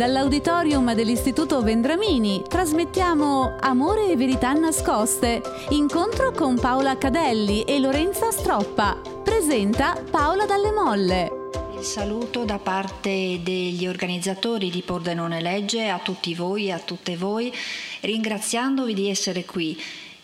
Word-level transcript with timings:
Dall'auditorium 0.00 0.94
dell'Istituto 0.94 1.60
Vendramini 1.60 2.42
trasmettiamo 2.48 3.58
Amore 3.60 4.10
e 4.10 4.16
verità 4.16 4.50
nascoste. 4.54 5.42
Incontro 5.72 6.32
con 6.32 6.58
Paola 6.58 6.96
Cadelli 6.96 7.64
e 7.64 7.78
Lorenza 7.78 8.30
Stroppa. 8.30 8.98
Presenta 9.22 10.02
Paola 10.10 10.46
Dalle 10.46 10.72
Molle. 10.72 11.30
Il 11.76 11.84
saluto 11.84 12.46
da 12.46 12.56
parte 12.56 13.40
degli 13.42 13.86
organizzatori 13.86 14.70
di 14.70 14.80
Pordenone 14.80 15.42
Legge 15.42 15.90
a 15.90 15.98
tutti 15.98 16.34
voi 16.34 16.68
e 16.68 16.72
a 16.72 16.78
tutte 16.78 17.18
voi, 17.18 17.52
ringraziandovi 18.00 18.94
di 18.94 19.10
essere 19.10 19.44
qui 19.44 19.78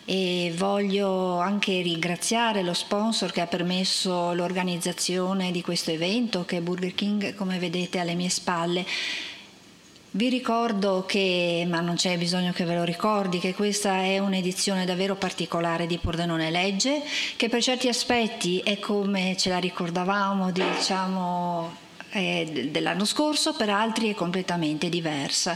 e 0.05 0.53
voglio 0.57 1.37
anche 1.37 1.81
ringraziare 1.81 2.63
lo 2.63 2.73
sponsor 2.73 3.31
che 3.31 3.41
ha 3.41 3.47
permesso 3.47 4.33
l'organizzazione 4.33 5.51
di 5.51 5.61
questo 5.61 5.91
evento 5.91 6.45
che 6.45 6.57
è 6.57 6.61
Burger 6.61 6.95
King 6.95 7.35
come 7.35 7.59
vedete 7.59 7.99
alle 7.99 8.15
mie 8.15 8.29
spalle. 8.29 8.83
Vi 10.17 10.29
ricordo 10.29 11.05
che, 11.05 11.63
ma 11.69 11.79
non 11.79 11.93
c'è 11.93 12.17
bisogno 12.17 12.51
che 12.51 12.65
ve 12.65 12.73
lo 12.73 12.83
ricordi, 12.83 13.37
che 13.37 13.53
questa 13.53 13.99
è 13.99 14.17
un'edizione 14.17 14.83
davvero 14.83 15.13
particolare 15.13 15.85
di 15.85 15.99
Pordenone 15.99 16.49
Legge, 16.49 17.03
che 17.35 17.49
per 17.49 17.61
certi 17.61 17.87
aspetti 17.87 18.57
è 18.61 18.79
come 18.79 19.37
ce 19.37 19.49
la 19.49 19.59
ricordavamo, 19.59 20.49
diciamo, 20.49 21.71
eh, 22.09 22.67
dell'anno 22.71 23.05
scorso, 23.05 23.53
per 23.53 23.69
altri 23.69 24.09
è 24.09 24.15
completamente 24.15 24.89
diversa. 24.89 25.55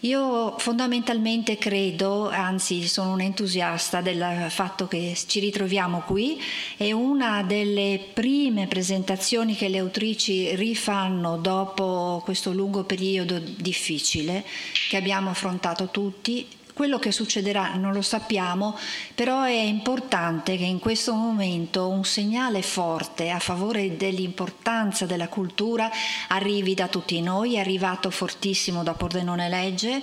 Io 0.00 0.58
fondamentalmente 0.58 1.56
credo, 1.56 2.28
anzi 2.28 2.86
sono 2.86 3.12
un 3.12 3.22
entusiasta 3.22 4.02
del 4.02 4.46
fatto 4.50 4.86
che 4.86 5.16
ci 5.26 5.40
ritroviamo 5.40 6.02
qui, 6.04 6.38
è 6.76 6.92
una 6.92 7.42
delle 7.42 8.10
prime 8.12 8.66
presentazioni 8.66 9.56
che 9.56 9.68
le 9.68 9.78
autrici 9.78 10.54
rifanno 10.54 11.38
dopo 11.38 12.20
questo 12.24 12.52
lungo 12.52 12.84
periodo 12.84 13.38
difficile 13.38 14.44
che 14.90 14.98
abbiamo 14.98 15.30
affrontato 15.30 15.88
tutti 15.90 16.46
quello 16.76 16.98
che 16.98 17.10
succederà 17.10 17.76
non 17.76 17.94
lo 17.94 18.02
sappiamo, 18.02 18.76
però 19.14 19.44
è 19.44 19.50
importante 19.50 20.58
che 20.58 20.64
in 20.64 20.78
questo 20.78 21.14
momento 21.14 21.88
un 21.88 22.04
segnale 22.04 22.60
forte 22.60 23.30
a 23.30 23.38
favore 23.38 23.96
dell'importanza 23.96 25.06
della 25.06 25.28
cultura 25.28 25.90
arrivi 26.28 26.74
da 26.74 26.86
tutti 26.88 27.18
noi, 27.22 27.54
è 27.54 27.60
arrivato 27.60 28.10
fortissimo 28.10 28.82
da 28.82 28.92
Pordenone 28.92 29.48
Legge 29.48 30.02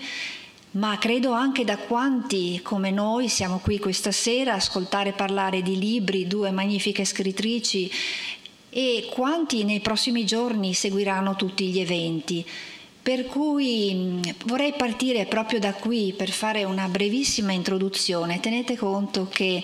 ma 0.71 0.97
credo 0.97 1.33
anche 1.33 1.63
da 1.63 1.77
quanti 1.77 2.59
come 2.63 2.89
noi 2.89 3.29
siamo 3.29 3.59
qui 3.59 3.77
questa 3.77 4.11
sera 4.11 4.53
a 4.53 4.55
ascoltare 4.55 5.11
parlare 5.11 5.61
di 5.61 5.77
libri, 5.77 6.25
due 6.25 6.49
magnifiche 6.49 7.05
scrittrici 7.05 7.91
e 8.71 9.07
quanti 9.11 9.63
nei 9.63 9.81
prossimi 9.81 10.25
giorni 10.25 10.73
seguiranno 10.73 11.35
tutti 11.35 11.67
gli 11.67 11.79
eventi. 11.79 12.43
Per 13.03 13.25
cui 13.25 13.93
mm, 13.93 14.21
vorrei 14.45 14.73
partire 14.77 15.25
proprio 15.25 15.59
da 15.59 15.73
qui 15.73 16.13
per 16.15 16.29
fare 16.29 16.63
una 16.63 16.87
brevissima 16.87 17.51
introduzione. 17.51 18.39
Tenete 18.39 18.77
conto 18.77 19.27
che 19.29 19.61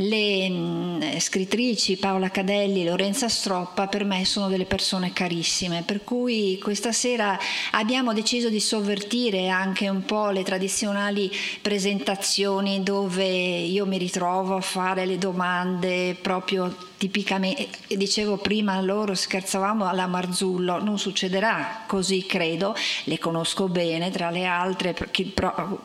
le 0.00 0.48
mm, 0.48 1.02
scrittrici 1.18 1.96
Paola 1.96 2.30
Cadelli 2.30 2.82
e 2.82 2.88
Lorenza 2.88 3.28
Stroppa 3.28 3.88
per 3.88 4.04
me 4.04 4.24
sono 4.24 4.48
delle 4.48 4.64
persone 4.64 5.12
carissime, 5.12 5.82
per 5.82 6.04
cui 6.04 6.58
questa 6.62 6.92
sera 6.92 7.36
abbiamo 7.72 8.12
deciso 8.12 8.48
di 8.48 8.60
sovvertire 8.60 9.48
anche 9.48 9.88
un 9.88 10.04
po' 10.04 10.30
le 10.30 10.44
tradizionali 10.44 11.30
presentazioni 11.60 12.82
dove 12.82 13.26
io 13.26 13.86
mi 13.86 13.98
ritrovo 13.98 14.56
a 14.56 14.60
fare 14.60 15.04
le 15.04 15.18
domande 15.18 16.14
proprio 16.20 16.86
tipicamente, 16.98 17.68
dicevo 17.96 18.36
prima 18.36 18.78
loro, 18.80 19.14
scherzavamo 19.14 19.86
alla 19.86 20.06
Marzullo, 20.06 20.82
non 20.82 20.98
succederà 20.98 21.84
così 21.86 22.26
credo, 22.26 22.74
le 23.04 23.18
conosco 23.18 23.68
bene 23.68 24.10
tra 24.10 24.30
le 24.30 24.44
altre, 24.44 24.94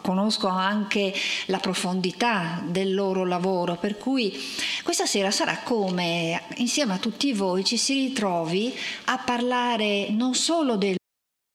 conosco 0.02 0.48
anche 0.48 1.14
la 1.46 1.60
profondità 1.60 2.62
del 2.66 2.94
loro 2.94 3.26
lavoro, 3.26 3.76
per 3.76 3.98
cui 4.04 4.38
questa 4.84 5.06
sera 5.06 5.32
sarà 5.32 5.60
come 5.60 6.44
insieme 6.58 6.92
a 6.92 6.98
tutti 6.98 7.32
voi 7.32 7.64
ci 7.64 7.78
si 7.78 7.94
ritrovi 7.94 8.76
a 9.06 9.18
parlare 9.20 10.10
non 10.10 10.36
solo 10.36 10.76
del 10.76 10.98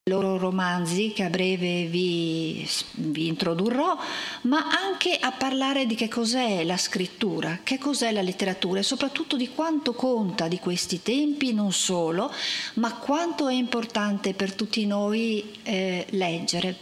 loro 0.08 0.38
romanzi 0.38 1.12
che 1.12 1.24
a 1.24 1.28
breve 1.28 1.84
vi, 1.84 2.66
vi, 2.94 3.26
introdurrò, 3.26 3.94
ma 4.42 4.68
anche 4.70 5.18
a 5.20 5.32
parlare 5.32 5.84
di 5.84 5.94
che 5.94 6.08
cos'è 6.08 6.64
la 6.64 6.78
scrittura, 6.78 7.60
che 7.62 7.76
cos'è 7.76 8.10
la 8.12 8.22
letteratura 8.22 8.80
e 8.80 8.84
soprattutto 8.84 9.36
di 9.36 9.50
quanto 9.50 9.92
conta 9.92 10.48
di 10.48 10.58
questi 10.58 11.02
tempi, 11.02 11.52
non 11.52 11.72
solo, 11.72 12.32
ma 12.76 12.94
quanto 12.94 13.48
è 13.48 13.52
importante 13.52 14.32
per 14.32 14.54
tutti 14.54 14.86
noi 14.86 15.58
eh, 15.62 16.06
leggere. 16.08 16.78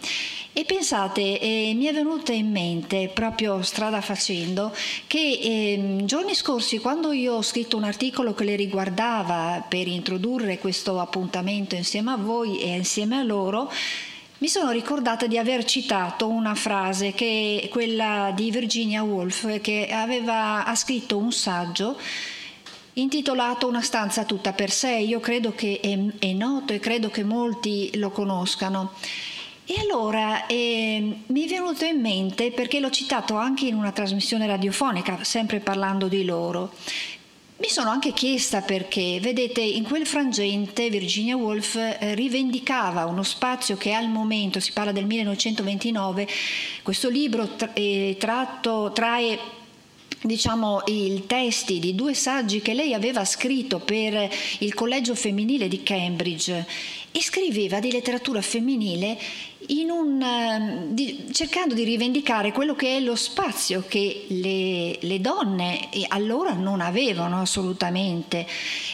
E 0.59 0.65
pensate, 0.65 1.39
eh, 1.39 1.75
mi 1.77 1.85
è 1.85 1.93
venuta 1.93 2.33
in 2.33 2.51
mente 2.51 3.11
proprio 3.13 3.61
strada 3.61 4.01
facendo 4.01 4.75
che 5.07 5.19
eh, 5.19 6.01
giorni 6.05 6.35
scorsi 6.35 6.79
quando 6.79 7.13
io 7.13 7.35
ho 7.35 7.43
scritto 7.43 7.77
un 7.77 7.85
articolo 7.85 8.33
che 8.33 8.45
le 8.45 8.57
riguardava 8.57 9.63
per 9.69 9.87
introdurre 9.87 10.59
questo 10.59 10.99
appuntamento 10.99 11.75
insieme 11.75 12.13
a 12.13 12.17
voi 12.17 12.61
e 12.61 12.75
insieme 12.75 13.19
a 13.19 13.23
loro, 13.23 13.71
mi 14.39 14.49
sono 14.49 14.71
ricordata 14.71 15.27
di 15.27 15.37
aver 15.37 15.63
citato 15.67 16.27
una 16.27 16.55
frase 16.55 17.13
che 17.13 17.61
è 17.63 17.69
quella 17.69 18.33
di 18.35 18.51
Virginia 18.51 19.03
Woolf 19.03 19.61
che 19.61 19.91
aveva, 19.93 20.65
ha 20.65 20.75
scritto 20.75 21.19
un 21.19 21.33
saggio 21.33 21.99
intitolato 22.95 23.69
Una 23.69 23.83
stanza 23.83 24.25
tutta 24.25 24.55
per 24.55 24.71
sé. 24.71 24.93
Io 24.93 25.21
credo 25.21 25.53
che 25.55 25.81
è, 25.83 25.99
è 26.19 26.33
noto 26.33 26.73
e 26.73 26.79
credo 26.79 27.11
che 27.11 27.25
molti 27.25 27.91
lo 27.99 28.09
conoscano. 28.09 28.93
E 29.69 29.81
allora 29.81 30.47
eh, 30.47 31.17
mi 31.27 31.45
è 31.45 31.49
venuto 31.49 31.85
in 31.85 32.01
mente, 32.01 32.53
perché 32.53 32.79
l'ho 32.79 32.91
citato 32.91 33.35
anche 33.35 33.67
in 33.67 33.75
una 33.75 33.91
trasmissione 33.91 34.47
radiofonica, 34.47 35.25
sempre 35.25 35.59
parlando 35.59 36.07
di 36.07 36.25
loro, 36.25 36.73
mi 37.59 37.69
sono 37.69 37.91
anche 37.91 38.13
chiesta 38.13 38.61
perché, 38.61 39.19
vedete, 39.21 39.61
in 39.63 39.83
quel 39.83 40.07
frangente 40.07 40.89
Virginia 40.89 41.37
Woolf 41.37 41.75
eh, 41.75 42.15
rivendicava 42.15 43.07
uno 43.07 43.25
spazio 43.25 43.77
che 43.77 43.93
al 43.93 44.09
momento, 44.09 44.61
si 44.61 44.71
parla 44.71 44.93
del 44.93 45.07
1929, 45.07 46.29
questo 46.85 47.09
libro 47.09 47.49
tra, 47.57 47.73
eh, 47.73 48.15
tratto, 48.21 48.93
trae 48.95 49.37
diciamo, 50.21 50.83
i 50.87 51.25
testi 51.27 51.79
di 51.79 51.95
due 51.95 52.15
saggi 52.15 52.61
che 52.61 52.75
lei 52.75 52.95
aveva 52.95 53.25
scritto 53.25 53.79
per 53.79 54.31
il 54.59 54.75
collegio 54.75 55.15
femminile 55.15 55.67
di 55.67 55.83
Cambridge 55.83 56.67
e 57.11 57.23
scriveva 57.23 57.81
di 57.81 57.91
letteratura 57.91 58.43
femminile 58.43 59.19
un, 59.91 60.21
ehm, 60.21 60.95
di, 60.95 61.27
cercando 61.33 61.75
di 61.75 61.85
rivendicare 61.85 62.53
quello 62.53 62.75
che 62.75 62.97
è 62.97 63.01
lo 63.01 63.17
spazio 63.17 63.85
che 63.87 64.27
le, 64.29 64.99
le 65.01 65.21
donne 65.21 65.89
allora 66.09 66.53
non 66.53 66.81
avevano 66.81 67.41
assolutamente. 67.41 68.47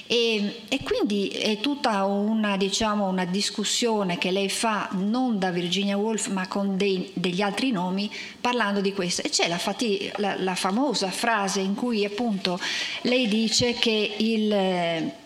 E, 0.07 0.63
e 0.69 0.83
quindi 0.83 1.29
è 1.29 1.59
tutta 1.61 2.05
una, 2.05 2.57
diciamo, 2.57 3.09
una, 3.09 3.25
discussione 3.25 4.19
che 4.19 4.31
lei 4.31 4.49
fa 4.49 4.89
non 4.93 5.39
da 5.39 5.51
Virginia 5.51 5.97
Woolf 5.97 6.29
ma 6.29 6.49
con 6.49 6.77
dei, 6.77 7.11
degli 7.15 7.41
altri 7.41 7.71
nomi 7.71 8.11
parlando 8.41 8.81
di 8.81 8.93
questo. 8.93 9.23
E 9.23 9.31
c'è 9.31 9.49
la, 9.49 9.59
fati, 9.59 10.11
la, 10.17 10.37
la 10.39 10.55
famosa 10.55 11.11
frase 11.11 11.61
in 11.61 11.75
cui 11.75 12.05
appunto 12.05 12.59
lei 13.03 13.29
dice 13.29 13.75
che 13.75 14.15
il 14.19 15.21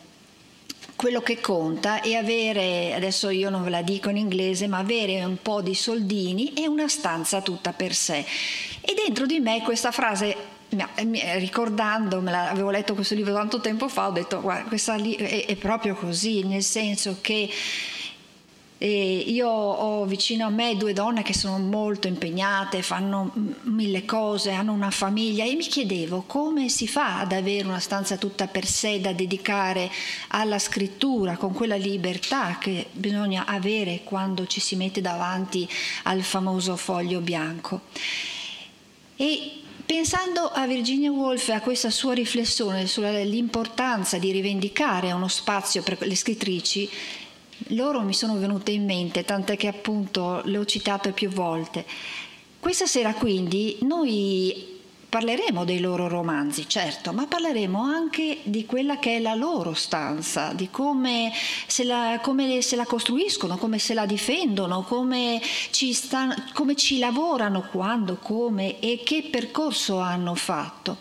quello 0.97 1.21
che 1.21 1.41
conta 1.41 2.01
è 2.01 2.15
avere, 2.15 2.95
adesso 2.95 3.29
io 3.29 3.51
non 3.51 3.63
ve 3.63 3.71
la 3.71 3.83
dico 3.83 4.09
in 4.09 4.17
inglese, 4.17 4.67
ma 4.67 4.79
avere 4.79 5.23
un 5.23 5.37
po' 5.41 5.61
di 5.61 5.75
soldini 5.75 6.55
e 6.55 6.67
una 6.67 6.89
stanza 6.89 7.43
tutta 7.43 7.73
per 7.73 7.95
sé. 7.95 8.25
E 8.81 8.95
dentro 9.05 9.27
di 9.27 9.39
me 9.39 9.63
questa 9.63 9.91
frase 9.91 10.55
ricordando, 11.39 12.21
me 12.21 12.31
l'avevo 12.31 12.71
letto 12.71 12.95
questo 12.95 13.15
libro 13.15 13.33
tanto 13.35 13.61
tempo 13.61 13.89
fa, 13.89 14.09
ho 14.09 14.13
detto 14.13 14.41
guarda, 14.41 14.69
questa 14.69 14.95
lì 14.95 15.15
è, 15.15 15.47
è 15.47 15.57
proprio 15.57 15.95
così, 15.95 16.43
nel 16.45 16.63
senso 16.63 17.19
che 17.21 17.49
e 18.79 19.25
io 19.27 19.49
ho 19.49 20.05
vicino 20.05 20.47
a 20.47 20.51
me 20.51 20.77
due 20.77 20.93
donne 20.93 21.23
che 21.23 21.33
sono 21.33 21.59
molto 21.59 22.09
impegnate, 22.09 22.83
fanno 22.83 23.33
mille 23.63 24.05
cose, 24.05 24.51
hanno 24.51 24.73
una 24.73 24.91
famiglia 24.91 25.45
e 25.45 25.55
mi 25.55 25.63
chiedevo 25.63 26.25
come 26.27 26.69
si 26.69 26.87
fa 26.87 27.21
ad 27.21 27.33
avere 27.33 27.67
una 27.67 27.81
stanza 27.81 28.19
tutta 28.19 28.47
per 28.47 28.67
sé 28.67 29.01
da 29.01 29.13
dedicare 29.13 29.91
alla 30.29 30.59
scrittura 30.59 31.37
con 31.37 31.55
quella 31.55 31.77
libertà 31.77 32.59
che 32.59 32.89
bisogna 32.93 33.47
avere 33.47 34.03
quando 34.05 34.47
ci 34.47 34.61
si 34.61 34.77
mette 34.77 35.01
davanti 35.01 35.67
al 36.03 36.21
famoso 36.23 36.77
foglio 36.77 37.21
bianco. 37.21 37.81
E 39.17 39.61
Pensando 39.87 40.51
a 40.53 40.67
Virginia 40.67 41.13
Woolf 41.13 41.49
e 41.49 41.53
a 41.53 41.61
questa 41.61 41.91
sua 41.91 42.13
riflessione 42.13 42.89
sull'importanza 42.89 44.19
di 44.19 44.33
rivendicare 44.33 45.13
uno 45.13 45.29
spazio 45.29 45.81
per 45.85 45.99
le 46.01 46.17
scrittrici, 46.17 46.91
loro 47.69 48.03
mi 48.03 48.15
sono 48.15 48.37
venute 48.39 48.71
in 48.71 48.85
mente, 48.85 49.25
tant'è 49.25 49.57
che 49.57 49.69
appunto 49.69 50.43
le 50.45 50.59
ho 50.59 50.65
citate 50.65 51.13
più 51.13 51.29
volte. 51.31 51.85
Questa 52.59 52.87
sera 52.87 53.15
quindi 53.15 53.79
noi 53.83 54.75
Parleremo 55.09 55.65
dei 55.65 55.79
loro 55.79 56.09
romanzi, 56.09 56.69
certo, 56.69 57.13
ma 57.13 57.27
parleremo 57.27 57.81
anche 57.81 58.41
di 58.43 58.67
quella 58.67 58.99
che 58.99 59.17
è 59.17 59.21
la 59.21 59.35
loro 59.35 59.73
stanza, 59.73 60.53
di 60.53 60.69
come 60.69 61.33
se 61.67 61.85
la, 61.85 62.19
come 62.21 62.61
se 62.61 62.75
la 62.75 62.85
costruiscono, 62.85 63.57
come 63.57 63.79
se 63.79 63.95
la 63.95 64.05
difendono, 64.05 64.83
come 64.83 65.41
ci, 65.71 65.93
sta, 65.93 66.35
come 66.53 66.75
ci 66.75 66.99
lavorano, 66.99 67.69
quando, 67.71 68.17
come 68.21 68.81
e 68.81 69.01
che 69.05 69.29
percorso 69.31 70.01
hanno 70.01 70.35
fatto. 70.35 70.99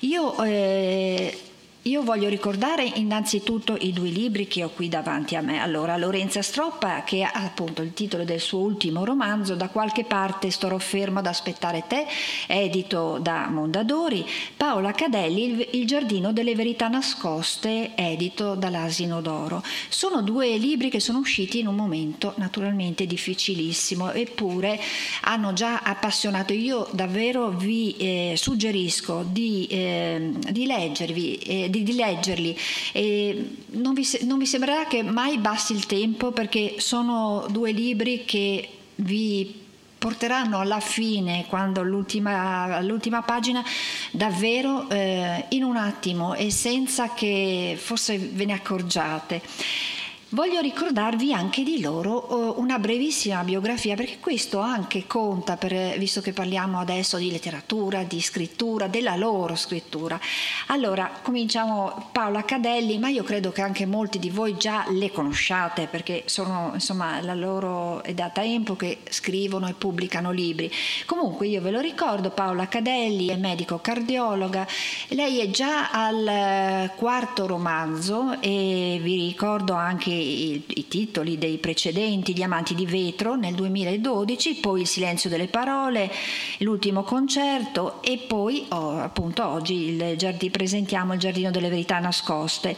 Io 0.00 0.40
eh, 0.44 1.47
io 1.82 2.02
voglio 2.02 2.28
ricordare 2.28 2.84
innanzitutto 2.84 3.76
i 3.80 3.92
due 3.92 4.10
libri 4.10 4.46
che 4.46 4.64
ho 4.64 4.68
qui 4.68 4.88
davanti 4.88 5.36
a 5.36 5.40
me. 5.40 5.62
Allora, 5.62 5.96
Lorenza 5.96 6.42
Stroppa, 6.42 7.02
che 7.04 7.22
ha 7.22 7.30
appunto 7.32 7.82
il 7.82 7.94
titolo 7.94 8.24
del 8.24 8.40
suo 8.40 8.58
ultimo 8.58 9.04
romanzo, 9.04 9.54
Da 9.54 9.68
qualche 9.68 10.04
parte 10.04 10.50
starò 10.50 10.76
fermo 10.78 11.20
ad 11.20 11.26
aspettare 11.26 11.84
te, 11.86 12.06
edito 12.46 13.18
da 13.20 13.48
Mondadori. 13.48 14.26
Paola 14.56 14.92
Cadelli, 14.92 15.68
Il 15.72 15.86
giardino 15.86 16.32
delle 16.32 16.54
verità 16.54 16.88
nascoste, 16.88 17.92
edito 17.94 18.54
dall'Asino 18.54 19.20
d'Oro. 19.20 19.62
Sono 19.88 20.20
due 20.22 20.56
libri 20.56 20.90
che 20.90 21.00
sono 21.00 21.18
usciti 21.18 21.60
in 21.60 21.68
un 21.68 21.76
momento 21.76 22.34
naturalmente 22.36 23.06
difficilissimo, 23.06 24.12
eppure 24.12 24.78
hanno 25.22 25.52
già 25.52 25.80
appassionato. 25.80 26.52
Io 26.52 26.88
davvero 26.92 27.48
vi 27.48 27.96
eh, 27.96 28.34
suggerisco 28.36 29.24
di, 29.26 29.66
eh, 29.70 30.32
di 30.50 30.66
leggervi. 30.66 31.36
Eh, 31.36 31.67
di, 31.68 31.82
di 31.82 31.94
leggerli. 31.94 32.56
E 32.92 33.56
non, 33.70 33.94
vi, 33.94 34.06
non 34.22 34.38
vi 34.38 34.46
sembrerà 34.46 34.86
che 34.86 35.02
mai 35.02 35.38
basti 35.38 35.72
il 35.72 35.86
tempo 35.86 36.32
perché 36.32 36.76
sono 36.78 37.46
due 37.50 37.72
libri 37.72 38.24
che 38.24 38.68
vi 38.96 39.66
porteranno 39.98 40.60
alla 40.60 40.80
fine, 40.80 41.44
quando 41.48 41.80
all'ultima, 41.80 42.76
all'ultima 42.76 43.22
pagina, 43.22 43.64
davvero 44.12 44.88
eh, 44.88 45.46
in 45.50 45.64
un 45.64 45.76
attimo 45.76 46.34
e 46.34 46.50
senza 46.50 47.12
che 47.14 47.76
forse 47.78 48.16
ve 48.16 48.44
ne 48.44 48.52
accorgiate. 48.52 49.42
Voglio 50.32 50.60
ricordarvi 50.60 51.32
anche 51.32 51.62
di 51.62 51.80
loro 51.80 52.28
eh, 52.28 52.60
una 52.60 52.78
brevissima 52.78 53.42
biografia 53.44 53.94
perché 53.96 54.18
questo 54.20 54.58
anche 54.58 55.06
conta, 55.06 55.56
per, 55.56 55.96
visto 55.96 56.20
che 56.20 56.34
parliamo 56.34 56.78
adesso 56.78 57.16
di 57.16 57.30
letteratura, 57.30 58.02
di 58.02 58.20
scrittura, 58.20 58.88
della 58.88 59.16
loro 59.16 59.54
scrittura. 59.54 60.20
Allora, 60.66 61.10
cominciamo 61.22 62.10
Paola 62.12 62.44
Cadelli, 62.44 62.98
ma 62.98 63.08
io 63.08 63.22
credo 63.22 63.52
che 63.52 63.62
anche 63.62 63.86
molti 63.86 64.18
di 64.18 64.28
voi 64.28 64.58
già 64.58 64.84
le 64.90 65.10
conosciate 65.10 65.86
perché 65.86 66.24
sono, 66.26 66.72
insomma, 66.74 67.22
la 67.22 67.34
loro 67.34 68.02
è 68.02 68.12
da 68.12 68.28
tempo 68.28 68.76
che 68.76 68.98
scrivono 69.08 69.66
e 69.66 69.72
pubblicano 69.72 70.30
libri. 70.30 70.70
Comunque 71.06 71.46
io 71.46 71.62
ve 71.62 71.70
lo 71.70 71.80
ricordo, 71.80 72.28
Paola 72.28 72.68
Cadelli 72.68 73.28
è 73.28 73.36
medico 73.36 73.78
cardiologa, 73.78 74.66
lei 75.08 75.40
è 75.40 75.48
già 75.48 75.90
al 75.90 76.28
eh, 76.28 76.90
quarto 76.96 77.46
romanzo 77.46 78.38
e 78.42 79.00
vi 79.02 79.28
ricordo 79.28 79.72
anche 79.72 80.16
i, 80.18 80.62
i, 80.66 80.88
titoli 80.88 81.38
dei 81.38 81.58
precedenti, 81.58 82.34
Gli 82.34 82.42
amanti 82.42 82.74
di 82.74 82.86
vetro 82.86 83.36
nel 83.36 83.54
2012, 83.54 84.56
poi 84.56 84.82
Il 84.82 84.86
silenzio 84.86 85.30
delle 85.30 85.48
parole, 85.48 86.10
L'ultimo 86.58 87.02
concerto 87.02 88.02
e 88.02 88.18
poi 88.18 88.66
oh, 88.68 88.98
appunto 88.98 89.46
oggi 89.46 89.74
il 89.74 90.16
giardino, 90.16 90.52
presentiamo 90.52 91.14
il 91.14 91.18
giardino 91.18 91.50
delle 91.50 91.68
verità 91.68 91.98
nascoste. 91.98 92.76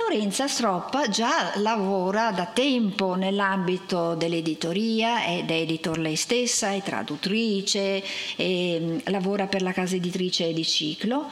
Lorenza 0.00 0.48
Stroppa 0.48 1.08
già 1.08 1.52
lavora 1.56 2.32
da 2.32 2.46
tempo 2.46 3.14
nell'ambito 3.16 4.14
dell'editoria, 4.14 5.26
ed 5.26 5.50
è 5.50 5.54
editor 5.54 5.98
lei 5.98 6.16
stessa, 6.16 6.72
è 6.72 6.82
traduttrice, 6.82 8.02
e, 8.36 9.02
lavora 9.04 9.46
per 9.46 9.60
la 9.60 9.72
casa 9.72 9.96
editrice 9.96 10.52
di 10.54 10.64
Ciclo 10.64 11.28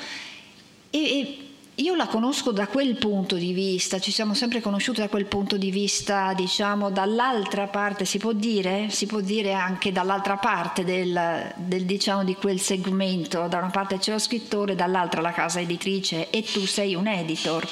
e, 0.91 0.99
e 0.99 1.48
io 1.79 1.95
la 1.95 2.09
conosco 2.09 2.51
da 2.51 2.67
quel 2.67 2.97
punto 2.97 3.37
di 3.37 3.53
vista, 3.53 4.01
ci 4.01 4.11
siamo 4.11 4.35
sempre 4.35 4.61
conosciuti 4.61 5.01
da 5.01 5.09
quel 5.09 5.27
punto 5.27 5.57
di 5.57 5.71
vista, 5.71 6.33
diciamo, 6.35 6.91
dall'altra 6.91 7.69
parte, 7.69 8.05
si 8.05 8.19
può 8.19 8.33
dire? 8.33 8.89
Si 8.91 9.07
può 9.07 9.21
dire 9.21 9.53
anche 9.53 9.93
dall'altra 9.93 10.39
parte 10.39 10.83
del, 10.83 11.53
del, 11.55 11.85
diciamo, 11.85 12.25
di 12.25 12.35
quel 12.35 12.59
segmento, 12.59 13.47
da 13.47 13.59
una 13.59 13.71
parte 13.71 13.99
c'è 13.99 14.11
lo 14.11 14.19
scrittore, 14.19 14.75
dall'altra 14.75 15.21
la 15.21 15.31
casa 15.31 15.61
editrice 15.61 16.31
e 16.31 16.43
tu 16.43 16.67
sei 16.67 16.97
un 16.97 17.07
editor. 17.07 17.65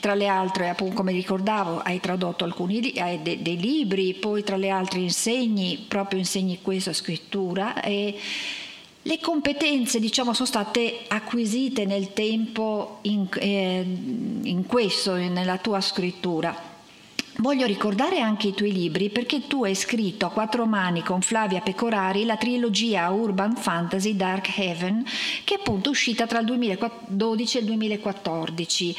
Tra 0.00 0.14
le 0.14 0.28
altre, 0.28 0.70
appunto, 0.70 0.94
come 0.94 1.12
ricordavo, 1.12 1.80
hai 1.80 2.00
tradotto 2.00 2.44
alcuni 2.44 2.94
hai 2.96 3.20
de, 3.20 3.42
dei 3.42 3.58
libri, 3.58 4.14
poi 4.14 4.44
tra 4.44 4.56
le 4.56 4.70
altre 4.70 5.00
insegni, 5.00 5.84
proprio 5.86 6.20
insegni 6.20 6.60
questa 6.62 6.94
scrittura 6.94 7.82
e 7.82 8.18
le 9.06 9.20
competenze 9.20 10.00
diciamo, 10.00 10.34
sono 10.34 10.48
state 10.48 11.04
acquisite 11.06 11.84
nel 11.84 12.12
tempo 12.12 12.98
in, 13.02 13.28
eh, 13.38 13.84
in 14.42 14.66
questo, 14.66 15.14
nella 15.14 15.58
tua 15.58 15.80
scrittura. 15.80 16.74
Voglio 17.38 17.66
ricordare 17.66 18.18
anche 18.18 18.48
i 18.48 18.54
tuoi 18.54 18.72
libri 18.72 19.10
perché 19.10 19.46
tu 19.46 19.62
hai 19.62 19.74
scritto 19.74 20.26
a 20.26 20.30
quattro 20.30 20.64
mani 20.64 21.02
con 21.02 21.20
Flavia 21.20 21.60
Pecorari 21.60 22.24
la 22.24 22.36
trilogia 22.36 23.10
Urban 23.10 23.56
Fantasy 23.56 24.16
Dark 24.16 24.56
Heaven 24.56 25.04
che 25.44 25.54
è 25.54 25.58
appunto 25.58 25.90
uscita 25.90 26.26
tra 26.26 26.40
il 26.40 26.46
2012 26.46 27.56
e 27.56 27.60
il 27.60 27.66
2014 27.66 28.96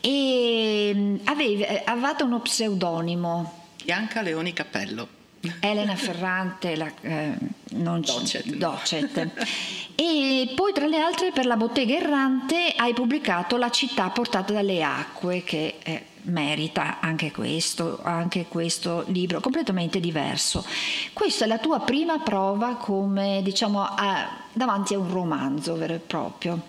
e 0.00 0.92
mm, 0.94 1.16
avevi, 1.24 1.62
eh, 1.62 1.82
avevate 1.86 2.22
uno 2.22 2.40
pseudonimo. 2.40 3.52
Bianca 3.82 4.20
Leoni 4.20 4.52
Cappello. 4.52 5.19
Elena 5.60 5.94
Ferrante, 5.94 6.76
la, 6.76 6.90
eh, 7.00 7.32
non 7.70 8.00
Docet. 8.00 8.54
Docet. 8.56 9.30
e 9.96 10.52
poi 10.54 10.72
tra 10.72 10.86
le 10.86 10.98
altre 10.98 11.32
per 11.32 11.46
la 11.46 11.56
bottega 11.56 11.94
errante 11.94 12.74
hai 12.76 12.92
pubblicato 12.92 13.56
La 13.56 13.70
città 13.70 14.08
portata 14.10 14.52
dalle 14.52 14.82
acque 14.82 15.42
che 15.42 15.78
eh, 15.82 16.04
merita 16.22 16.98
anche 17.00 17.30
questo, 17.30 18.00
anche 18.02 18.46
questo 18.48 19.04
libro 19.08 19.40
completamente 19.40 19.98
diverso. 20.00 20.64
Questa 21.12 21.44
è 21.44 21.48
la 21.48 21.58
tua 21.58 21.80
prima 21.80 22.18
prova 22.18 22.74
come 22.74 23.40
diciamo 23.42 23.82
a, 23.82 24.28
davanti 24.52 24.94
a 24.94 24.98
un 24.98 25.10
romanzo 25.10 25.76
vero 25.76 25.94
e 25.94 25.98
proprio. 25.98 26.62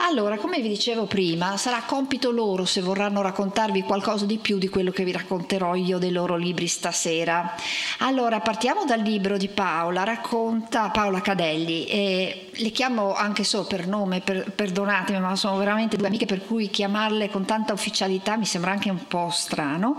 Allora, 0.00 0.38
come 0.38 0.60
vi 0.60 0.68
dicevo 0.68 1.06
prima, 1.06 1.56
sarà 1.56 1.82
compito 1.82 2.30
loro 2.30 2.64
se 2.64 2.80
vorranno 2.80 3.20
raccontarvi 3.20 3.82
qualcosa 3.82 4.26
di 4.26 4.38
più 4.38 4.56
di 4.56 4.68
quello 4.68 4.92
che 4.92 5.02
vi 5.02 5.10
racconterò 5.10 5.74
io 5.74 5.98
dei 5.98 6.12
loro 6.12 6.36
libri 6.36 6.68
stasera. 6.68 7.54
Allora, 7.98 8.38
partiamo 8.38 8.84
dal 8.84 9.00
libro 9.00 9.36
di 9.36 9.48
Paola, 9.48 10.04
racconta 10.04 10.90
Paola 10.90 11.20
Cadelli, 11.20 11.86
e 11.86 12.50
le 12.52 12.70
chiamo 12.70 13.12
anche 13.14 13.42
solo 13.42 13.64
per 13.64 13.88
nome, 13.88 14.20
per, 14.20 14.52
perdonatemi, 14.52 15.18
ma 15.18 15.34
sono 15.34 15.56
veramente 15.58 15.96
due 15.96 16.06
amiche 16.06 16.26
per 16.26 16.46
cui 16.46 16.70
chiamarle 16.70 17.28
con 17.28 17.44
tanta 17.44 17.72
ufficialità 17.72 18.36
mi 18.36 18.46
sembra 18.46 18.70
anche 18.70 18.90
un 18.90 19.04
po' 19.08 19.30
strano. 19.30 19.96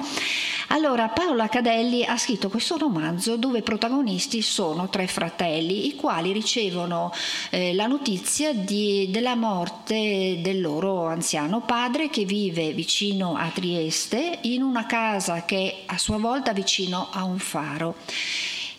Allora, 0.69 1.09
Paola 1.09 1.49
Cadelli 1.49 2.05
ha 2.05 2.17
scritto 2.17 2.49
questo 2.49 2.77
romanzo 2.77 3.35
dove 3.35 3.59
i 3.59 3.63
protagonisti 3.63 4.41
sono 4.41 4.87
tre 4.87 5.07
fratelli, 5.07 5.87
i 5.87 5.95
quali 5.95 6.31
ricevono 6.31 7.11
eh, 7.49 7.73
la 7.73 7.85
notizia 7.85 8.53
di, 8.53 9.09
della 9.11 9.35
morte 9.35 9.88
morte 9.89 10.39
del 10.41 10.61
loro 10.61 11.07
anziano 11.07 11.61
padre 11.61 12.09
che 12.09 12.23
vive 12.23 12.73
vicino 12.73 13.35
a 13.35 13.49
Trieste 13.51 14.37
in 14.41 14.61
una 14.61 14.85
casa 14.85 15.45
che 15.45 15.57
è 15.57 15.75
a 15.87 15.97
sua 15.97 16.17
volta 16.17 16.53
vicino 16.53 17.09
a 17.11 17.23
un 17.23 17.39
faro. 17.39 17.95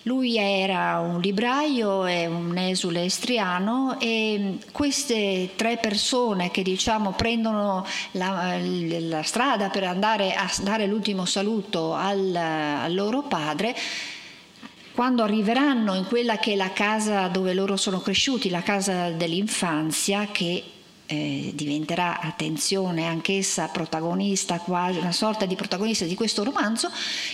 Lui 0.04 0.38
era 0.38 1.00
un 1.00 1.20
libraio 1.20 2.06
e 2.06 2.26
un 2.26 2.56
esule 2.56 3.04
estriano 3.04 3.98
e 3.98 4.58
queste 4.72 5.50
tre 5.56 5.76
persone 5.78 6.50
che 6.50 6.62
diciamo 6.62 7.12
prendono 7.12 7.84
la, 8.12 8.56
la 8.58 9.22
strada 9.22 9.68
per 9.68 9.84
andare 9.84 10.32
a 10.32 10.48
dare 10.62 10.86
l'ultimo 10.86 11.26
saluto 11.26 11.92
al, 11.92 12.34
al 12.34 12.94
loro 12.94 13.22
padre 13.22 13.76
quando 14.94 15.22
arriveranno 15.22 15.94
in 15.94 16.06
quella 16.06 16.38
che 16.38 16.52
è 16.52 16.56
la 16.56 16.72
casa 16.72 17.26
dove 17.28 17.52
loro 17.52 17.76
sono 17.76 18.00
cresciuti, 18.00 18.50
la 18.50 18.62
casa 18.62 19.10
dell'infanzia, 19.10 20.28
che 20.30 20.62
eh, 21.10 21.50
diventerà 21.54 22.20
attenzione 22.20 23.04
anch'essa 23.06 23.66
protagonista, 23.66 24.60
quasi 24.60 24.98
una 24.98 25.10
sorta 25.10 25.44
di 25.44 25.56
protagonista 25.56 26.04
di 26.04 26.14
questo 26.14 26.44
romanzo, 26.44 26.88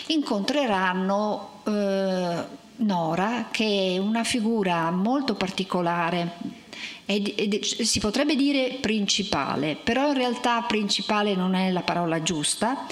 incontreranno 0.07 1.61
eh, 1.65 2.65
Nora 2.79 3.49
che 3.51 3.95
è 3.95 3.99
una 3.99 4.25
figura 4.25 4.91
molto 4.91 5.35
particolare. 5.35 6.65
Ed, 7.05 7.33
ed, 7.37 7.63
si 7.63 8.01
potrebbe 8.01 8.35
dire 8.35 8.79
principale, 8.81 9.77
però 9.77 10.09
in 10.09 10.15
realtà 10.15 10.63
principale 10.63 11.35
non 11.35 11.55
è 11.55 11.71
la 11.71 11.83
parola 11.83 12.23
giusta, 12.23 12.87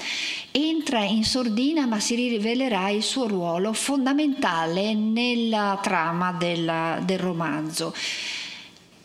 entra 0.51 1.03
in 1.03 1.23
sordina 1.23 1.85
ma 1.85 1.99
si 1.99 2.15
rivelerà 2.15 2.89
il 2.89 3.03
suo 3.03 3.27
ruolo 3.27 3.73
fondamentale 3.73 4.93
nella 4.93 5.77
trama 5.81 6.31
della, 6.31 7.01
del 7.03 7.19
romanzo 7.19 7.93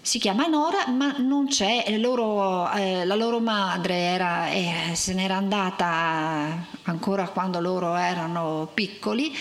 si 0.03 0.19
chiama 0.19 0.47
Nora, 0.47 0.87
ma 0.89 1.17
non 1.19 1.47
c'è, 1.49 1.97
loro, 1.99 2.71
eh, 2.73 3.05
la 3.05 3.15
loro 3.15 3.41
madre 3.41 3.95
era, 3.95 4.51
eh, 4.51 4.95
se 4.95 5.15
n'era 5.15 5.37
andata 5.37 6.67
ancora 6.85 7.29
quando 7.29 7.61
loro 7.61 7.95
erano 7.95 8.69
piccoli 8.73 9.33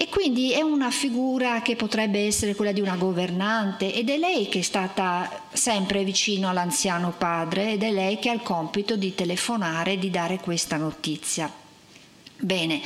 E 0.00 0.08
quindi 0.08 0.52
è 0.52 0.62
una 0.62 0.90
figura 0.90 1.60
che 1.60 1.76
potrebbe 1.76 2.24
essere 2.24 2.54
quella 2.54 2.72
di 2.72 2.80
una 2.80 2.96
governante 2.96 3.92
ed 3.92 4.08
è 4.08 4.16
lei 4.16 4.48
che 4.48 4.60
è 4.60 4.62
stata 4.62 5.42
sempre 5.52 6.04
vicino 6.04 6.48
all'anziano 6.48 7.12
padre 7.16 7.72
ed 7.72 7.82
è 7.82 7.90
lei 7.90 8.18
che 8.18 8.30
ha 8.30 8.32
il 8.32 8.40
compito 8.40 8.96
di 8.96 9.14
telefonare 9.14 9.92
e 9.92 9.98
di 9.98 10.08
dare 10.08 10.38
questa 10.38 10.78
notizia. 10.78 11.52
Bene, 12.38 12.80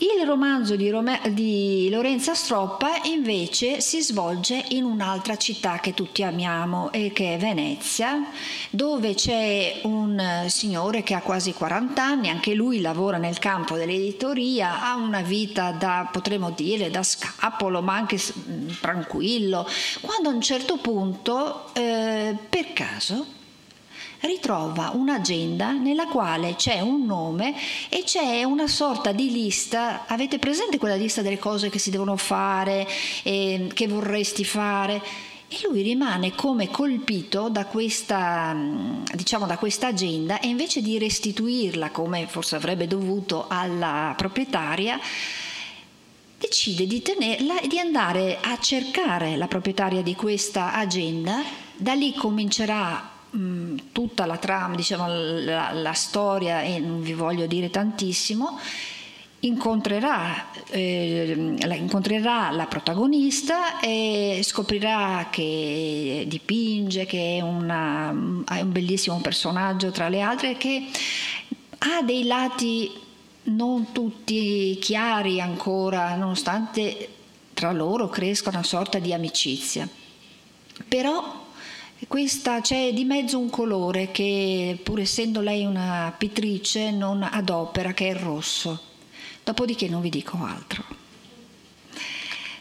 il 0.00 0.26
romanzo 0.26 0.76
di, 0.76 0.88
Rome- 0.88 1.20
di, 1.32 1.88
Lorenza 1.90 2.32
Stroppa 2.32 3.00
invece 3.04 3.82
si 3.82 4.00
svolge 4.00 4.64
in 4.68 4.84
un'altra 4.84 5.36
città 5.36 5.78
che 5.78 5.92
tutti 5.92 6.22
amiamo 6.22 6.90
e 6.90 7.12
che 7.12 7.34
è 7.34 7.38
Venezia, 7.38 8.24
dove 8.70 9.12
c'è 9.12 9.80
un 9.82 10.46
signore 10.48 11.02
che 11.02 11.12
ha 11.12 11.20
quasi 11.20 11.52
40 11.52 12.02
anni, 12.02 12.28
anche 12.30 12.54
lui 12.54 12.80
lavora 12.80 13.18
nel 13.18 13.38
campo 13.38 13.76
dell'editoria, 13.76 14.82
ha 14.82 14.96
una 14.96 15.20
vita 15.20 15.72
da, 15.72 16.08
potremmo 16.10 16.50
dire, 16.50 16.88
da 16.88 17.02
scapolo, 17.02 17.82
ma 17.82 17.94
anche 17.94 18.18
tranquillo, 18.80 19.68
quando 20.00 20.30
a 20.30 20.32
un 20.32 20.40
certo 20.40 20.78
punto, 20.78 21.74
eh, 21.74 22.34
per 22.48 22.72
caso, 22.72 23.38
ritrova 24.20 24.90
un'agenda 24.94 25.72
nella 25.72 26.06
quale 26.06 26.54
c'è 26.56 26.80
un 26.80 27.04
nome 27.06 27.54
e 27.88 28.02
c'è 28.04 28.44
una 28.44 28.66
sorta 28.66 29.12
di 29.12 29.30
lista, 29.30 30.06
avete 30.06 30.38
presente 30.38 30.78
quella 30.78 30.96
lista 30.96 31.22
delle 31.22 31.38
cose 31.38 31.70
che 31.70 31.78
si 31.78 31.90
devono 31.90 32.16
fare, 32.16 32.86
eh, 33.22 33.68
che 33.72 33.88
vorresti 33.88 34.44
fare? 34.44 35.02
E 35.52 35.58
lui 35.64 35.82
rimane 35.82 36.32
come 36.36 36.70
colpito 36.70 37.48
da 37.48 37.66
questa, 37.66 38.56
diciamo, 39.12 39.46
da 39.46 39.58
questa 39.58 39.88
agenda 39.88 40.38
e 40.38 40.46
invece 40.46 40.80
di 40.80 40.96
restituirla 40.96 41.90
come 41.90 42.28
forse 42.28 42.54
avrebbe 42.54 42.86
dovuto 42.86 43.46
alla 43.48 44.14
proprietaria, 44.16 45.00
decide 46.38 46.86
di 46.86 47.02
tenerla 47.02 47.60
e 47.60 47.66
di 47.66 47.80
andare 47.80 48.38
a 48.40 48.58
cercare 48.60 49.36
la 49.36 49.48
proprietaria 49.48 50.02
di 50.02 50.14
questa 50.14 50.72
agenda. 50.72 51.42
Da 51.76 51.94
lì 51.94 52.14
comincerà 52.14 53.18
Tutta 53.92 54.26
la 54.26 54.38
trama, 54.38 54.74
diciamo, 54.74 55.06
la, 55.08 55.72
la, 55.72 55.92
storia, 55.92 56.62
e 56.62 56.80
non 56.80 57.00
vi 57.00 57.12
voglio 57.12 57.46
dire 57.46 57.70
tantissimo, 57.70 58.58
incontrerà, 59.40 60.50
eh, 60.70 61.56
la, 61.60 61.74
incontrerà 61.74 62.50
la 62.50 62.66
protagonista 62.66 63.78
e 63.80 64.40
scoprirà 64.42 65.28
che 65.30 66.24
dipinge, 66.26 67.06
che 67.06 67.36
è, 67.38 67.40
una, 67.40 68.10
è 68.48 68.60
un 68.60 68.72
bellissimo 68.72 69.20
personaggio 69.20 69.90
tra 69.90 70.08
le 70.08 70.20
altre, 70.20 70.56
che 70.56 70.88
ha 71.78 72.02
dei 72.02 72.24
lati 72.24 72.90
non 73.44 73.92
tutti 73.92 74.76
chiari 74.80 75.40
ancora, 75.40 76.14
nonostante 76.16 77.08
tra 77.54 77.72
loro 77.72 78.08
cresca 78.08 78.50
una 78.50 78.62
sorta 78.62 78.98
di 78.98 79.12
amicizia. 79.12 79.88
Però 80.88 81.48
questa, 82.08 82.60
c'è 82.60 82.92
di 82.92 83.04
mezzo 83.04 83.38
un 83.38 83.50
colore 83.50 84.10
che, 84.10 84.78
pur 84.82 85.00
essendo 85.00 85.40
lei 85.40 85.64
una 85.64 86.14
pittrice, 86.16 86.90
non 86.90 87.22
adopera, 87.22 87.92
che 87.92 88.08
è 88.08 88.10
il 88.10 88.16
rosso. 88.16 88.80
Dopodiché 89.44 89.88
non 89.88 90.00
vi 90.00 90.10
dico 90.10 90.38
altro. 90.42 90.84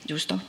Giusto? 0.03 0.41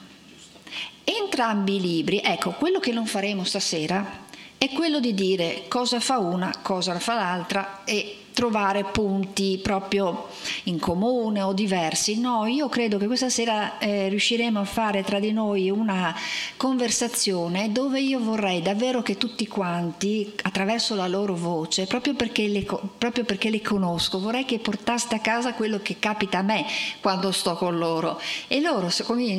Entrambi 1.04 1.76
i 1.76 1.80
libri, 1.80 2.20
ecco, 2.25 2.52
quello 2.52 2.78
che 2.80 2.92
non 2.92 3.06
faremo 3.06 3.44
stasera 3.44 4.26
è 4.59 4.70
quello 4.70 5.00
di 5.00 5.14
dire 5.14 5.64
cosa 5.68 6.00
fa 6.00 6.18
una, 6.18 6.54
cosa 6.61 6.99
fa 6.99 7.14
l'altra 7.14 7.82
e 7.85 8.19
trovare 8.32 8.84
punti 8.84 9.58
proprio 9.62 10.28
in 10.64 10.78
comune 10.78 11.42
o 11.42 11.52
diversi. 11.52 12.18
No, 12.18 12.46
io 12.46 12.68
credo 12.68 12.99
che 12.99 13.06
questa 13.06 13.28
sera 13.28 13.78
eh, 13.78 14.08
riusciremo 14.08 14.60
a 14.60 14.64
fare 14.64 15.02
tra 15.02 15.18
di 15.18 15.32
noi 15.32 15.70
una 15.70 16.14
conversazione 16.56 17.72
dove 17.72 18.00
io 18.00 18.20
vorrei 18.20 18.62
davvero 18.62 19.02
che 19.02 19.16
tutti 19.16 19.46
quanti, 19.46 20.32
attraverso 20.42 20.94
la 20.94 21.08
loro 21.08 21.34
voce, 21.34 21.87
proprio 21.87 22.14
perché 22.14 22.46
le, 22.46 22.64
proprio 22.96 23.25
perché 23.25 23.50
le 23.50 23.60
conosco, 23.60 24.20
vorrei 24.20 24.44
che 24.44 24.58
portaste 24.58 25.16
a 25.16 25.20
casa 25.20 25.54
quello 25.54 25.80
che 25.82 25.96
capita 25.99 26.38
a 26.38 26.42
me 26.42 26.64
quando 27.00 27.32
sto 27.32 27.54
con 27.54 27.78
loro. 27.78 28.20
E 28.49 28.60
loro 28.60 28.88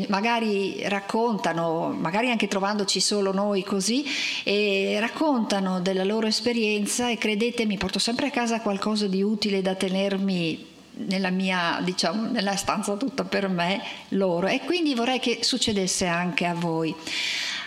magari 0.07 0.87
raccontano, 0.87 1.95
magari 1.97 2.29
anche 2.29 2.47
trovandoci 2.47 2.99
solo 2.99 3.31
noi 3.31 3.63
così, 3.63 4.05
raccontano 4.99 5.79
della 5.79 6.03
loro 6.03 6.27
esperienza 6.27 7.09
e 7.09 7.17
credetemi, 7.17 7.77
porto 7.77 7.99
sempre 7.99 8.27
a 8.27 8.31
casa 8.31 8.59
qualcosa 8.59 8.80
qualcosa 8.81 9.05
di 9.05 9.21
utile 9.21 9.61
da 9.61 9.75
tenermi 9.75 10.65
nella 11.05 11.29
mia, 11.29 11.79
diciamo, 11.83 12.31
nella 12.31 12.55
stanza 12.55 12.97
tutta 12.97 13.23
per 13.23 13.47
me, 13.47 13.79
loro. 14.09 14.47
E 14.47 14.61
quindi 14.65 14.95
vorrei 14.95 15.19
che 15.19 15.39
succedesse 15.41 16.07
anche 16.07 16.45
a 16.45 16.55
voi. 16.55 16.93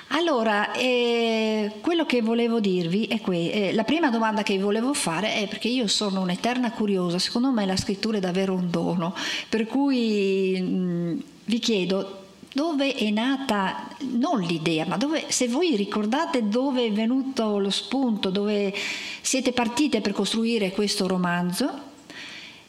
Allora, 0.09 0.73
eh, 0.73 1.71
quello 1.80 2.04
che 2.04 2.21
volevo 2.21 2.59
dirvi 2.59 3.06
è 3.06 3.21
que- 3.21 3.50
eh, 3.50 3.73
la 3.73 3.85
prima 3.85 4.11
domanda 4.11 4.42
che 4.42 4.59
volevo 4.59 4.92
fare 4.92 5.35
è 5.35 5.47
perché 5.49 5.68
io 5.68 5.87
sono 5.87 6.21
un'eterna 6.21 6.73
curiosa, 6.73 7.18
secondo 7.18 7.50
me 7.52 7.64
la 7.64 7.76
scrittura 7.76 8.18
è 8.18 8.21
davvero 8.21 8.52
un 8.52 8.68
dono, 8.71 9.14
per 9.49 9.66
cui 9.66 10.61
mh, 10.61 11.23
vi 11.44 11.59
chiedo 11.61 12.24
dove 12.54 12.94
è 12.94 13.11
nata 13.11 13.88
non 14.12 14.40
l'idea, 14.40 14.87
ma 14.87 14.96
dove, 14.96 15.25
se 15.28 15.49
voi 15.49 15.75
ricordate 15.75 16.49
dove 16.49 16.87
è 16.87 16.92
venuto 16.92 17.58
lo 17.58 17.70
spunto, 17.70 18.30
dove 18.30 18.73
siete 19.20 19.52
partite 19.52 20.00
per 20.00 20.12
costruire 20.12 20.70
questo 20.70 21.08
romanzo 21.08 21.68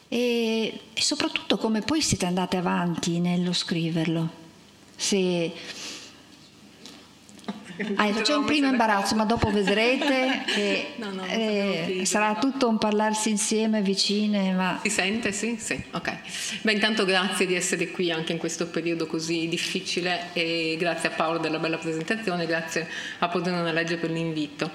e, 0.08 0.80
e 0.92 1.00
soprattutto 1.00 1.56
come 1.56 1.82
poi 1.82 2.02
siete 2.02 2.26
andate 2.26 2.56
avanti 2.56 3.20
nello 3.20 3.52
scriverlo. 3.52 4.28
Se, 4.96 5.52
Ah, 7.96 8.10
c'è 8.10 8.34
un 8.34 8.44
primo 8.44 8.68
imbarazzo, 8.68 9.14
ma 9.14 9.24
dopo 9.24 9.50
vedrete 9.50 10.42
che 10.46 10.94
no, 10.96 11.10
no, 11.10 11.24
eh, 11.26 12.02
sarà 12.04 12.34
tutto 12.36 12.68
un 12.68 12.78
parlarsi 12.78 13.30
insieme, 13.30 13.82
vicine. 13.82 14.52
Ma... 14.52 14.78
Si 14.82 14.90
sente? 14.90 15.32
Sì, 15.32 15.56
sì, 15.58 15.82
ok. 15.92 16.16
Beh, 16.62 16.72
intanto 16.72 17.04
grazie 17.04 17.46
di 17.46 17.54
essere 17.54 17.90
qui 17.90 18.10
anche 18.10 18.32
in 18.32 18.38
questo 18.38 18.66
periodo 18.68 19.06
così 19.06 19.48
difficile 19.48 20.28
e 20.32 20.76
grazie 20.78 21.10
a 21.10 21.12
Paolo 21.12 21.38
della 21.38 21.58
bella 21.58 21.78
presentazione, 21.78 22.46
grazie 22.46 22.88
a 23.18 23.28
Podrone 23.28 23.72
Legge 23.72 23.96
per 23.96 24.10
l'invito. 24.10 24.70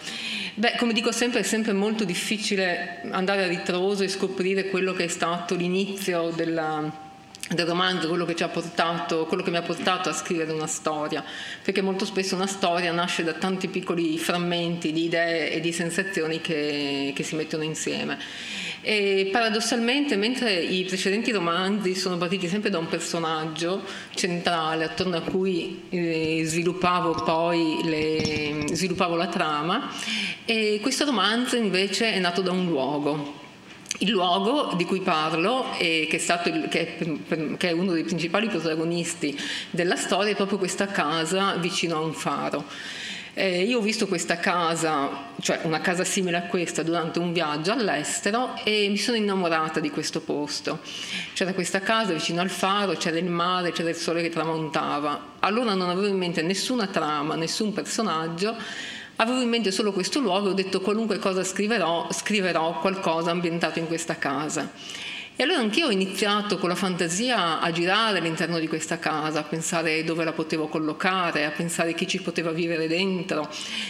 Beh, 0.53 0.75
come 0.77 0.93
dico 0.93 1.11
sempre, 1.11 1.39
è 1.39 1.43
sempre 1.43 1.73
molto 1.73 2.03
difficile 2.03 3.01
andare 3.11 3.43
a 3.43 3.47
ritroso 3.47 4.03
e 4.03 4.07
scoprire 4.07 4.69
quello 4.69 4.93
che 4.93 5.05
è 5.05 5.07
stato 5.07 5.55
l'inizio 5.55 6.29
della 6.29 7.09
del 7.53 7.65
romanzo, 7.65 8.07
quello 8.07 8.25
che, 8.25 8.35
portato, 8.47 9.25
quello 9.25 9.43
che 9.43 9.51
mi 9.51 9.57
ha 9.57 9.61
portato 9.61 10.09
a 10.09 10.13
scrivere 10.13 10.51
una 10.51 10.67
storia, 10.67 11.23
perché 11.61 11.81
molto 11.81 12.05
spesso 12.05 12.35
una 12.35 12.47
storia 12.47 12.91
nasce 12.91 13.23
da 13.23 13.33
tanti 13.33 13.67
piccoli 13.67 14.17
frammenti 14.17 14.91
di 14.91 15.05
idee 15.05 15.51
e 15.51 15.59
di 15.59 15.71
sensazioni 15.71 16.41
che, 16.41 17.11
che 17.15 17.23
si 17.23 17.35
mettono 17.35 17.63
insieme. 17.63 18.17
E 18.83 19.29
paradossalmente, 19.31 20.15
mentre 20.15 20.53
i 20.53 20.85
precedenti 20.85 21.31
romanzi 21.31 21.93
sono 21.93 22.17
partiti 22.17 22.47
sempre 22.47 22.71
da 22.71 22.79
un 22.79 22.87
personaggio 22.87 23.83
centrale 24.15 24.85
attorno 24.85 25.17
a 25.17 25.21
cui 25.21 25.83
eh, 25.89 26.41
sviluppavo 26.43 27.23
poi 27.23 27.79
le, 27.83 28.65
sviluppavo 28.73 29.15
la 29.15 29.27
trama, 29.27 29.91
questo 30.81 31.05
romanzo 31.05 31.55
invece 31.55 32.13
è 32.13 32.19
nato 32.19 32.41
da 32.41 32.51
un 32.51 32.65
luogo 32.65 33.40
il 34.01 34.09
luogo 34.09 34.73
di 34.75 34.85
cui 34.85 35.01
parlo, 35.01 35.73
e 35.77 36.07
che, 36.09 36.17
è 36.17 36.49
il, 36.49 36.67
che, 36.69 36.97
è, 36.97 37.57
che, 37.57 37.69
è 37.69 37.71
uno 37.71 37.93
dei 37.93 38.03
principali 38.03 38.47
protagonisti 38.47 39.37
della 39.69 39.95
storia, 39.95 40.31
è 40.31 40.35
proprio 40.35 40.57
questa 40.57 40.87
casa 40.87 41.55
vicino 41.55 41.97
a 41.97 41.99
un 41.99 42.13
faro. 42.13 42.65
Eh, 43.33 43.63
io 43.63 43.77
ho 43.77 43.81
visto 43.81 44.07
questa 44.07 44.37
casa, 44.37 45.29
cioè 45.39 45.61
una 45.63 45.79
casa 45.79 46.03
simile 46.03 46.35
a 46.37 46.41
questa, 46.43 46.83
durante 46.83 47.19
un 47.19 47.31
viaggio 47.31 47.71
all'estero 47.71 48.55
e 48.65 48.89
mi 48.89 48.97
sono 48.97 49.15
innamorata 49.15 49.79
di 49.79 49.89
questo 49.89 50.19
posto. 50.19 50.79
C'era 51.33 51.53
questa 51.53 51.79
casa 51.79 52.11
vicino 52.11 52.41
al 52.41 52.49
faro, 52.49 52.93
c'era 52.93 53.17
il 53.17 53.29
mare, 53.29 53.71
c'era 53.71 53.89
il 53.89 53.95
sole 53.95 54.21
che 54.21 54.29
tramontava. 54.29 55.35
Allora 55.39 55.75
non 55.75 55.89
avevo 55.89 56.07
in 56.07 56.17
mente 56.17 56.41
nessuna 56.41 56.87
trama, 56.87 57.35
nessun 57.35 57.71
personaggio, 57.71 58.53
Avevo 59.21 59.41
in 59.41 59.49
mente 59.49 59.69
solo 59.69 59.91
questo 59.91 60.19
luogo 60.19 60.47
e 60.47 60.49
ho 60.49 60.53
detto 60.55 60.81
qualunque 60.81 61.19
cosa 61.19 61.43
scriverò, 61.43 62.07
scriverò 62.11 62.79
qualcosa 62.79 63.29
ambientato 63.29 63.77
in 63.77 63.85
questa 63.85 64.17
casa. 64.17 64.71
E 65.35 65.43
allora 65.43 65.59
anch'io 65.59 65.85
ho 65.85 65.91
iniziato 65.91 66.57
con 66.57 66.69
la 66.69 66.75
fantasia 66.75 67.59
a 67.59 67.71
girare 67.71 68.17
all'interno 68.17 68.57
di 68.57 68.67
questa 68.67 68.97
casa, 68.97 69.41
a 69.41 69.43
pensare 69.43 70.03
dove 70.03 70.23
la 70.23 70.31
potevo 70.31 70.69
collocare, 70.69 71.45
a 71.45 71.51
pensare 71.51 71.93
chi 71.93 72.07
ci 72.07 72.19
poteva 72.19 72.49
vivere 72.49 72.87
dentro, 72.87 73.47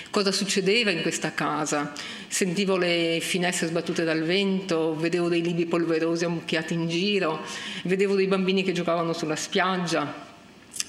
cosa 0.10 0.34
succedeva 0.34 0.92
in 0.92 1.02
questa 1.02 1.34
casa. 1.34 1.94
Sentivo 2.28 2.76
le 2.76 3.20
finestre 3.22 3.68
sbattute 3.68 4.04
dal 4.04 4.24
vento, 4.24 4.98
vedevo 4.98 5.30
dei 5.30 5.42
libri 5.42 5.66
polverosi 5.66 6.26
ammucchiati 6.26 6.74
in 6.74 6.90
giro, 6.90 7.40
vedevo 7.84 8.16
dei 8.16 8.28
bambini 8.28 8.64
che 8.64 8.74
giocavano 8.74 9.14
sulla 9.14 9.38
spiaggia 9.38 10.31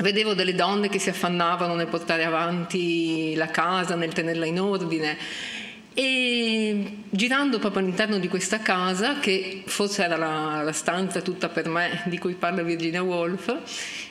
Vedevo 0.02 0.35
delle 0.35 0.56
donne 0.56 0.88
che 0.88 0.99
si 0.99 1.11
affannavano 1.11 1.76
nel 1.76 1.87
portare 1.87 2.25
avanti 2.25 3.37
la 3.37 3.47
casa, 3.47 3.94
nel 3.94 4.12
tenerla 4.12 4.47
in 4.47 4.61
ordine. 4.61 5.16
E 5.94 7.04
girando 7.09 7.61
proprio 7.61 7.82
all'interno 7.82 8.18
di 8.18 8.26
questa 8.26 8.59
casa, 8.59 9.21
che 9.21 9.62
forse 9.64 10.02
era 10.02 10.16
la, 10.16 10.62
la, 10.64 10.73
stanza 10.73 11.21
tutta 11.21 11.49
per 11.50 11.68
me 11.68 12.02
di 12.06 12.18
cui 12.18 12.35
parla 12.35 12.62
Virginia 12.62 13.00
Woolf, 13.00 13.56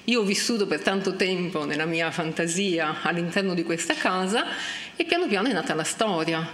io 0.06 0.22
ho 0.22 0.24
vissuto 0.24 0.66
per 0.66 0.82
tanto 0.82 1.18
tempo 1.18 1.66
nella 1.66 1.86
mia 1.86 2.10
fantasia 2.10 3.02
all'interno 3.02 3.54
di 3.54 3.64
questa 3.64 3.94
casa 3.94 4.46
e 4.96 5.04
piano 5.04 5.28
piano 5.28 5.50
è 5.50 5.52
nata 5.52 5.74
la 5.74 5.84
storia. 5.84 6.48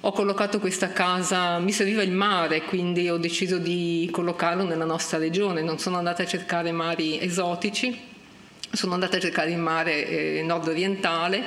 Ho 0.00 0.12
collocato 0.12 0.60
questa 0.60 0.92
casa, 0.92 1.58
mi 1.58 1.72
serviva 1.72 2.04
il 2.04 2.12
mare, 2.12 2.62
quindi 2.62 3.08
ho 3.08 3.16
deciso 3.16 3.58
di 3.58 4.08
collocarlo 4.12 4.62
nella 4.62 4.84
nostra 4.84 5.18
regione, 5.18 5.62
non 5.62 5.80
sono 5.80 5.96
andata 5.96 6.22
a 6.22 6.26
cercare 6.26 6.70
mari 6.70 7.20
esotici, 7.20 8.14
sono 8.72 8.94
andata 8.94 9.16
a 9.16 9.20
cercare 9.20 9.50
il 9.50 9.58
mare 9.58 10.06
eh, 10.06 10.42
nord-orientale 10.42 11.42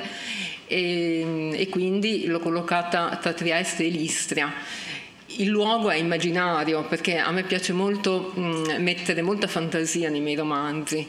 e, 0.66 1.50
e 1.52 1.68
quindi 1.68 2.26
l'ho 2.26 2.40
collocata 2.40 3.18
tra 3.20 3.32
Trieste 3.32 3.84
e 3.84 3.88
Listria. 3.88 4.52
Il 5.36 5.48
luogo 5.48 5.90
è 5.90 5.96
immaginario 5.96 6.84
perché 6.84 7.18
a 7.18 7.30
me 7.30 7.44
piace 7.44 7.72
molto 7.72 8.32
mh, 8.34 8.76
mettere 8.78 9.22
molta 9.22 9.46
fantasia 9.46 10.10
nei 10.10 10.20
miei 10.20 10.36
romanzi 10.36 11.06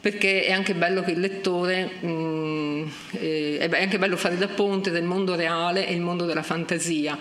perché 0.00 0.44
è 0.44 0.52
anche 0.52 0.74
bello 0.74 1.02
che 1.02 1.10
il 1.10 1.20
lettore, 1.20 1.84
mh, 2.00 2.92
eh, 3.12 3.58
è 3.58 3.82
anche 3.82 3.98
bello 3.98 4.16
fare 4.16 4.38
da 4.38 4.48
ponte 4.48 4.90
del 4.90 5.04
mondo 5.04 5.34
reale 5.34 5.86
e 5.86 5.92
il 5.92 6.00
mondo 6.00 6.24
della 6.24 6.42
fantasia 6.42 7.18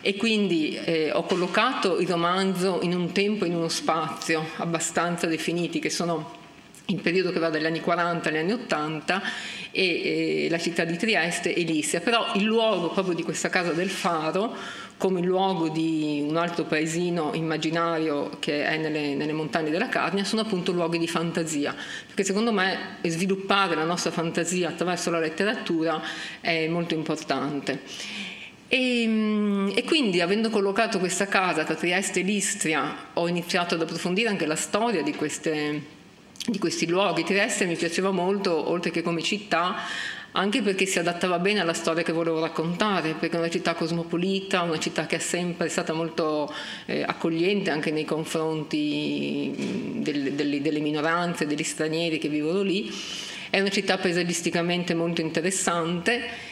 e 0.00 0.16
quindi 0.16 0.76
eh, 0.84 1.10
ho 1.12 1.22
collocato 1.22 1.98
il 2.00 2.08
romanzo 2.08 2.80
in 2.82 2.94
un 2.94 3.12
tempo 3.12 3.44
e 3.44 3.48
in 3.48 3.54
uno 3.54 3.68
spazio 3.68 4.44
abbastanza 4.56 5.26
definiti 5.26 5.78
che 5.78 5.90
sono 5.90 6.40
il 6.92 7.00
periodo 7.00 7.30
che 7.32 7.38
va 7.38 7.48
dagli 7.48 7.66
anni 7.66 7.80
40 7.80 8.28
agli 8.28 8.36
anni 8.36 8.52
80 8.52 9.22
e, 9.70 10.44
e 10.44 10.46
la 10.50 10.58
città 10.58 10.84
di 10.84 10.96
Trieste 10.96 11.54
e 11.54 11.62
Lisia, 11.62 12.00
però 12.00 12.32
il 12.34 12.44
luogo 12.44 12.90
proprio 12.90 13.14
di 13.14 13.22
questa 13.22 13.48
casa 13.48 13.72
del 13.72 13.90
faro 13.90 14.54
come 15.02 15.18
il 15.18 15.26
luogo 15.26 15.68
di 15.68 16.24
un 16.24 16.36
altro 16.36 16.62
paesino 16.62 17.32
immaginario 17.34 18.36
che 18.38 18.64
è 18.64 18.76
nelle, 18.76 19.16
nelle, 19.16 19.32
montagne 19.32 19.70
della 19.70 19.88
Carnia, 19.88 20.22
sono 20.22 20.42
appunto 20.42 20.70
luoghi 20.70 20.96
di 20.96 21.08
fantasia, 21.08 21.74
perché 22.06 22.22
secondo 22.22 22.52
me 22.52 22.98
sviluppare 23.02 23.74
la 23.74 23.82
nostra 23.82 24.12
fantasia 24.12 24.68
attraverso 24.68 25.10
la 25.10 25.18
letteratura 25.18 26.00
è 26.40 26.68
molto 26.68 26.94
importante. 26.94 27.80
E, 28.68 29.04
mm, 29.04 29.70
e, 29.74 29.82
quindi 29.82 30.20
avendo 30.20 30.50
collocato 30.50 31.00
questa 31.00 31.26
casa 31.26 31.64
tra 31.64 31.74
Trieste 31.74 32.20
e 32.20 32.22
Listria 32.22 33.08
ho 33.14 33.26
iniziato 33.26 33.74
ad 33.74 33.82
approfondire 33.82 34.28
anche 34.28 34.46
la 34.46 34.54
storia 34.54 35.02
di 35.02 35.14
queste 35.16 36.00
di 36.46 36.58
questi 36.58 36.86
luoghi. 36.86 37.24
Trieste 37.24 37.66
mi 37.66 37.76
piaceva 37.76 38.10
molto, 38.10 38.70
oltre 38.70 38.90
che 38.90 39.02
come 39.02 39.22
città, 39.22 39.76
anche 40.32 40.62
perché 40.62 40.86
si 40.86 40.98
adattava 40.98 41.38
bene 41.38 41.60
alla 41.60 41.74
storia 41.74 42.02
che 42.02 42.12
volevo 42.12 42.40
raccontare, 42.40 43.14
perché 43.14 43.36
è 43.36 43.38
una 43.38 43.50
città 43.50 43.74
cosmopolita, 43.74 44.62
una 44.62 44.78
città 44.78 45.06
che 45.06 45.16
è 45.16 45.20
sempre 45.20 45.68
stata 45.68 45.92
molto 45.92 46.52
eh, 46.86 47.02
accogliente 47.02 47.70
anche 47.70 47.90
nei 47.90 48.04
confronti 48.04 49.52
del, 49.96 50.32
delle, 50.32 50.60
delle 50.62 50.80
minoranze, 50.80 51.46
degli 51.46 51.62
stranieri 51.62 52.18
che 52.18 52.28
vivono 52.28 52.62
lì. 52.62 52.90
È 53.50 53.60
una 53.60 53.68
città 53.68 53.98
paesaggisticamente 53.98 54.94
molto 54.94 55.20
interessante. 55.20 56.50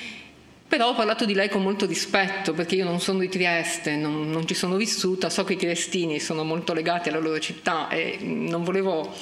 Però 0.70 0.90
ho 0.90 0.94
parlato 0.94 1.24
di 1.24 1.34
lei 1.34 1.48
con 1.48 1.62
molto 1.62 1.84
rispetto 1.84 2.52
perché 2.52 2.76
io 2.76 2.84
non 2.84 3.00
sono 3.00 3.18
di 3.18 3.28
Trieste, 3.28 3.96
non, 3.96 4.30
non, 4.30 4.46
ci 4.46 4.54
sono 4.54 4.76
vissuta, 4.76 5.28
so 5.28 5.42
che 5.42 5.54
i 5.54 5.56
triestini 5.56 6.20
sono 6.20 6.44
molto 6.44 6.72
legati 6.72 7.08
alla 7.08 7.18
loro 7.18 7.40
città 7.40 7.88
e 7.88 8.18
non 8.20 8.62
volevo 8.62 9.12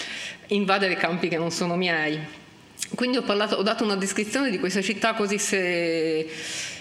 invadere 0.49 0.97
campi 0.97 1.29
che 1.29 1.39
non 1.39 1.51
sono 1.51 1.77
miei. 1.77 2.19
Quindi 2.95 3.17
ho, 3.17 3.23
parlato, 3.23 3.57
ho 3.57 3.63
dato 3.63 3.85
una 3.85 3.97
descrizione 3.97 4.51
di 4.51 4.59
questa 4.59 4.81
città 4.81 5.15
quasi 5.15 5.39
se 5.39 6.27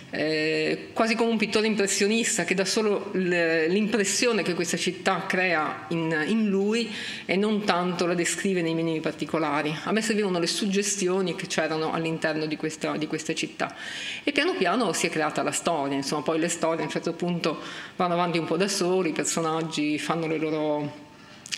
eh, 0.10 0.90
quasi 0.94 1.16
come 1.16 1.32
un 1.32 1.38
pittore 1.38 1.68
impressionista 1.68 2.46
che 2.46 2.56
dà 2.56 2.64
solo 2.64 3.10
l'impressione 3.14 4.42
che 4.42 4.54
questa 4.54 4.78
città 4.78 5.26
crea 5.28 5.86
in, 5.90 6.26
in, 6.28 6.48
lui 6.48 6.90
e 7.26 7.36
non 7.36 7.66
tanto 7.66 8.06
la 8.06 8.14
descrive 8.14 8.62
nei 8.62 8.74
minimi 8.74 9.02
particolari. 9.02 9.76
A 9.84 9.92
me 9.92 10.02
servivano 10.02 10.40
le 10.40 10.48
suggestioni 10.48 11.36
che 11.36 11.48
c'erano 11.48 11.92
all'interno 11.92 12.46
di 12.46 12.56
questa, 12.56 12.96
di 12.96 13.08
questa 13.08 13.34
città 13.34 13.76
e 14.24 14.32
piano 14.32 14.56
piano 14.56 14.94
si 14.94 15.08
è 15.08 15.10
creata 15.10 15.44
la 15.44 15.52
storia, 15.52 15.98
insomma 15.98 16.22
poi 16.22 16.40
le 16.40 16.50
storie 16.50 16.82
a 16.82 16.86
un 16.86 16.92
certo 16.92 17.14
punto 17.14 17.60
vanno 17.98 18.14
avanti 18.14 18.38
un 18.38 18.46
po' 18.46 18.56
da 18.56 18.68
soli, 18.70 19.10
i 19.10 19.14
personaggi 19.14 20.00
fanno 20.00 20.28
le 20.28 20.38
loro 20.38 21.06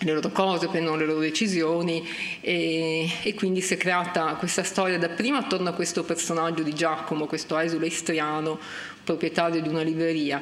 le 0.01 0.13
loro 0.13 0.29
cose, 0.29 0.67
prendono 0.67 0.95
le 0.95 1.05
loro 1.05 1.19
decisioni 1.19 2.07
e, 2.41 3.09
e, 3.21 3.33
quindi 3.33 3.61
si 3.61 3.73
è 3.73 3.77
creata 3.77 4.35
questa 4.35 4.63
storia 4.63 4.97
dapprima 4.97 5.39
attorno 5.39 5.69
a 5.69 5.73
questo 5.73 6.03
personaggio 6.03 6.63
di 6.63 6.73
Giacomo, 6.73 7.25
questo 7.25 7.57
esule 7.57 7.87
istriano, 7.87 8.59
proprietario 9.03 9.61
di 9.61 9.67
una 9.67 9.81
libreria, 9.81 10.41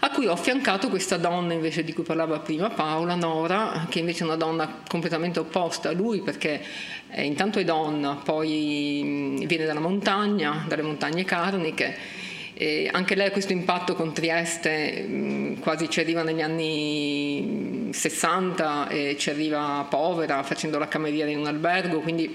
a 0.00 0.10
cui 0.10 0.26
ho 0.26 0.32
affiancato 0.32 0.88
questa 0.88 1.16
donna 1.16 1.52
invece 1.52 1.84
di 1.84 1.92
cui 1.92 2.02
parlava 2.02 2.40
prima 2.40 2.68
Paola, 2.70 3.14
Nora, 3.14 3.86
che 3.88 4.00
invece 4.00 4.24
è 4.24 4.26
una 4.26 4.36
donna 4.36 4.82
completamente 4.88 5.38
opposta 5.38 5.90
a 5.90 5.92
lui 5.92 6.20
perché 6.20 6.62
è, 7.08 7.20
intanto 7.22 7.58
è 7.58 7.64
donna, 7.64 8.20
poi 8.22 9.44
viene 9.46 9.64
dalla 9.64 9.80
montagna, 9.80 10.64
dalle 10.66 10.82
montagne 10.82 11.24
carniche 11.24 12.24
e 12.58 12.88
anche 12.90 13.14
lei 13.14 13.30
questo 13.30 13.52
impatto 13.52 13.94
con 13.94 14.14
Trieste, 14.14 15.56
quasi 15.60 15.90
ci 15.90 16.00
arriva 16.00 16.22
negli 16.22 16.40
anni 16.40 17.90
60 17.92 18.88
e 18.88 19.16
ci 19.18 19.28
arriva 19.28 19.86
povera 19.90 20.42
facendo 20.42 20.78
la 20.78 20.88
cameriera 20.88 21.30
in 21.30 21.36
un 21.36 21.46
albergo, 21.46 22.00
quindi 22.00 22.34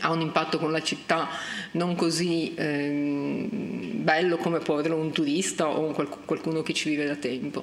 ha 0.00 0.10
un 0.10 0.20
impatto 0.20 0.58
con 0.58 0.72
la 0.72 0.82
città 0.82 1.28
non 1.72 1.94
così 1.94 2.54
eh, 2.56 3.46
bello 3.48 4.36
come 4.36 4.58
può 4.58 4.74
averlo 4.74 4.96
un 4.96 5.12
turista 5.12 5.68
o 5.68 5.92
qualcuno 6.24 6.62
che 6.62 6.72
ci 6.72 6.88
vive 6.88 7.06
da 7.06 7.14
tempo. 7.14 7.62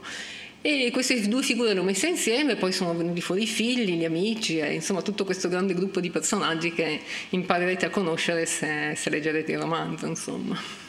E 0.62 0.90
queste 0.94 1.28
due 1.28 1.44
figure 1.44 1.74
le 1.74 1.82
ho 1.82 1.84
messe 1.84 2.08
insieme, 2.08 2.56
poi 2.56 2.72
sono 2.72 2.96
venuti 2.96 3.20
fuori 3.20 3.42
i 3.44 3.48
figli, 3.48 3.98
gli 3.98 4.06
amici, 4.06 4.60
e, 4.60 4.74
insomma 4.74 5.02
tutto 5.02 5.26
questo 5.26 5.50
grande 5.50 5.74
gruppo 5.74 6.00
di 6.00 6.10
personaggi 6.10 6.72
che 6.72 7.02
imparerete 7.32 7.88
a 7.88 7.90
conoscere 7.90 8.46
se, 8.46 8.94
se 8.96 9.10
leggerete 9.10 9.52
il 9.52 9.60
romanzo. 9.60 10.06
Insomma. 10.06 10.83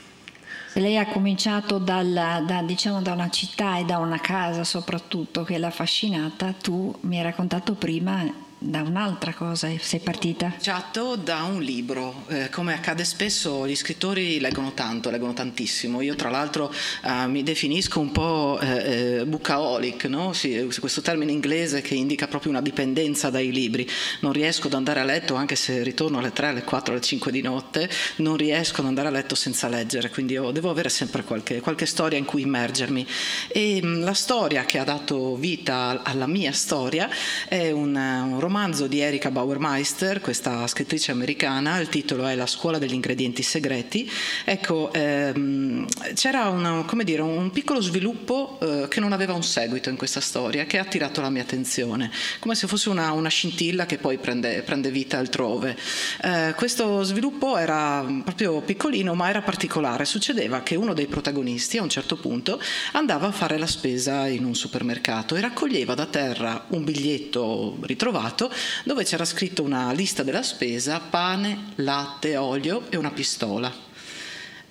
Lei 0.77 0.99
ha 0.99 1.07
cominciato 1.07 1.79
dalla, 1.79 2.43
da, 2.45 2.63
diciamo, 2.63 3.01
da 3.01 3.13
una 3.13 3.31
città 3.31 3.79
e 3.79 3.85
da 3.85 3.99
una 3.99 4.19
casa 4.19 4.65
soprattutto 4.65 5.45
che 5.45 5.57
l'ha 5.57 5.69
affascinata, 5.69 6.53
tu 6.53 6.93
mi 7.03 7.19
hai 7.19 7.23
raccontato 7.23 7.75
prima 7.75 8.44
da 8.65 8.81
un'altra 8.81 9.35
cosa 9.35 9.69
sei 9.79 10.01
partita? 10.01 10.47
Cominciato 10.47 11.17
da 11.17 11.43
un 11.43 11.61
libro, 11.61 12.25
eh, 12.29 12.49
come 12.49 12.73
accade 12.73 13.05
spesso 13.05 13.67
gli 13.67 13.77
scrittori 13.77 14.41
leggono 14.41 14.73
tanto, 14.73 15.11
leggono 15.11 15.35
tantissimo. 15.35 16.01
Io 16.01 16.15
tra 16.15 16.31
l'altro 16.31 16.73
eh, 17.05 17.27
mi 17.27 17.43
definisco 17.43 18.01
un 18.01 18.11
po' 18.11 18.59
eh, 18.61 19.19
eh 19.19 19.27
bookaholic, 19.27 20.05
no? 20.07 20.33
sì, 20.33 20.67
questo 20.81 21.03
termine 21.03 21.31
inglese 21.31 21.83
che 21.83 21.95
indica 21.95 22.27
proprio 22.27 22.51
una 22.53 22.63
dipendenza 22.63 23.29
dai 23.29 23.53
libri. 23.53 23.87
Non 24.21 24.33
riesco 24.33 24.69
ad 24.69 24.75
andare 24.75 25.01
a 25.01 25.05
letto 25.05 25.35
anche 25.35 25.57
se 25.57 25.83
ritorno 25.83 26.19
alle 26.19 26.33
3, 26.33 26.49
alle 26.49 26.65
4, 26.65 26.95
alle 26.95 27.03
5 27.03 27.31
di 27.31 27.43
notte, 27.43 27.91
non 28.17 28.37
riesco 28.37 28.81
ad 28.81 28.87
andare 28.87 29.09
a 29.09 29.11
letto 29.11 29.35
senza 29.35 29.69
leggere, 29.69 30.09
quindi 30.09 30.35
devo 30.35 30.71
avere 30.71 30.89
sempre 30.89 31.23
qualche, 31.23 31.61
qualche 31.61 31.85
storia 31.85 32.17
in 32.17 32.25
cui 32.25 32.43
immergermi. 32.43 33.07
E 33.49 33.81
mh, 33.83 34.01
la 34.01 34.15
storia 34.15 34.65
che 34.65 34.79
ha 34.79 34.85
dato 34.85 35.37
vita 35.37 36.01
alla 36.03 36.27
mia 36.27 36.53
storia 36.53 37.11
è 37.47 37.71
un, 37.71 37.95
un 37.95 38.41
romanzo 38.41 38.53
romanzo 38.55 38.87
di 38.87 39.01
Erika 39.01 39.33
Bauermeister, 39.33 40.21
questa 40.21 40.65
scrittrice 40.69 41.11
americana, 41.11 41.81
il 41.81 41.89
titolo 41.89 42.25
è 42.25 42.37
La 42.37 42.47
scuola 42.47 42.79
degli 42.79 42.93
ingredienti 42.93 43.43
segreti. 43.43 44.09
Ecco, 44.45 44.93
ehm, 44.93 45.85
c'era 46.15 46.51
una, 46.51 46.87
dire, 47.03 47.23
un 47.23 47.51
piccolo 47.51 47.81
sviluppo 47.81 48.61
eh, 48.63 48.87
che 48.89 49.01
non 49.01 49.11
aveva 49.11 49.33
un 49.33 49.43
seguito 49.43 49.89
in 49.89 49.97
questa 49.97 50.21
storia, 50.21 50.67
che 50.67 50.79
ha 50.79 50.83
attirato 50.83 51.21
la 51.21 51.31
mia 51.31 51.43
attenzione, 51.43 52.13
come 52.39 52.55
se 52.55 52.69
fosse 52.69 52.91
una, 52.91 53.11
una 53.11 53.29
scintilla 53.29 53.87
che 53.87 53.99
poi 53.99 54.19
prende, 54.19 54.63
prende 54.63 54.93
vita 54.93 55.19
altrove. 55.19 55.77
Eh, 56.23 56.55
questo 56.57 57.03
sviluppo 57.03 57.57
era 57.57 58.07
proprio 58.23 58.61
piccolino, 58.61 59.15
ma 59.15 59.31
era 59.31 59.43
particolare. 59.43 60.05
Succedeva 60.05 60.63
che 60.63 60.77
uno 60.77 60.95
dei 60.95 61.07
protagonisti 61.07 61.79
a 61.79 61.83
un 61.83 61.89
certo 61.89 62.15
punto 62.19 62.61
andava 62.93 63.27
a 63.27 63.33
fare 63.33 63.59
la 63.59 63.67
spesa 63.67 64.29
in 64.29 64.45
un 64.45 64.55
supermercato 64.55 65.35
e 65.35 65.41
raccoglieva 65.41 65.95
da 65.95 66.07
terra 66.07 66.67
un 66.69 66.85
biglietto 66.85 67.79
ritrovato 67.81 68.43
mercato 68.45 68.51
dove 68.85 69.05
c'era 69.05 69.25
scritto 69.25 69.63
una 69.63 69.93
lista 69.93 70.23
della 70.23 70.43
spesa, 70.43 71.01
pane, 71.01 71.73
latte, 71.77 72.37
olio 72.37 72.85
e 72.91 72.97
una 72.97 73.11
pistola. 73.11 73.73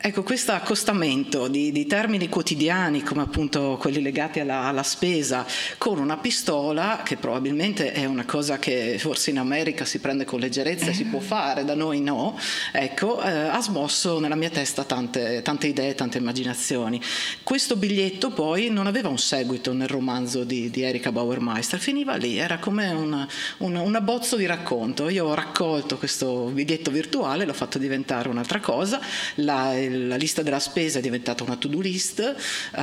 Ecco, 0.06 0.22
questo 0.22 0.52
accostamento 0.52 1.48
di, 1.48 1.72
di, 1.72 1.86
termini 1.86 2.28
quotidiani, 2.28 3.04
come 3.04 3.22
appunto 3.22 3.78
quelli 3.80 4.02
legati 4.02 4.42
alla, 4.42 4.66
alla, 4.66 4.84
spesa, 4.84 5.46
con 5.78 5.98
una 5.98 6.18
pistola, 6.18 7.04
che 7.06 7.16
probabilmente 7.16 7.94
è 7.94 8.04
una 8.04 8.26
cosa 8.26 8.60
che 8.60 8.98
forse 9.00 9.30
in 9.30 9.38
America 9.38 9.86
si 9.86 10.00
prende 10.00 10.26
con 10.26 10.42
leggerezza 10.42 10.88
e 10.88 10.94
si 10.94 11.06
può 11.06 11.22
fare, 11.22 11.64
da 11.64 11.74
noi 11.74 12.02
no, 12.02 12.38
ecco, 12.74 13.24
eh, 13.24 13.30
ha 13.30 13.62
smosso 13.62 14.20
nella 14.20 14.36
mia 14.36 14.50
testa 14.50 14.84
tante, 14.84 15.42
tante, 15.42 15.68
idee, 15.68 15.96
tante 15.96 16.18
immaginazioni. 16.18 17.00
Questo 17.42 17.78
biglietto 17.78 18.32
poi 18.32 18.70
non 18.70 18.88
aveva 18.88 19.08
un 19.08 19.18
seguito 19.18 19.72
nel 19.72 19.88
romanzo 19.88 20.44
di, 20.44 20.70
di 20.70 20.82
Erika 20.82 21.14
Bauermeister, 21.14 21.80
finiva 21.80 22.18
lì, 22.18 22.40
era 22.40 22.60
come 22.60 22.92
un, 22.92 23.26
un, 23.60 23.76
un 23.76 23.96
abbozzo 23.96 24.36
di 24.36 24.48
racconto. 24.48 25.08
Io 25.08 25.28
ho 25.28 25.34
raccolto 25.34 25.98
questo 25.98 26.50
biglietto 26.52 26.92
virtuale, 26.92 27.46
l'ho 27.46 27.54
fatto 27.54 27.78
diventare 27.78 28.28
un'altra 28.28 28.60
cosa, 28.60 29.00
la, 29.36 29.92
la 29.94 30.16
lista 30.16 30.42
della 30.42 30.60
spesa 30.60 31.00
è 31.00 31.02
diventata 31.02 31.44
una 31.44 31.56
to-do 31.56 31.80
list 31.80 32.20
eh, 32.20 32.82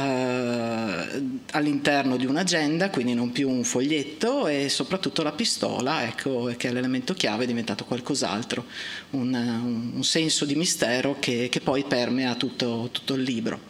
all'interno 1.52 2.16
di 2.16 2.26
un'agenda, 2.26 2.90
quindi 2.90 3.14
non 3.14 3.32
più 3.32 3.48
un 3.48 3.64
foglietto 3.64 4.46
e 4.46 4.68
soprattutto 4.68 5.22
la 5.22 5.32
pistola, 5.32 6.04
ecco, 6.04 6.52
che 6.56 6.68
è 6.68 6.72
l'elemento 6.72 7.14
chiave, 7.14 7.44
è 7.44 7.46
diventato 7.46 7.84
qualcos'altro, 7.84 8.64
un, 9.10 9.92
un 9.94 10.04
senso 10.04 10.44
di 10.44 10.54
mistero 10.54 11.16
che, 11.18 11.48
che 11.50 11.60
poi 11.60 11.84
permea 11.84 12.34
tutto, 12.34 12.88
tutto 12.92 13.14
il 13.14 13.22
libro. 13.22 13.60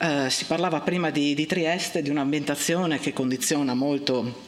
Eh, 0.00 0.30
si 0.30 0.44
parlava 0.44 0.80
prima 0.80 1.10
di, 1.10 1.34
di 1.34 1.46
Trieste, 1.46 2.02
di 2.02 2.10
un'ambientazione 2.10 2.98
che 2.98 3.12
condiziona 3.12 3.74
molto 3.74 4.46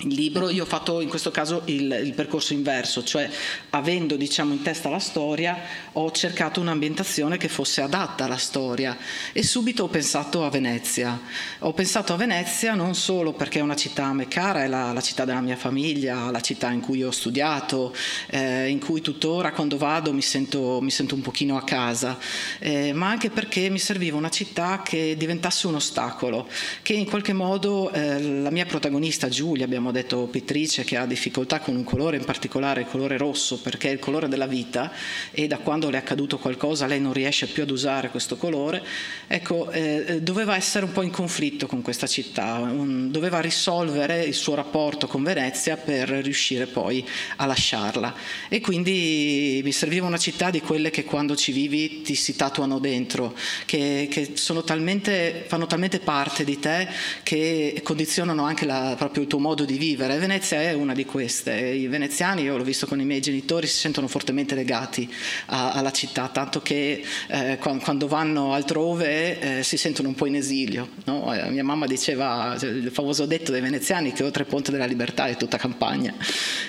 il 0.00 0.14
libro, 0.14 0.48
io 0.48 0.62
ho 0.62 0.66
fatto 0.66 1.00
in 1.00 1.08
questo 1.08 1.30
caso 1.30 1.62
il, 1.64 2.00
il, 2.04 2.12
percorso 2.12 2.52
inverso, 2.52 3.02
cioè 3.02 3.28
avendo 3.70 4.16
diciamo, 4.16 4.52
in 4.52 4.62
testa 4.62 4.88
la 4.88 5.00
storia 5.00 5.58
ho 5.92 6.10
cercato 6.12 6.60
un'ambientazione 6.60 7.36
che 7.36 7.48
fosse 7.48 7.80
adatta 7.80 8.24
alla 8.24 8.36
storia 8.36 8.96
e 9.32 9.42
subito 9.42 9.84
ho 9.84 9.88
pensato 9.88 10.44
a 10.44 10.50
Venezia. 10.50 11.20
Ho 11.60 11.72
pensato 11.72 12.12
a 12.12 12.16
Venezia 12.16 12.74
non 12.74 12.94
solo 12.94 13.32
perché 13.32 13.58
è 13.58 13.62
una 13.62 13.74
città 13.74 14.04
a 14.04 14.12
me 14.12 14.28
cara, 14.28 14.62
è 14.62 14.68
la, 14.68 14.92
la 14.92 15.00
città 15.00 15.24
della 15.24 15.40
mia 15.40 15.56
famiglia, 15.56 16.30
la 16.30 16.40
città 16.40 16.70
in 16.70 16.80
cui 16.80 17.02
ho 17.02 17.10
studiato, 17.10 17.94
eh, 18.28 18.68
in 18.68 18.78
cui 18.78 19.00
tuttora 19.00 19.52
quando 19.52 19.78
vado 19.78 20.12
mi 20.12 20.22
sento, 20.22 20.80
mi 20.80 20.90
sento 20.90 21.16
un 21.16 21.22
pochino 21.22 21.56
a 21.56 21.64
casa, 21.64 22.18
eh, 22.60 22.92
ma 22.92 23.08
anche 23.08 23.30
perché 23.30 23.68
mi 23.68 23.78
serviva 23.80 24.16
una 24.16 24.30
città 24.30 24.82
che 24.84 25.16
diventasse 25.16 25.66
un 25.66 25.74
ostacolo, 25.74 26.48
che 26.82 26.92
in 26.92 27.06
qualche 27.06 27.32
modo 27.32 27.90
eh, 27.90 28.22
la 28.22 28.50
mia 28.50 28.66
protagonista 28.66 29.28
Giulia, 29.28 29.64
abbiamo 29.64 29.87
abbiamo 29.88 29.92
detto 29.92 30.26
pittrice 30.26 30.84
che 30.84 30.96
ha 30.96 31.06
difficoltà 31.06 31.60
con 31.60 31.74
un 31.74 31.84
colore, 31.84 32.16
in 32.16 32.24
particolare 32.24 32.82
il 32.82 32.86
colore 32.86 33.16
rosso, 33.16 33.60
perché 33.60 33.88
è 33.88 33.92
il 33.92 33.98
colore 33.98 34.28
della 34.28 34.46
vita 34.46 34.92
e 35.30 35.46
da 35.46 35.58
quando 35.58 35.88
le 35.90 35.96
è 35.96 36.00
accaduto 36.00 36.38
qualcosa 36.38 36.86
lei 36.86 37.00
non 37.00 37.12
riesce 37.12 37.46
più 37.46 37.62
ad 37.62 37.70
usare 37.70 38.10
questo 38.10 38.36
colore, 38.36 38.84
ecco, 39.26 39.70
eh, 39.70 40.20
doveva 40.20 40.56
essere 40.56 40.84
un 40.84 40.92
po' 40.92 41.02
in 41.02 41.10
conflitto 41.10 41.66
con 41.66 41.82
questa 41.82 42.06
città, 42.06 42.58
un, 42.58 43.10
doveva 43.10 43.40
risolvere 43.40 44.24
il 44.24 44.34
suo 44.34 44.54
rapporto 44.54 45.06
con 45.06 45.22
Venezia 45.22 45.76
per 45.76 46.08
riuscire 46.08 46.66
poi 46.66 47.06
a 47.36 47.46
lasciarla. 47.46 48.14
E 48.48 48.60
quindi 48.60 49.60
mi 49.64 49.72
serviva 49.72 50.06
una 50.06 50.18
città 50.18 50.50
di 50.50 50.60
quelle 50.60 50.90
che 50.90 51.04
quando 51.04 51.34
ci 51.34 51.52
vivi 51.52 52.02
ti 52.02 52.14
si 52.14 52.36
tatuano 52.36 52.78
dentro, 52.78 53.34
che, 53.64 54.08
che 54.10 54.34
talmente, 54.64 55.44
fanno 55.46 55.66
talmente 55.66 56.00
parte 56.00 56.44
di 56.44 56.58
te 56.58 56.88
che 57.22 57.80
condizionano 57.82 58.44
anche 58.44 58.66
la, 58.66 58.94
proprio 58.96 59.22
il 59.22 59.28
tuo 59.28 59.38
modo 59.38 59.64
di 59.64 59.77
vivere. 59.78 60.18
Venezia 60.18 60.60
è 60.60 60.74
una 60.74 60.92
di 60.92 61.06
queste. 61.06 61.54
I 61.54 61.86
veneziani, 61.86 62.42
io 62.42 62.56
l'ho 62.56 62.64
visto 62.64 62.86
con 62.86 63.00
i 63.00 63.04
miei 63.04 63.20
genitori, 63.20 63.66
si 63.66 63.78
sentono 63.78 64.08
fortemente 64.08 64.54
legati 64.54 65.10
a, 65.46 65.72
alla 65.72 65.92
città, 65.92 66.28
tanto 66.28 66.60
che 66.60 67.02
eh, 67.28 67.58
quando 67.58 68.06
vanno 68.06 68.52
altrove 68.52 69.58
eh, 69.58 69.62
si 69.62 69.78
sentono 69.78 70.08
un 70.08 70.14
po' 70.14 70.26
in 70.26 70.36
esilio. 70.36 70.90
No? 71.04 71.32
Eh, 71.34 71.48
mia 71.50 71.64
mamma 71.64 71.86
diceva 71.86 72.56
cioè, 72.58 72.68
il 72.70 72.90
famoso 72.90 73.24
detto 73.24 73.52
dei 73.52 73.60
veneziani 73.60 74.12
che 74.12 74.22
oltre 74.22 74.42
il 74.42 74.48
Ponte 74.48 74.70
della 74.70 74.86
Libertà 74.86 75.26
è 75.26 75.36
tutta 75.36 75.56
campagna. 75.56 76.14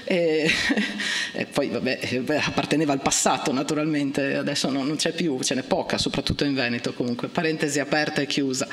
E, 0.04 0.50
e 1.34 1.45
poi 1.45 1.67
vabbè, 1.67 2.22
apparteneva 2.45 2.93
al 2.93 3.02
passato 3.02 3.52
naturalmente, 3.52 4.36
adesso 4.36 4.69
non, 4.69 4.86
non, 4.86 4.95
c'è 4.95 5.12
più, 5.12 5.41
ce 5.41 5.56
n'è 5.56 5.63
poca, 5.63 5.98
soprattutto 5.98 6.43
in 6.43 6.54
Veneto 6.54 6.93
comunque, 6.93 7.28
parentesi 7.28 7.80
aperta 7.80 8.22
e 8.22 8.28
chiusa. 8.28 8.67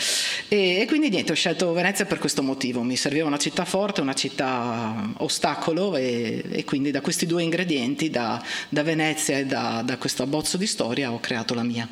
E, 0.49 0.81
e 0.81 0.87
quindi 0.87 1.09
niente, 1.09 1.33
ho 1.33 1.35
scelto 1.35 1.73
Venezia 1.73 2.05
per 2.05 2.19
questo 2.19 2.43
motivo, 2.43 2.83
mi 2.83 2.97
serviva 2.97 3.27
una 3.27 3.39
città 3.39 3.65
forte, 3.65 4.01
una 4.01 4.15
città 4.15 4.26
città 4.29 5.13
ostacolo 5.19 5.97
e, 5.97 6.43
e 6.51 6.65
quindi 6.65 6.91
da 6.91 7.01
questi 7.01 7.27
due 7.27 7.43
ingredienti, 7.43 8.11
da, 8.11 8.43
da 8.69 8.83
Venezia 8.83 9.39
e 9.39 9.47
da, 9.47 9.83
da 9.85 9.97
questo 9.97 10.23
abbozzo 10.23 10.57
di 10.57 10.67
storia, 10.67 11.13
ho 11.13 11.21
creato 11.21 11.55
la 11.55 11.63
mia. 11.63 11.89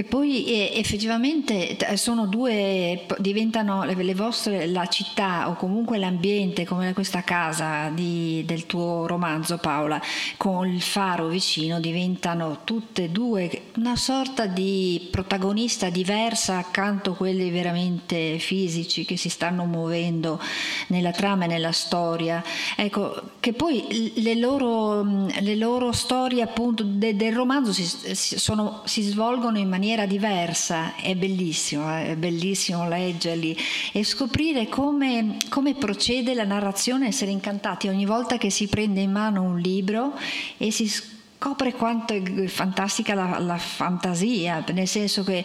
E 0.00 0.04
poi 0.04 0.70
effettivamente 0.74 1.76
sono 1.96 2.26
due, 2.26 3.04
diventano 3.18 3.82
le 3.82 4.14
vostre, 4.14 4.68
la 4.68 4.86
città 4.86 5.48
o 5.48 5.54
comunque 5.54 5.98
l'ambiente 5.98 6.64
come 6.64 6.92
questa 6.92 7.22
casa 7.22 7.88
di, 7.88 8.44
del 8.46 8.66
tuo 8.66 9.08
romanzo 9.08 9.58
Paola 9.58 10.00
con 10.36 10.68
il 10.68 10.82
faro 10.82 11.26
vicino 11.26 11.80
diventano 11.80 12.60
tutte 12.62 13.02
e 13.02 13.08
due 13.08 13.62
una 13.74 13.96
sorta 13.96 14.46
di 14.46 15.08
protagonista 15.10 15.90
diversa 15.90 16.58
accanto 16.58 17.10
a 17.10 17.16
quelli 17.16 17.50
veramente 17.50 18.38
fisici 18.38 19.04
che 19.04 19.16
si 19.16 19.28
stanno 19.28 19.64
muovendo 19.64 20.40
nella 20.88 21.10
trama 21.10 21.46
e 21.46 21.48
nella 21.48 21.72
storia. 21.72 22.40
Ecco, 22.76 23.30
che 23.40 23.52
poi 23.52 24.12
le 24.14 24.36
loro, 24.36 25.02
le 25.02 25.56
loro 25.56 25.90
storie 25.90 26.40
appunto 26.42 26.84
de, 26.84 27.16
del 27.16 27.34
romanzo 27.34 27.72
si, 27.72 27.84
sono, 28.14 28.82
si 28.84 29.02
svolgono 29.02 29.58
in 29.58 29.68
maniera 29.68 29.86
maniera 29.88 30.04
diversa, 30.04 30.96
è 30.96 31.14
bellissimo, 31.14 31.90
eh, 31.96 32.08
è 32.08 32.16
bellissimo 32.16 32.86
leggerli 32.86 33.56
e 33.92 34.04
scoprire 34.04 34.68
come, 34.68 35.38
come 35.48 35.74
procede 35.74 36.34
la 36.34 36.44
narrazione, 36.44 37.06
essere 37.06 37.30
incantati. 37.30 37.88
Ogni 37.88 38.04
volta 38.04 38.36
che 38.36 38.50
si 38.50 38.66
prende 38.66 39.00
in 39.00 39.10
mano 39.10 39.42
un 39.42 39.58
libro 39.58 40.12
e 40.58 40.70
si 40.70 40.88
scopre 40.88 41.16
quanto 41.38 42.12
è 42.14 42.46
fantastica 42.46 43.14
la, 43.14 43.38
la 43.38 43.58
fantasia, 43.58 44.64
nel 44.72 44.88
senso 44.88 45.22
che 45.22 45.44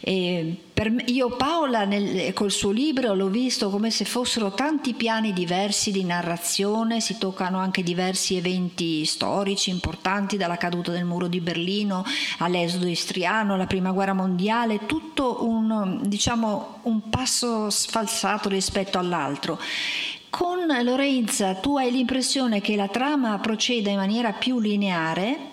eh, 0.00 0.56
me, 0.90 1.04
io 1.06 1.36
Paola 1.36 1.84
nel, 1.84 2.32
col 2.32 2.50
suo 2.50 2.70
libro 2.70 3.12
l'ho 3.14 3.28
visto 3.28 3.68
come 3.68 3.90
se 3.90 4.04
fossero 4.04 4.52
tanti 4.52 4.94
piani 4.94 5.32
diversi 5.32 5.90
di 5.90 6.04
narrazione, 6.04 7.00
si 7.00 7.18
toccano 7.18 7.58
anche 7.58 7.82
diversi 7.82 8.36
eventi 8.36 9.04
storici 9.04 9.70
importanti, 9.70 10.36
dalla 10.36 10.56
caduta 10.56 10.92
del 10.92 11.04
muro 11.04 11.26
di 11.26 11.40
Berlino 11.40 12.04
all'esodo 12.38 12.86
istriano, 12.86 13.54
alla 13.54 13.66
prima 13.66 13.90
guerra 13.90 14.14
mondiale, 14.14 14.86
tutto 14.86 15.44
un, 15.44 16.00
diciamo, 16.04 16.78
un 16.82 17.08
passo 17.10 17.68
sfalsato 17.68 18.48
rispetto 18.48 18.98
all'altro. 18.98 19.58
Con 20.32 20.66
Lorenza 20.82 21.56
tu 21.56 21.76
hai 21.76 21.90
l'impressione 21.90 22.62
che 22.62 22.74
la 22.74 22.88
trama 22.88 23.38
proceda 23.38 23.90
in 23.90 23.98
maniera 23.98 24.32
più 24.32 24.60
lineare 24.60 25.50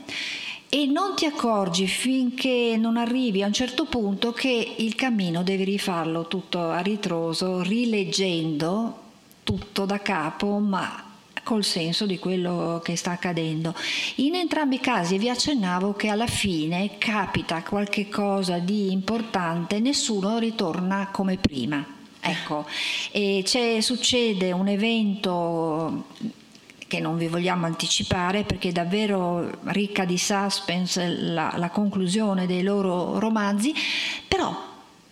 e 0.69 0.85
non 0.85 1.17
ti 1.17 1.25
accorgi 1.25 1.85
finché 1.85 2.77
non 2.79 2.95
arrivi 2.95 3.43
a 3.43 3.47
un 3.47 3.51
certo 3.51 3.83
punto 3.83 4.31
che 4.31 4.75
il 4.77 4.95
cammino 4.95 5.43
devi 5.43 5.65
rifarlo 5.65 6.27
tutto 6.29 6.69
a 6.69 6.79
ritroso, 6.79 7.61
rileggendo 7.61 8.99
tutto 9.43 9.83
da 9.83 9.99
capo, 9.99 10.59
ma 10.59 11.03
col 11.43 11.65
senso 11.65 12.05
di 12.05 12.17
quello 12.17 12.79
che 12.81 12.95
sta 12.95 13.11
accadendo. 13.11 13.75
In 14.15 14.35
entrambi 14.35 14.75
i 14.75 14.79
casi 14.79 15.17
vi 15.17 15.29
accennavo 15.29 15.91
che 15.91 16.07
alla 16.07 16.25
fine 16.25 16.97
capita 16.97 17.63
qualche 17.63 18.07
cosa 18.07 18.59
di 18.59 18.93
importante, 18.93 19.81
nessuno 19.81 20.37
ritorna 20.37 21.09
come 21.11 21.35
prima. 21.35 21.98
Ecco, 22.21 22.65
e 23.11 23.43
succede 23.81 24.51
un 24.51 24.67
evento 24.67 26.05
che 26.89 26.99
non 26.99 27.17
vi 27.17 27.27
vogliamo 27.27 27.65
anticipare 27.65 28.43
perché 28.43 28.69
è 28.69 28.71
davvero 28.71 29.59
ricca 29.65 30.05
di 30.05 30.17
suspense 30.17 31.07
la, 31.07 31.53
la 31.55 31.69
conclusione 31.69 32.47
dei 32.47 32.63
loro 32.63 33.19
romanzi, 33.19 33.73
però 34.27 34.67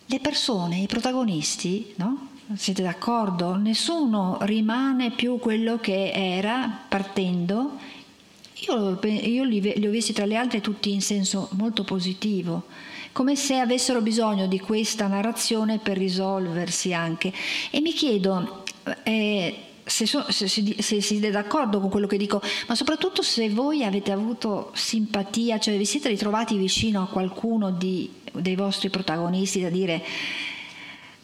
le 0.06 0.20
persone, 0.20 0.80
i 0.80 0.88
protagonisti, 0.88 1.94
no? 1.98 2.30
Siete 2.56 2.82
d'accordo? 2.82 3.56
Nessuno 3.56 4.38
rimane 4.42 5.12
più 5.12 5.38
quello 5.38 5.80
che 5.80 6.12
era 6.12 6.86
partendo. 6.88 7.78
Io, 8.68 9.00
io 9.04 9.44
li, 9.44 9.62
li 9.62 9.86
ho 9.86 9.92
visti 9.92 10.14
tra 10.14 10.26
le 10.26 10.38
altre 10.38 10.62
tutti 10.62 10.92
in 10.92 11.02
senso 11.02 11.50
molto 11.52 11.84
positivo 11.84 12.64
come 13.18 13.36
se 13.36 13.58
avessero 13.58 14.04
bisogno 14.04 14.46
di 14.46 14.60
questa 14.60 15.08
narrazione 15.08 15.80
per 15.80 15.98
risolversi 15.98 16.94
anche. 16.94 17.34
E 17.72 17.82
mi 17.82 17.92
chiedo, 17.92 18.64
eh, 19.02 19.56
se, 19.84 20.06
so, 20.06 20.32
se, 20.32 20.48
se, 20.48 21.02
siete 21.02 21.32
d'accordo 21.32 21.80
con 21.80 21.90
quello 21.90 22.06
che 22.06 22.18
dico, 22.18 22.40
ma 22.68 22.76
soprattutto 22.76 23.24
se 23.24 23.50
voi 23.50 23.84
avete 23.84 24.12
avuto 24.12 24.70
simpatia, 24.76 25.58
cioè 25.58 25.76
vi 25.80 25.86
siete 25.86 26.10
ritrovati 26.10 26.58
vicino 26.58 27.02
a 27.02 27.08
qualcuno 27.08 27.72
di, 27.72 28.08
dei 28.34 28.56
vostri 28.56 28.92
protagonisti 28.92 29.62
da 29.62 29.70
dire 29.70 30.06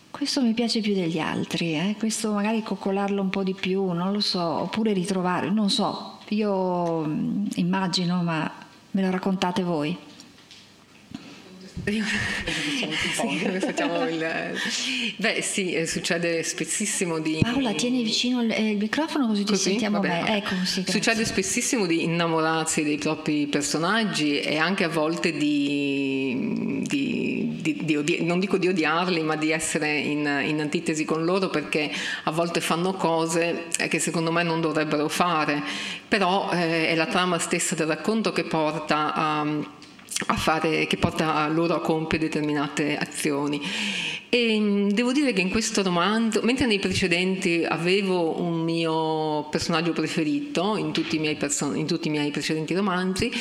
questo 0.10 0.42
mi 0.42 0.54
piace 0.54 0.82
più 0.82 0.96
degli 0.96 1.20
altri, 1.20 1.76
eh? 1.76 1.96
questo 2.00 2.32
magari 2.32 2.64
coccolarlo 2.64 3.22
un 3.22 3.30
po' 3.30 3.44
di 3.44 3.54
più, 3.54 3.92
non 3.92 4.12
lo 4.12 4.20
so, 4.20 4.42
oppure 4.42 4.94
ritrovare, 4.94 5.52
non 5.52 5.70
so, 5.70 6.18
io 6.30 7.06
mm, 7.06 7.46
immagino, 7.56 8.24
ma 8.24 8.52
me 8.92 9.02
lo 9.02 9.12
raccontate 9.12 9.62
voi 9.62 9.96
il... 14.10 14.60
Beh 15.18 15.42
sì, 15.42 15.74
eh, 15.74 15.88
succede 15.88 16.44
spessissimo 16.44 17.20
di... 17.20 17.40
Paola, 17.42 17.74
tieni 17.74 18.04
vicino 18.04 18.44
il, 18.44 18.52
eh, 18.52 18.76
microfono 18.76 19.28
così, 19.28 19.44
così? 19.44 19.64
ti 19.64 19.70
sentiamo 19.70 20.00
bene. 20.00 20.38
Ecco, 20.38 20.54
sì, 20.64 20.86
succede 20.88 21.26
spessissimo 21.26 21.86
di 21.88 22.04
innamorarsi 22.04 22.84
dei 22.84 22.98
propri 22.98 23.48
personaggi 23.48 24.40
e 24.40 24.58
anche 24.58 24.84
a 24.84 24.90
volte 24.90 25.32
di, 25.32 26.84
di, 26.88 27.58
di, 27.60 27.84
di 27.84 28.24
non 28.24 28.40
dico 28.40 28.58
di 28.58 28.68
odiarli, 28.68 29.24
ma 29.24 29.36
di 29.36 29.52
essere 29.52 29.98
in, 29.98 30.44
in, 30.46 30.60
antitesi 30.62 31.06
con 31.06 31.26
loro 31.26 31.50
perché 31.50 31.92
a 32.24 32.32
volte 32.32 32.62
fanno 32.62 32.94
cose 32.94 33.66
che 33.90 34.00
secondo 34.00 34.32
me 34.32 34.44
non 34.44 34.62
dovrebbero 34.62 35.08
fare, 35.10 35.64
però 36.08 36.52
eh, 36.52 36.90
è 36.90 36.96
la 36.96 37.08
trama 37.08 37.40
stessa 37.40 37.74
del 37.74 37.88
racconto 37.88 38.32
che 38.32 38.44
porta 38.44 39.14
a 39.14 39.82
a 40.28 40.36
fare, 40.36 40.86
che 40.88 40.98
porta 40.98 41.48
loro 41.48 41.76
a 41.76 41.82
compiere 41.82 42.26
determinate 42.26 42.98
azioni. 42.98 43.62
E 44.34 44.60
mm, 44.60 44.90
devo 44.90 45.12
dire 45.12 45.32
che 45.32 45.42
in 45.42 45.52
questo 45.52 45.84
romanzo, 45.84 46.42
mentre 46.42 46.66
nei 46.66 46.80
precedenti 46.80 47.64
avevo 47.64 48.42
un 48.42 48.62
mio 48.62 49.48
personaggio 49.52 49.92
preferito 49.92 50.76
in 50.76 50.92
tutti, 50.92 51.20
person- 51.38 51.78
in 51.78 51.86
tutti, 51.86 52.08
i 52.08 52.10
miei 52.10 52.32
precedenti 52.32 52.74
romanzi, 52.74 53.32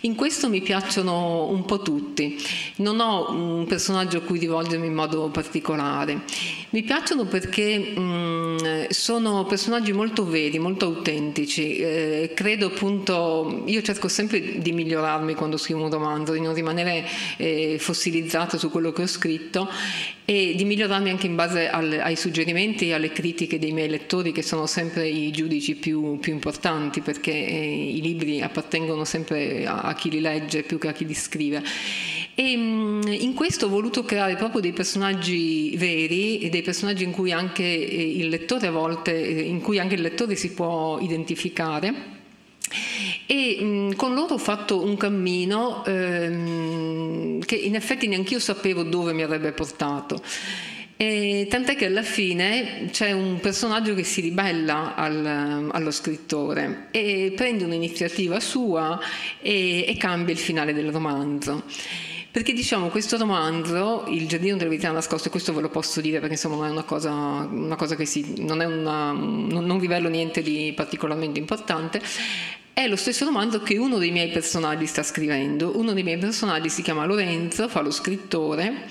in 0.00 0.14
questo 0.14 0.48
mi 0.48 0.62
piacciono 0.62 1.48
un 1.48 1.66
po' 1.66 1.82
tutti. 1.82 2.42
Non 2.76 2.98
ho 3.00 3.30
un 3.30 3.66
personaggio 3.66 4.16
a 4.16 4.20
cui 4.22 4.38
rivolgermi 4.38 4.86
in 4.86 4.94
modo 4.94 5.28
particolare. 5.28 6.22
Mi 6.70 6.82
piacciono 6.82 7.26
perché 7.26 7.76
mh, 7.78 8.00
mm, 8.00 8.56
sono 8.88 9.44
personaggi 9.44 9.92
molto 9.92 10.24
veri, 10.24 10.58
molto 10.58 10.86
autentici. 10.86 11.76
Eh, 11.76 12.32
credo 12.34 12.68
appunto, 12.68 13.64
io 13.66 13.82
cerco 13.82 14.08
sempre 14.08 14.60
di 14.60 14.72
migliorarmi 14.72 15.34
quando 15.34 15.58
scrivo 15.58 15.82
un 15.82 15.90
romanzo, 15.90 16.32
di 16.32 16.40
non 16.40 16.54
rimanere 16.54 17.06
eh, 17.36 17.76
fossilizzato 17.78 18.56
su 18.56 18.70
quello 18.70 18.92
che 18.92 19.02
ho 19.02 19.06
scritto 19.06 19.68
e 20.30 20.52
di 20.54 20.66
migliorarmi 20.66 21.08
anche 21.08 21.24
in 21.24 21.36
base 21.36 21.70
al, 21.70 21.90
ai 22.02 22.14
suggerimenti 22.14 22.88
e 22.88 22.92
alle 22.92 23.12
critiche 23.12 23.58
dei 23.58 23.72
miei 23.72 23.88
lettori 23.88 24.30
che 24.30 24.42
sono 24.42 24.66
sempre 24.66 25.08
i 25.08 25.30
giudici 25.30 25.74
più, 25.74 26.18
più 26.18 26.34
importanti 26.34 27.00
perché 27.00 27.32
eh, 27.32 27.94
i 27.94 28.02
libri 28.02 28.42
appartengono 28.42 29.06
sempre 29.06 29.64
a, 29.64 29.78
a, 29.78 29.94
chi 29.94 30.10
li 30.10 30.20
legge 30.20 30.64
più 30.64 30.76
che 30.76 30.88
a 30.88 30.92
chi 30.92 31.06
li 31.06 31.14
scrive. 31.14 31.62
E 32.34 32.56
mh, 32.58 33.10
in 33.20 33.32
questo 33.32 33.64
ho 33.64 33.68
voluto 33.70 34.04
creare 34.04 34.36
proprio 34.36 34.60
dei 34.60 34.74
personaggi 34.74 35.74
veri 35.78 36.40
e 36.40 36.50
dei 36.50 36.60
personaggi 36.60 37.04
in 37.04 37.12
cui 37.12 37.32
anche 37.32 37.62
eh, 37.62 38.16
il 38.18 38.28
lettore 38.28 38.66
a 38.66 38.70
volte, 38.70 39.18
eh, 39.26 39.40
in 39.40 39.62
cui 39.62 39.78
anche 39.78 39.94
il 39.94 40.02
lettore 40.02 40.36
si 40.36 40.52
può 40.52 40.98
identificare 41.00 42.17
e 43.26 43.62
mh, 43.62 43.94
con 43.96 44.14
loro 44.14 44.34
ho 44.34 44.38
fatto 44.38 44.82
un 44.82 44.96
cammino 44.96 45.84
ehm, 45.84 47.40
che 47.40 47.56
in 47.56 47.74
effetti 47.74 48.06
neanche 48.06 48.34
io 48.34 48.40
sapevo 48.40 48.82
dove 48.82 49.12
mi 49.12 49.22
avrebbe 49.22 49.52
portato. 49.52 50.20
E 51.00 51.46
tant'è 51.48 51.76
che 51.76 51.86
alla 51.86 52.02
fine 52.02 52.88
c'è 52.90 53.12
un 53.12 53.38
personaggio 53.38 53.94
che 53.94 54.02
si 54.02 54.20
ribella 54.20 54.96
al, 54.96 55.68
allo 55.70 55.90
scrittore 55.92 56.88
e 56.90 57.32
prende 57.36 57.62
un'iniziativa 57.62 58.40
sua 58.40 58.98
e, 59.40 59.84
e 59.86 59.96
cambia 59.96 60.34
il 60.34 60.40
finale 60.40 60.74
del 60.74 60.90
romanzo. 60.90 61.62
Perché 62.30 62.52
diciamo 62.52 62.88
questo 62.88 63.16
romanzo, 63.16 64.04
Il 64.08 64.28
giardino 64.28 64.56
delle 64.56 64.68
verità 64.68 64.90
nascoste, 64.90 65.30
questo 65.30 65.54
ve 65.54 65.62
lo 65.62 65.70
posso 65.70 66.00
dire 66.00 66.18
perché 66.18 66.34
insomma 66.34 66.56
non 66.56 66.66
è 66.66 66.70
una 66.70 66.82
cosa, 66.82 67.10
una 67.10 67.74
cosa 67.74 67.96
che 67.96 68.04
si, 68.04 68.42
non, 68.42 68.60
una, 68.60 69.12
non, 69.12 69.64
non 69.64 69.80
rivelo 69.80 70.08
niente 70.08 70.42
di 70.42 70.72
particolarmente 70.76 71.38
importante, 71.38 72.02
è 72.78 72.86
lo 72.86 72.94
stesso 72.94 73.24
romanzo 73.24 73.60
che 73.60 73.76
uno 73.76 73.98
dei 73.98 74.12
miei 74.12 74.28
personaggi 74.28 74.86
sta 74.86 75.02
scrivendo. 75.02 75.76
Uno 75.76 75.92
dei 75.94 76.04
miei 76.04 76.18
personaggi 76.18 76.68
si 76.68 76.82
chiama 76.82 77.04
Lorenzo, 77.06 77.68
fa 77.68 77.80
lo 77.80 77.90
scrittore 77.90 78.86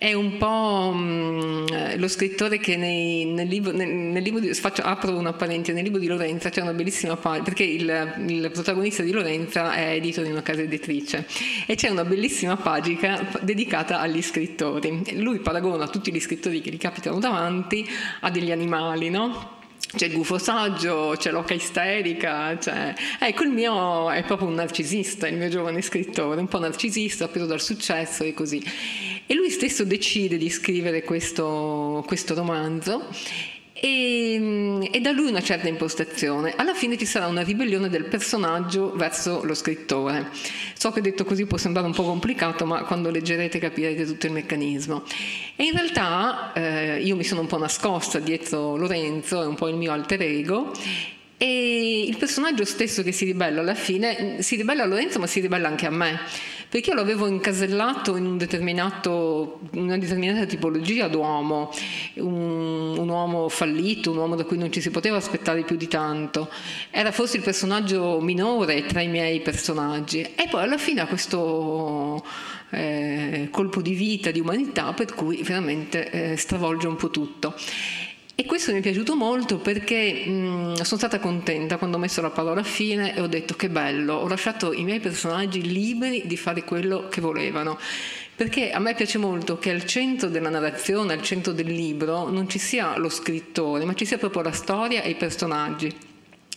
è 0.00 0.14
un 0.14 0.38
po' 0.38 0.92
mh, 0.94 1.66
mm, 1.70 1.98
lo 1.98 2.08
scrittore 2.08 2.56
che 2.56 2.78
nei, 2.78 3.26
nel, 3.26 3.46
libro, 3.46 3.70
nel, 3.72 3.86
nel 3.86 4.22
libro 4.22 4.40
di, 4.40 4.48
faccio, 4.54 4.80
apro 4.80 5.14
una 5.14 5.34
parentesi, 5.34 5.74
nel 5.74 5.82
libro 5.82 6.00
di 6.00 6.06
Lorenza 6.06 6.48
c'è 6.48 6.62
una 6.62 6.72
bellissima 6.72 7.16
pagina, 7.16 7.44
perché 7.44 7.64
il, 7.64 8.14
il, 8.26 8.50
protagonista 8.50 9.02
di 9.02 9.10
Lorenza 9.10 9.74
è 9.74 9.92
edito 9.96 10.22
in 10.22 10.30
una 10.32 10.40
casa 10.40 10.62
editrice 10.62 11.26
e 11.66 11.74
c'è 11.74 11.90
una 11.90 12.06
bellissima 12.06 12.56
pagina 12.56 13.28
dedicata 13.42 14.00
agli 14.00 14.22
scrittori. 14.22 15.20
Lui 15.20 15.40
paragona 15.40 15.86
tutti 15.88 16.10
gli 16.10 16.20
scrittori 16.20 16.62
che 16.62 16.70
gli 16.70 16.78
capitano 16.78 17.18
davanti 17.18 17.86
a 18.20 18.30
degli 18.30 18.52
animali, 18.52 19.10
no? 19.10 19.58
C'è 19.96 20.06
il 20.06 20.12
gufo 20.12 20.38
saggio, 20.38 21.14
c'è 21.16 21.30
l'oca 21.30 21.54
isterica, 21.54 22.56
c'è... 22.58 22.94
ecco 23.18 23.42
il 23.42 23.50
mio 23.50 24.10
è 24.10 24.22
proprio 24.24 24.48
un 24.48 24.54
narcisista, 24.54 25.26
il 25.26 25.36
mio 25.36 25.48
giovane 25.48 25.82
scrittore, 25.82 26.40
un 26.40 26.48
po' 26.48 26.58
narcisista, 26.58 27.28
preso 27.28 27.46
dal 27.46 27.60
successo 27.60 28.24
e 28.24 28.32
così. 28.32 28.62
E 29.26 29.34
lui 29.34 29.50
stesso 29.50 29.84
decide 29.84 30.36
di 30.36 30.48
scrivere 30.50 31.02
questo, 31.02 32.04
questo 32.06 32.34
romanzo 32.34 33.08
e, 33.82 34.36
mm, 34.38 34.82
e, 34.90 35.00
da 35.00 35.10
lui 35.10 35.30
una 35.30 35.40
certa 35.40 35.66
impostazione. 35.66 36.52
Alla 36.54 36.74
fine 36.74 36.98
ci 36.98 37.06
sarà 37.06 37.26
una 37.26 37.40
ribellione 37.40 37.88
del 37.88 38.04
personaggio 38.04 38.94
verso 38.94 39.42
lo 39.42 39.54
scrittore. 39.54 40.28
So 40.74 40.90
che 40.90 41.00
detto 41.00 41.24
così 41.24 41.46
può 41.46 41.56
sembrare 41.56 41.86
un 41.86 41.94
po' 41.94 42.04
complicato, 42.04 42.66
ma 42.66 42.84
quando 42.84 43.10
leggerete 43.10 43.58
capirete 43.58 44.04
tutto 44.04 44.26
il 44.26 44.32
meccanismo. 44.32 45.04
E 45.56 45.64
in 45.64 45.72
realtà 45.72 46.52
eh, 46.52 47.00
io 47.02 47.16
mi 47.16 47.24
sono 47.24 47.40
un 47.40 47.46
po' 47.46 47.56
nascosta 47.56 48.18
dietro 48.18 48.76
Lorenzo, 48.76 49.42
è 49.42 49.46
un 49.46 49.54
po' 49.54 49.68
il 49.68 49.76
mio 49.76 49.92
alter 49.92 50.20
ego, 50.20 50.72
e 51.38 52.04
il 52.06 52.18
personaggio 52.18 52.66
stesso 52.66 53.02
che 53.02 53.12
si 53.12 53.24
ribella 53.24 53.60
alla 53.60 53.74
fine 53.74 54.42
si 54.42 54.56
ribella 54.56 54.82
a 54.82 54.86
Lorenzo, 54.86 55.18
ma 55.18 55.26
si 55.26 55.40
ribella 55.40 55.68
anche 55.68 55.86
a 55.86 55.90
me 55.90 56.20
perché 56.70 56.90
io 56.90 56.96
l'avevo 56.96 57.26
incasellato 57.26 58.14
in 58.14 58.26
un 58.26 58.38
una 59.72 59.98
determinata 59.98 60.46
tipologia 60.46 61.08
d'uomo, 61.08 61.72
un, 62.14 62.96
un, 62.96 63.08
uomo 63.08 63.48
fallito, 63.48 64.12
un 64.12 64.18
uomo 64.18 64.36
da 64.36 64.44
cui 64.44 64.56
non 64.56 64.70
ci 64.70 64.80
si 64.80 64.90
poteva 64.90 65.16
aspettare 65.16 65.64
più 65.64 65.76
di 65.76 65.88
tanto. 65.88 66.48
Era 66.90 67.10
forse 67.10 67.38
il 67.38 67.42
personaggio 67.42 68.20
minore 68.20 68.86
tra 68.86 69.00
i 69.00 69.08
miei 69.08 69.40
personaggi. 69.40 70.20
E 70.20 70.46
poi 70.48 70.62
alla 70.62 70.78
fine 70.78 71.00
ha 71.00 71.06
questo 71.06 72.24
eh, 72.70 73.48
colpo 73.50 73.82
di 73.82 73.94
vita, 73.94 74.30
di 74.30 74.38
umanità, 74.38 74.92
per 74.92 75.12
cui 75.12 75.42
veramente 75.42 76.10
eh, 76.10 76.36
stravolge 76.36 76.86
un 76.86 76.94
po' 76.94 77.10
tutto. 77.10 77.52
E 78.40 78.46
questo 78.46 78.72
mi 78.72 78.78
è 78.78 78.80
piaciuto 78.80 79.16
molto 79.16 79.58
perché 79.58 80.24
mh, 80.26 80.80
sono 80.80 80.98
stata 80.98 81.18
contenta 81.18 81.76
quando 81.76 81.98
ho 81.98 82.00
messo 82.00 82.22
la 82.22 82.30
parola 82.30 82.62
fine 82.62 83.14
e 83.14 83.20
ho 83.20 83.26
detto 83.26 83.52
che 83.52 83.68
bello, 83.68 84.14
ho 84.14 84.26
lasciato 84.26 84.72
i 84.72 84.82
miei 84.82 84.98
personaggi 84.98 85.60
liberi 85.60 86.22
di 86.24 86.38
fare 86.38 86.64
quello 86.64 87.10
che 87.10 87.20
volevano. 87.20 87.78
Perché 88.34 88.70
a 88.70 88.78
me 88.78 88.94
piace 88.94 89.18
molto 89.18 89.58
che 89.58 89.68
al 89.68 89.84
centro 89.84 90.30
della 90.30 90.48
narrazione, 90.48 91.12
al 91.12 91.20
centro 91.20 91.52
del 91.52 91.66
libro, 91.66 92.30
non 92.30 92.48
ci 92.48 92.58
sia 92.58 92.96
lo 92.96 93.10
scrittore, 93.10 93.84
ma 93.84 93.92
ci 93.92 94.06
sia 94.06 94.16
proprio 94.16 94.40
la 94.40 94.52
storia 94.52 95.02
e 95.02 95.10
i 95.10 95.16
personaggi. 95.16 95.94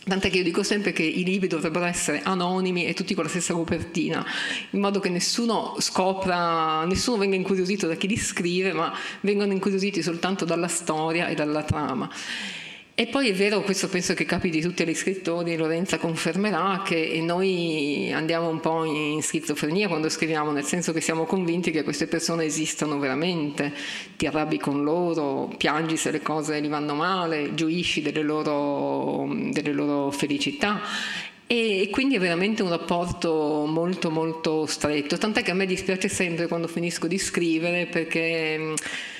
Tant'è 0.06 0.28
che 0.28 0.36
io 0.36 0.44
dico 0.44 0.62
sempre 0.62 0.92
che 0.92 1.02
i 1.02 1.24
libri 1.24 1.48
dovrebbero 1.48 1.86
essere 1.86 2.20
anonimi 2.22 2.84
e 2.84 2.92
tutti 2.92 3.14
con 3.14 3.24
la 3.24 3.30
stessa 3.30 3.54
copertina, 3.54 4.22
in 4.70 4.80
modo 4.80 5.00
che 5.00 5.08
nessuno 5.08 5.76
scopra, 5.78 6.84
nessuno 6.84 7.16
venga 7.16 7.36
incuriosito 7.36 7.86
da 7.86 7.94
chi 7.94 8.06
li 8.06 8.18
scrive, 8.18 8.74
ma 8.74 8.92
vengano 9.20 9.52
incuriositi 9.52 10.02
soltanto 10.02 10.44
dalla 10.44 10.68
storia 10.68 11.28
e 11.28 11.34
dalla 11.34 11.62
trama. 11.62 12.10
E 12.96 13.08
poi 13.08 13.28
è 13.28 13.34
vero, 13.34 13.62
questo 13.62 13.88
penso 13.88 14.14
che 14.14 14.24
capiti 14.24 14.60
tutti 14.60 14.86
gli 14.86 14.94
scrittori, 14.94 15.56
Lorenza 15.56 15.98
confermerà 15.98 16.82
che 16.84 17.20
noi 17.24 18.12
andiamo 18.12 18.48
un 18.48 18.60
po' 18.60 18.84
in 18.84 19.20
schizofrenia 19.20 19.88
quando 19.88 20.08
scriviamo, 20.08 20.52
nel 20.52 20.62
senso 20.62 20.92
che 20.92 21.00
siamo 21.00 21.24
convinti 21.24 21.72
che 21.72 21.82
queste 21.82 22.06
persone 22.06 22.44
esistano 22.44 23.00
veramente, 23.00 23.72
ti 24.16 24.26
arrabbi 24.26 24.58
con 24.58 24.84
loro, 24.84 25.52
piangi 25.56 25.96
se 25.96 26.12
le 26.12 26.22
cose 26.22 26.62
gli 26.62 26.68
vanno 26.68 26.94
male, 26.94 27.56
gioisci 27.56 28.00
delle 28.00 28.22
loro, 28.22 29.26
delle 29.50 29.72
loro 29.72 30.12
felicità. 30.12 30.80
E 31.48 31.88
quindi 31.90 32.14
è 32.14 32.20
veramente 32.20 32.62
un 32.62 32.68
rapporto 32.70 33.66
molto 33.66 34.08
molto 34.10 34.66
stretto, 34.66 35.18
tant'è 35.18 35.42
che 35.42 35.50
a 35.50 35.54
me 35.54 35.66
dispiace 35.66 36.08
sempre 36.08 36.46
quando 36.46 36.68
finisco 36.68 37.08
di 37.08 37.18
scrivere 37.18 37.86
perché 37.86 38.72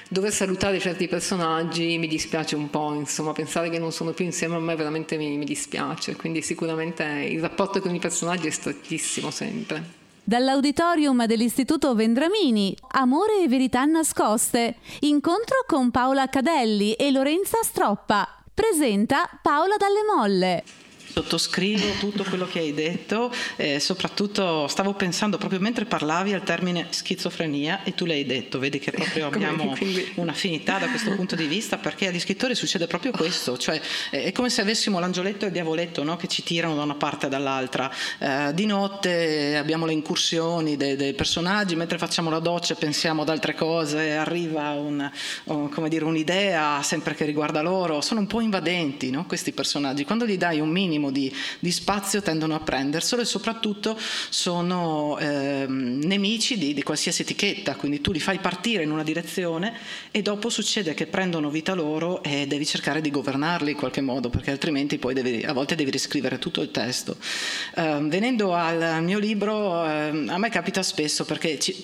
dover 0.08 0.32
salutare 0.32 0.78
certi 0.78 1.08
personaggi 1.08 1.98
mi 1.98 2.06
dispiace 2.06 2.56
un 2.56 2.70
po', 2.70 2.92
insomma, 2.94 3.32
pensare 3.32 3.70
che 3.70 3.78
non 3.78 3.92
sono 3.92 4.12
più 4.12 4.24
insieme 4.24 4.54
a 4.56 4.60
me 4.60 4.74
veramente 4.76 5.16
mi, 5.16 5.36
mi 5.36 5.44
dispiace, 5.44 6.16
quindi 6.16 6.42
sicuramente 6.42 7.04
il 7.04 7.40
rapporto 7.40 7.80
con 7.80 7.94
i 7.94 7.98
personaggi 7.98 8.46
è 8.46 8.50
strettissimo 8.50 9.30
sempre. 9.30 10.02
Dall'auditorium 10.26 11.26
dell'Istituto 11.26 11.94
Vendramini, 11.94 12.74
Amore 12.92 13.42
e 13.42 13.48
verità 13.48 13.84
nascoste, 13.84 14.76
incontro 15.00 15.64
con 15.66 15.90
Paola 15.90 16.28
Cadelli 16.28 16.94
e 16.94 17.10
Lorenza 17.10 17.58
Stroppa. 17.62 18.42
Presenta 18.54 19.28
Paola 19.42 19.76
Dalle 19.76 20.02
Molle. 20.16 20.83
Sottoscrivo 21.14 21.92
tutto 22.00 22.24
quello 22.24 22.44
che 22.44 22.59
hai 22.59 22.74
detto, 22.74 23.33
eh, 23.55 23.79
soprattutto 23.79 24.66
stavo 24.66 24.94
pensando 24.94 25.38
proprio 25.38 25.61
mentre 25.61 25.85
parlavi 25.85 26.33
al 26.33 26.42
termine 26.42 26.88
schizofrenia 26.90 27.85
e 27.85 27.94
tu 27.94 28.05
l'hai 28.05 28.27
detto, 28.27 28.59
vedi 28.59 28.81
che 28.81 28.90
proprio 28.90 29.29
abbiamo 29.29 29.77
un'affinità 30.16 30.79
da 30.79 30.88
questo 30.88 31.14
punto 31.14 31.37
di 31.37 31.46
vista 31.46 31.77
perché 31.77 32.09
agli 32.09 32.18
scrittori 32.18 32.57
succede 32.57 32.88
proprio 32.88 33.12
questo, 33.12 33.57
cioè 33.57 33.81
è 34.11 34.33
come 34.33 34.50
se 34.50 34.62
avessimo 34.62 34.98
l'angioletto 34.98 35.44
e 35.44 35.48
il 35.48 35.53
diavoletto 35.53 36.03
no? 36.03 36.16
che 36.16 36.27
ci 36.27 36.42
tirano 36.42 36.74
da 36.74 36.83
una 36.83 36.96
parte 36.96 37.27
e 37.27 37.29
dall'altra. 37.29 37.88
Eh, 38.18 38.53
di 38.53 38.66
notte 38.66 39.57
abbiamo 39.57 39.87
le 39.87 39.92
incursioni 39.92 40.77
dei, 40.77 40.96
dei, 40.96 41.14
personaggi, 41.14 41.77
mentre 41.77 41.96
facciamo 41.96 42.29
la 42.29 42.40
doccia 42.40 42.74
pensiamo 42.74 43.22
ad 43.22 43.29
altre 43.29 43.55
cose, 43.55 44.16
arriva 44.16 44.70
un, 44.70 45.09
un, 45.44 45.88
dire, 45.88 46.05
un'idea 46.05 46.83
sempre 46.83 47.14
che 47.14 47.24
riguarda 47.24 47.62
loro, 47.62 48.00
sono 48.00 48.18
un 48.18 48.27
po' 48.27 48.40
invadenti 48.40 49.11
no? 49.11 49.27
questi 49.27 49.53
personaggi, 49.53 50.05
quando 50.05 50.27
gli 50.27 50.37
dai 50.37 50.59
un 50.59 50.70
minimo 50.70 51.03
minimo 51.04 51.10
di, 51.10 51.32
di 51.58 51.72
spazio 51.72 52.22
tendono 52.22 52.54
a 52.54 52.60
prenderselo 52.60 53.22
e 53.22 53.24
soprattutto 53.24 53.98
sono 54.28 55.18
eh, 55.18 55.66
nemici 55.68 56.56
di, 56.56 56.72
di 56.72 56.82
qualsiasi 56.82 57.22
etichetta, 57.22 57.74
quindi 57.74 58.00
tu 58.00 58.12
li 58.12 58.20
fai 58.20 58.38
partire 58.38 58.82
in 58.82 58.90
una 58.90 59.02
direzione 59.02 59.74
e 60.10 60.22
dopo 60.22 60.48
succede 60.48 60.94
che 60.94 61.06
prendono 61.06 61.50
vita 61.50 61.74
loro 61.74 62.22
e 62.22 62.46
devi 62.46 62.64
cercare 62.64 63.00
di 63.00 63.10
governarli 63.10 63.72
in 63.72 63.76
qualche 63.76 64.00
modo 64.00 64.30
perché 64.30 64.50
altrimenti 64.50 64.98
poi 64.98 65.14
devi, 65.14 65.42
a 65.42 65.52
volte 65.52 65.74
devi 65.74 65.90
riscrivere 65.90 66.38
tutto 66.38 66.60
il 66.60 66.70
testo. 66.70 67.16
Eh, 67.74 67.98
venendo 68.02 68.54
al 68.54 69.02
mio 69.02 69.18
libro, 69.18 69.84
eh, 69.84 70.24
a 70.28 70.38
me 70.38 70.48
capita 70.50 70.82
spesso 70.82 71.24
perché 71.24 71.58
ci, 71.58 71.82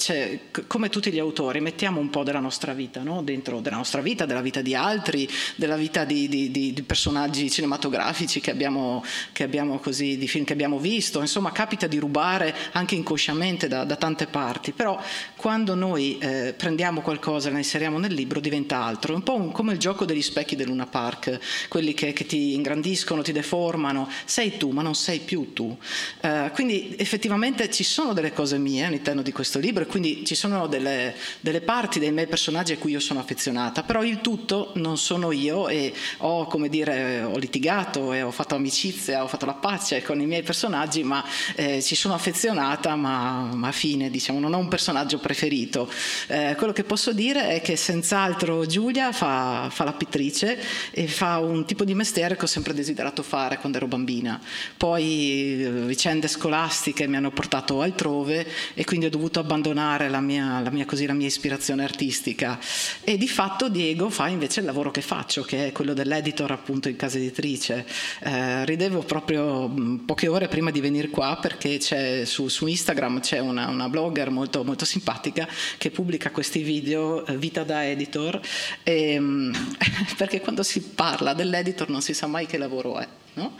come 0.66 0.88
tutti 0.88 1.10
gli 1.10 1.18
autori 1.18 1.60
mettiamo 1.60 2.00
un 2.00 2.10
po' 2.10 2.22
della 2.22 2.40
nostra 2.40 2.72
vita, 2.72 3.02
no? 3.02 3.22
dentro 3.22 3.60
della 3.60 3.76
nostra 3.76 4.00
vita, 4.00 4.26
della 4.26 4.40
vita 4.40 4.60
di 4.60 4.74
altri, 4.74 5.28
della 5.56 5.76
vita 5.76 6.04
di, 6.04 6.28
di, 6.28 6.50
di, 6.50 6.72
di 6.72 6.82
personaggi 6.82 7.50
cinematografici 7.50 8.40
che 8.40 8.50
abbiamo, 8.50 9.02
che 9.32 9.42
abbiamo, 9.42 9.78
così, 9.78 10.16
di 10.16 10.28
film 10.28 10.44
che 10.44 10.52
abbiamo 10.52 10.78
visto, 10.78 11.20
insomma 11.20 11.52
capita 11.52 11.86
di 11.86 11.98
rubare 11.98 12.54
anche 12.72 12.94
inconsciamente 12.94 13.68
da, 13.68 13.84
da 13.84 13.96
tante 13.96 14.26
parti, 14.26 14.72
però 14.72 15.00
quando 15.36 15.74
noi 15.74 16.18
eh, 16.18 16.54
prendiamo 16.56 17.00
qualcosa 17.00 17.48
e 17.48 17.52
la 17.52 17.58
inseriamo 17.58 17.98
nel 17.98 18.12
libro 18.12 18.40
diventa 18.40 18.82
altro, 18.82 19.12
è 19.12 19.16
un 19.16 19.22
po' 19.22 19.34
un, 19.34 19.52
come 19.52 19.72
il 19.72 19.78
gioco 19.78 20.04
degli 20.04 20.22
specchi 20.22 20.56
del 20.56 20.68
Luna 20.68 20.86
Park, 20.86 21.38
quelli 21.68 21.94
che, 21.94 22.12
che, 22.12 22.26
ti 22.26 22.54
ingrandiscono, 22.54 23.22
ti 23.22 23.32
deformano, 23.32 24.08
sei 24.24 24.56
tu 24.56 24.70
ma 24.70 24.82
non 24.82 24.94
sei 24.94 25.20
più 25.20 25.52
tu. 25.52 25.76
Eh, 26.20 26.50
quindi 26.54 26.94
effettivamente 26.98 27.70
ci 27.70 27.84
sono 27.84 28.12
delle 28.12 28.32
cose 28.32 28.58
mie 28.58 28.84
all'interno 28.84 29.22
di 29.22 29.32
questo 29.32 29.58
libro 29.58 29.82
e 29.82 29.86
quindi 29.86 30.24
ci 30.24 30.34
sono 30.34 30.66
delle, 30.66 31.14
delle 31.40 31.60
parti 31.60 31.98
dei 31.98 32.12
miei 32.12 32.26
personaggi 32.26 32.72
a 32.72 32.78
cui 32.78 32.92
io 32.92 33.00
sono 33.00 33.20
affezionata, 33.20 33.82
però 33.82 34.02
il 34.02 34.20
tutto 34.20 34.72
non 34.74 34.98
sono 34.98 35.32
io 35.32 35.68
e 35.68 35.92
ho, 36.18 36.46
come 36.46 36.68
dire, 36.68 37.22
ho 37.22 37.36
litigato 37.36 38.12
e 38.12 38.22
ho 38.22 38.30
fatto 38.30 38.54
amicizia, 38.54 38.99
ho 39.08 39.26
fatto 39.26 39.46
la 39.46 39.54
pace 39.54 40.02
con 40.02 40.20
i 40.20 40.26
miei 40.26 40.42
personaggi, 40.42 41.02
ma 41.02 41.24
eh, 41.54 41.82
ci 41.82 41.94
sono 41.94 42.14
affezionata, 42.14 42.96
ma, 42.96 43.50
ma 43.54 43.72
fine, 43.72 44.10
diciamo, 44.10 44.38
non 44.38 44.54
ho 44.54 44.58
un 44.58 44.68
personaggio 44.68 45.18
preferito. 45.18 45.90
Eh, 46.26 46.54
quello 46.56 46.72
che 46.72 46.84
posso 46.84 47.12
dire 47.12 47.48
è 47.48 47.60
che 47.60 47.76
senz'altro 47.76 48.66
Giulia 48.66 49.12
fa, 49.12 49.68
fa 49.70 49.84
la 49.84 49.92
pittrice 49.92 50.58
e 50.90 51.06
fa 51.06 51.38
un 51.38 51.64
tipo 51.64 51.84
di 51.84 51.94
mestiere 51.94 52.36
che 52.36 52.44
ho 52.44 52.48
sempre 52.48 52.74
desiderato 52.74 53.22
fare 53.22 53.58
quando 53.58 53.78
ero 53.78 53.86
bambina. 53.86 54.40
Poi 54.76 55.64
eh, 55.64 55.70
vicende 55.86 56.28
scolastiche 56.28 57.06
mi 57.06 57.16
hanno 57.16 57.30
portato 57.30 57.80
altrove 57.80 58.46
e 58.74 58.84
quindi 58.84 59.06
ho 59.06 59.10
dovuto 59.10 59.40
abbandonare 59.40 60.08
la 60.08 60.20
mia, 60.20 60.60
la 60.60 60.70
mia, 60.70 60.84
così, 60.84 61.06
la 61.06 61.12
mia 61.12 61.26
ispirazione 61.26 61.84
artistica. 61.84 62.58
E 63.02 63.16
di 63.16 63.28
fatto 63.28 63.68
Diego 63.68 64.10
fa 64.10 64.28
invece 64.28 64.60
il 64.60 64.66
lavoro 64.66 64.90
che 64.90 65.00
faccio, 65.00 65.42
che 65.42 65.68
è 65.68 65.72
quello 65.72 65.94
dell'editor 65.94 66.50
appunto 66.50 66.88
in 66.88 66.96
casa 66.96 67.18
editrice. 67.18 67.86
Eh, 68.20 68.64
ridevo 68.90 69.02
proprio 69.02 69.68
mm, 69.68 69.96
poche 69.98 70.26
ore 70.26 70.48
prima 70.48 70.70
di 70.70 70.80
venire 70.80 71.08
qua 71.08 71.38
perché 71.40 71.80
su, 72.26 72.48
su 72.48 72.66
Instagram 72.66 73.20
c'è 73.20 73.38
una, 73.38 73.68
una 73.68 73.88
blogger 73.88 74.30
molto, 74.30 74.64
molto, 74.64 74.84
simpatica 74.84 75.48
che 75.78 75.90
pubblica 75.90 76.30
questi 76.30 76.62
video, 76.62 77.24
eh, 77.24 77.36
vita 77.36 77.62
da 77.62 77.86
editor, 77.86 78.40
e, 78.82 79.18
mm, 79.18 79.52
perché 80.18 80.40
quando 80.40 80.62
si 80.62 80.80
parla 80.82 81.32
dell'editor 81.34 81.88
non 81.88 82.02
si 82.02 82.12
sa 82.14 82.26
mai 82.26 82.46
che 82.46 82.58
lavoro 82.58 82.98
è. 82.98 83.08
No? 83.34 83.56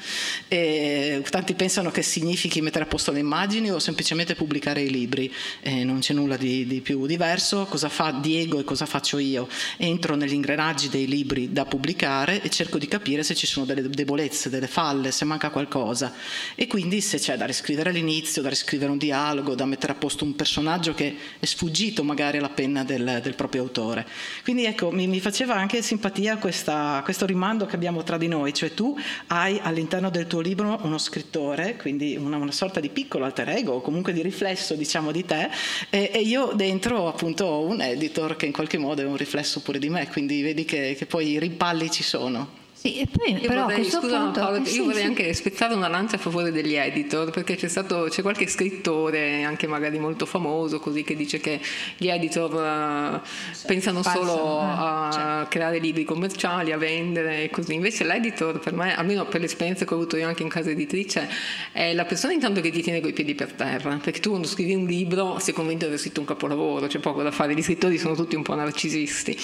tanti 1.30 1.54
pensano 1.54 1.90
che 1.90 2.02
significhi 2.02 2.60
mettere 2.60 2.84
a 2.84 2.88
posto 2.88 3.12
le 3.12 3.20
immagini 3.20 3.70
o 3.70 3.78
semplicemente 3.78 4.34
pubblicare 4.34 4.82
i 4.82 4.90
libri, 4.90 5.32
e 5.60 5.84
non 5.84 6.00
c'è 6.00 6.12
nulla 6.12 6.36
di, 6.36 6.66
di, 6.66 6.80
più 6.80 7.06
diverso. 7.06 7.66
Cosa 7.66 7.88
fa 7.88 8.10
Diego 8.10 8.58
e 8.58 8.64
cosa 8.64 8.86
faccio 8.86 9.18
io? 9.18 9.48
Entro 9.76 10.16
negli 10.16 10.32
ingranaggi 10.32 10.88
dei 10.88 11.06
libri 11.06 11.52
da 11.52 11.64
pubblicare 11.64 12.42
e 12.42 12.50
cerco 12.50 12.78
di 12.78 12.88
capire 12.88 13.22
se 13.22 13.34
ci 13.34 13.46
sono 13.46 13.64
delle 13.64 13.88
debolezze, 13.88 14.50
delle 14.50 14.66
falle, 14.66 15.10
se 15.12 15.24
manca 15.24 15.50
qualcosa 15.50 16.12
e 16.54 16.66
quindi 16.66 17.00
se 17.00 17.18
c'è 17.18 17.36
da 17.36 17.46
riscrivere 17.46 17.90
all'inizio, 17.90 18.42
da 18.42 18.48
riscrivere 18.48 18.90
un 18.90 18.98
dialogo, 18.98 19.54
da 19.54 19.66
mettere 19.66 19.92
a 19.92 19.96
posto 19.96 20.24
un 20.24 20.34
personaggio 20.34 20.94
che 20.94 21.16
è 21.38 21.46
sfuggito 21.46 22.02
magari 22.02 22.38
alla 22.38 22.48
penna 22.48 22.84
del, 22.84 23.20
del 23.22 23.34
proprio 23.34 23.62
autore. 23.62 24.06
Quindi 24.42 24.64
ecco, 24.64 24.90
mi, 24.90 25.06
mi 25.06 25.20
faceva 25.20 25.54
anche 25.54 25.82
simpatia 25.82 26.36
questa, 26.38 27.00
questo 27.04 27.26
rimando 27.26 27.66
che 27.66 27.76
abbiamo 27.76 28.02
tra 28.02 28.18
di 28.18 28.28
noi, 28.28 28.52
cioè 28.52 28.74
tu 28.74 28.98
hai 29.28 29.59
all'interno 29.62 30.10
del 30.10 30.26
tuo 30.26 30.40
libro 30.40 30.78
uno 30.82 30.98
scrittore, 30.98 31.76
quindi 31.76 32.16
una, 32.16 32.36
una 32.36 32.52
sorta 32.52 32.80
di 32.80 32.88
piccolo 32.88 33.24
alter 33.24 33.48
ego 33.50 33.74
o 33.74 33.80
comunque 33.80 34.12
di 34.12 34.22
riflesso 34.22 34.74
diciamo 34.74 35.12
di 35.12 35.24
te 35.24 35.48
e, 35.90 36.10
e, 36.12 36.20
io 36.20 36.52
dentro 36.54 37.08
appunto 37.08 37.44
ho 37.44 37.64
un 37.64 37.80
editor 37.80 38.36
che 38.36 38.46
in 38.46 38.52
qualche 38.52 38.78
modo 38.78 39.02
è 39.02 39.04
un 39.04 39.16
riflesso 39.16 39.60
pure 39.60 39.78
di 39.78 39.88
me, 39.88 40.08
quindi 40.08 40.42
vedi 40.42 40.64
che, 40.64 40.94
che 40.96 41.06
poi 41.06 41.30
i 41.30 41.38
rimpalli 41.38 41.90
ci 41.90 42.02
sono. 42.02 42.59
Sì, 42.80 42.98
e 42.98 43.06
poi 43.06 43.32
io 43.32 43.46
però 43.46 43.64
vorrei, 43.64 43.84
scusa, 43.84 44.20
punto, 44.20 44.40
Paolo, 44.40 44.64
sì, 44.64 44.76
io 44.76 44.84
vorrei 44.84 45.02
sì. 45.02 45.06
anche 45.06 45.34
spezzare 45.34 45.74
una 45.74 45.88
lancia 45.88 46.16
a 46.16 46.18
favore 46.18 46.50
degli 46.50 46.76
editor, 46.76 47.28
perché 47.28 47.54
c'è, 47.54 47.68
stato, 47.68 48.06
c'è 48.08 48.22
qualche 48.22 48.46
scrittore, 48.46 49.42
anche 49.42 49.66
magari 49.66 49.98
molto 49.98 50.24
famoso, 50.24 50.80
così, 50.80 51.02
che 51.02 51.14
dice 51.14 51.40
che 51.40 51.60
gli 51.98 52.08
editor 52.08 52.54
uh, 52.54 53.20
pensano 53.66 54.00
Spazio, 54.00 54.24
solo 54.24 54.60
eh, 54.60 54.64
a 54.64 55.10
cioè. 55.12 55.48
creare 55.50 55.78
libri 55.78 56.04
commerciali, 56.04 56.72
a 56.72 56.78
vendere 56.78 57.42
e 57.42 57.50
così. 57.50 57.74
Invece 57.74 58.04
l'editor, 58.04 58.58
per 58.60 58.72
me, 58.72 58.96
almeno 58.96 59.26
per 59.26 59.42
l'esperienza 59.42 59.84
che 59.84 59.92
ho 59.92 59.98
avuto 59.98 60.16
io 60.16 60.26
anche 60.26 60.42
in 60.42 60.48
casa 60.48 60.70
editrice, 60.70 61.28
è 61.72 61.92
la 61.92 62.06
persona 62.06 62.32
intanto 62.32 62.62
che 62.62 62.70
ti 62.70 62.80
tiene 62.80 63.02
coi 63.02 63.12
piedi 63.12 63.34
per 63.34 63.52
terra, 63.52 63.94
perché 64.02 64.20
tu 64.20 64.30
quando 64.30 64.48
scrivi 64.48 64.72
un 64.72 64.86
libro 64.86 65.38
sei 65.38 65.52
convinto 65.52 65.84
di 65.84 65.90
aver 65.90 66.00
scritto 66.00 66.20
un 66.20 66.26
capolavoro, 66.26 66.86
c'è 66.86 66.98
poco 66.98 67.22
da 67.22 67.30
fare, 67.30 67.52
gli 67.54 67.62
scrittori 67.62 67.98
sono 67.98 68.14
tutti 68.14 68.36
un 68.36 68.42
po' 68.42 68.54
narcisisti. 68.54 69.36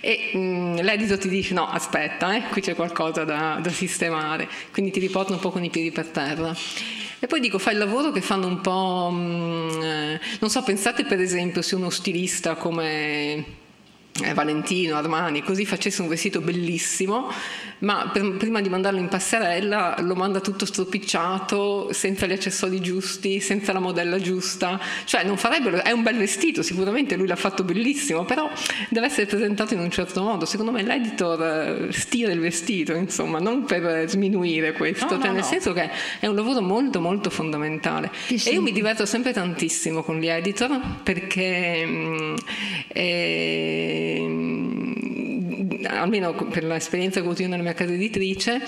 E 0.00 0.30
mh, 0.32 0.38
mm, 0.38 0.76
l'editor 0.78 1.18
ti 1.18 1.28
dice 1.28 1.54
no, 1.54 1.68
aspetta, 1.68 2.34
eh, 2.34 2.42
qui 2.50 2.60
c'è 2.60 2.78
qualcosa 2.80 3.24
da 3.24 3.58
da 3.60 3.70
sistemare, 3.70 4.48
quindi 4.72 4.90
ti 4.90 5.00
riporta 5.00 5.34
un 5.34 5.38
po' 5.38 5.50
con 5.50 5.62
i 5.62 5.68
piedi 5.68 5.90
per 5.90 6.06
terra. 6.06 6.56
E 7.18 7.26
poi 7.26 7.38
dico, 7.40 7.58
fai 7.58 7.74
il 7.74 7.78
lavoro 7.78 8.10
che 8.10 8.22
fanno 8.22 8.46
un 8.46 8.62
po', 8.62 9.10
mh, 9.10 9.16
mm, 9.18 9.82
eh, 9.82 10.20
non 10.40 10.48
so, 10.48 10.62
pensate 10.62 11.04
per 11.04 11.20
esempio 11.20 11.60
se 11.60 11.74
uno 11.74 11.90
stilista 11.90 12.54
come 12.54 13.44
eh, 14.22 14.34
Valentino, 14.34 14.96
Armani, 14.96 15.42
così 15.42 15.64
facesse 15.64 16.02
un 16.02 16.08
vestito 16.08 16.40
bellissimo, 16.40 17.30
ma 17.78 18.10
per, 18.12 18.36
prima 18.36 18.60
di 18.60 18.68
mandarlo 18.68 18.98
in 18.98 19.08
passerella 19.08 19.96
lo 20.00 20.14
manda 20.14 20.40
tutto 20.40 20.66
stropicciato, 20.66 21.92
senza 21.92 22.26
gli 22.26 22.32
accessori 22.32 22.80
giusti, 22.80 23.40
senza 23.40 23.72
la 23.72 23.80
modella 23.80 24.18
giusta, 24.18 24.80
cioè 25.04 25.24
non 25.24 25.36
farebbero, 25.36 25.82
è 25.82 25.90
un 25.92 26.02
bel 26.02 26.16
vestito, 26.16 26.62
sicuramente 26.62 27.16
lui 27.16 27.26
l'ha 27.26 27.36
fatto 27.36 27.64
bellissimo, 27.64 28.24
però 28.24 28.50
deve 28.88 29.06
essere 29.06 29.26
presentato 29.26 29.74
in 29.74 29.80
un 29.80 29.90
certo 29.90 30.22
modo, 30.22 30.44
secondo 30.44 30.72
me 30.72 30.82
l'editor 30.82 31.42
eh, 31.42 31.92
stira 31.92 32.32
il 32.32 32.40
vestito, 32.40 32.92
insomma, 32.94 33.38
non 33.38 33.64
per 33.64 34.08
sminuire 34.08 34.72
questo, 34.72 35.04
no, 35.04 35.10
cioè 35.10 35.26
no, 35.26 35.32
nel 35.32 35.42
no. 35.42 35.46
senso 35.46 35.72
che 35.72 35.90
è 36.18 36.26
un 36.26 36.34
lavoro 36.34 36.60
molto 36.60 37.00
molto 37.00 37.30
fondamentale 37.30 38.10
sì. 38.26 38.48
e 38.48 38.52
io 38.52 38.62
mi 38.62 38.72
diverto 38.72 39.06
sempre 39.06 39.32
tantissimo 39.32 40.02
con 40.02 40.18
gli 40.18 40.28
editor 40.28 40.78
perché 41.02 41.84
mh, 41.84 41.90
mm, 41.90 42.34
eh, 44.16 45.86
almeno 45.86 46.32
per 46.34 46.64
l'esperienza 46.64 47.20
che 47.20 47.26
ho 47.26 47.30
avuto 47.30 47.46
nella 47.46 47.62
mia 47.62 47.74
casa 47.74 47.92
editrice, 47.92 48.60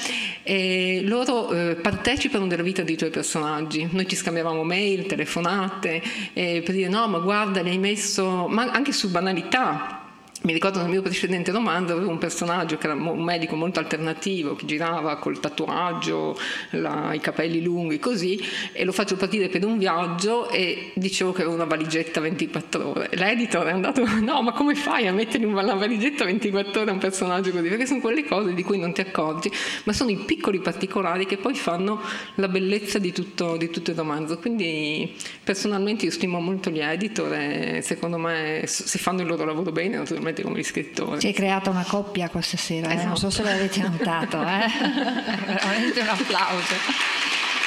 eh, 0.43 1.01
loro 1.05 1.51
eh, 1.51 1.77
partecipano 1.77 2.47
della 2.47 2.63
vita 2.63 2.83
dei 2.83 2.97
tuoi 2.97 3.11
personaggi. 3.11 3.89
Noi 3.91 4.07
ci 4.07 4.17
scambiavamo 4.17 4.63
mail, 4.63 5.07
telefonate, 5.07 6.03
eh, 6.33 6.63
per 6.65 6.75
dire 6.75 6.89
no, 6.89 7.07
ma 7.09 7.19
guarda, 7.19 7.63
li 7.63 7.71
hai 7.71 7.79
messo, 7.79 8.47
ma 8.49 8.71
anche 8.71 8.93
su 8.93 9.11
banalità 9.11 10.02
mi 10.43 10.53
ricordo 10.53 10.81
nel 10.81 10.89
mio 10.89 11.03
precedente 11.03 11.53
romanzo 11.53 11.93
avevo 11.93 12.11
un 12.11 12.19
personaggio 12.19 12.77
che 12.77 12.87
era 12.87 12.95
un 12.95 13.23
medico 13.23 13.55
molto 13.55 13.79
alternativo 13.79 14.57
che 14.57 14.67
girava 14.67 15.17
col 15.17 15.39
tatuaggio, 15.39 16.37
la, 16.71 17.13
i 17.15 17.21
capelli 17.21 17.63
lunghi 17.63 17.99
così 17.99 18.41
e 18.73 18.85
lo 18.85 18.93
faccio 18.93 19.17
partire 19.17 19.49
per 19.49 19.65
un 19.65 19.79
viaggio 19.79 20.51
e 20.51 20.91
dicevo 20.95 21.33
che 21.33 21.43
aveva 21.43 21.55
una 21.55 21.65
valigetta 21.65 22.21
24 22.21 22.89
ore. 22.89 23.11
L'editor 23.13 23.67
è 23.67 23.71
andato 23.71 24.05
no 24.21 24.43
ma 24.43 24.53
come 24.53 24.75
fai 24.75 25.07
a 25.07 25.13
mettere 25.13 25.45
in 25.45 25.53
una 25.53 25.75
valigetta 25.75 26.25
24 26.25 26.81
ore 26.81 26.91
a 26.91 26.93
un 26.93 26.99
personaggio 26.99 27.51
così? 27.53 27.69
Perché 27.69 27.87
sono 27.87 28.01
quelle 28.01 28.25
cose 28.25 28.53
di 28.53 28.65
cui 28.65 28.79
non 28.79 28.93
ti 28.93 29.01
accorgi 29.01 29.51
ma 29.85 29.93
sono 29.93 30.11
i 30.11 30.17
piccoli 30.17 30.59
particolari 30.59 31.25
che 31.25 31.37
poi 31.37 31.55
fanno 31.55 32.01
la 32.37 32.49
bellezza 32.49 32.99
di 32.99 33.13
tutto, 33.13 33.57
di 33.57 33.71
tutto 33.71 33.93
il 33.93 33.97
romanzo. 33.97 34.39
Quindi 34.39 35.15
personalmente 35.45 36.05
io 36.05 36.11
stimo 36.11 36.41
molto 36.41 36.71
gli 36.71 36.81
editor 36.81 37.33
e 37.33 37.81
secondo 37.83 38.19
me 38.19 38.63
se 38.67 38.99
fanno 38.99 39.21
il 39.21 39.29
loro 39.29 39.45
lavoro 39.45 39.71
bene 39.71 39.99
naturalmente 39.99 40.32
sicuramente 40.33 40.43
come 40.43 40.63
scrittori. 40.63 41.21
Si 41.21 41.29
è 41.29 41.33
creata 41.33 41.71
una 41.71 41.85
coppia 41.87 42.29
questa 42.29 42.57
sera, 42.57 42.89
esatto. 42.89 43.03
eh? 43.03 43.07
non 43.07 43.17
so 43.17 43.31
se 43.31 43.43
l'avete 43.43 43.81
notato, 43.81 44.41
eh? 44.43 44.67
veramente 45.47 46.01
un 46.01 46.09
applauso. 46.09 46.75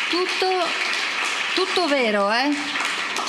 Tutto, 0.10 0.47
tutto 1.56 1.88
vero, 1.88 2.32
eh? 2.32 2.49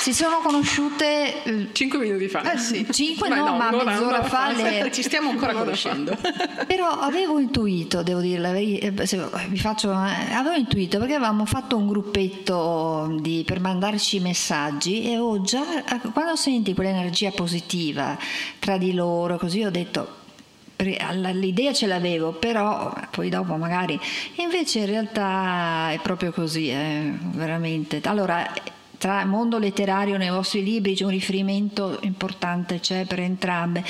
Si 0.07 0.13
sono 0.13 0.37
conosciute 0.37 1.43
eh, 1.43 1.67
cinque 1.73 1.99
minuti 1.99 2.29
fa. 2.29 2.53
Eh 2.53 2.57
sì, 2.57 2.87
cinque 2.91 3.27
no, 3.27 3.43
no, 3.43 3.57
ma 3.57 3.71
mezz'ora 3.71 4.23
fa. 4.23 4.53
Le... 4.53 4.89
Ci 4.89 5.03
stiamo 5.03 5.31
ancora 5.31 5.51
conoscendo. 5.51 6.15
Però 6.65 6.87
avevo 6.87 7.39
intuito, 7.39 8.03
devo 8.03 8.21
dire, 8.21 8.39
eh, 8.57 8.91
vi 8.91 9.59
faccio, 9.59 9.91
eh, 9.91 10.33
avevo 10.33 10.55
intuito 10.55 10.97
perché 10.97 11.15
avevamo 11.15 11.43
fatto 11.43 11.75
un 11.75 11.89
gruppetto 11.89 13.17
di, 13.19 13.43
per 13.45 13.59
mandarci 13.59 14.21
messaggi 14.21 15.03
e 15.03 15.07
avevo 15.07 15.41
già, 15.41 15.83
quando 16.13 16.37
senti 16.37 16.73
quell'energia 16.73 17.31
positiva 17.31 18.17
tra 18.59 18.77
di 18.77 18.93
loro, 18.93 19.35
così 19.35 19.61
ho 19.65 19.69
detto 19.69 20.15
l'idea 20.77 21.73
ce 21.73 21.85
l'avevo, 21.85 22.31
però 22.31 22.93
poi 23.11 23.27
dopo 23.27 23.57
magari 23.57 23.99
invece 24.35 24.79
in 24.79 24.85
realtà 24.85 25.91
è 25.91 25.99
proprio 25.99 26.31
così, 26.31 26.69
eh, 26.69 27.11
veramente. 27.33 27.99
Allora, 28.05 28.49
tra 28.97 29.25
mondo 29.25 29.59
letterario 29.59 30.17
nei 30.17 30.29
vostri 30.29 30.63
libri 30.63 30.95
c'è 30.95 31.03
un 31.03 31.11
riferimento 31.11 31.99
importante 32.01 32.79
c'è 32.79 33.05
per 33.05 33.19
entrambe. 33.19 33.83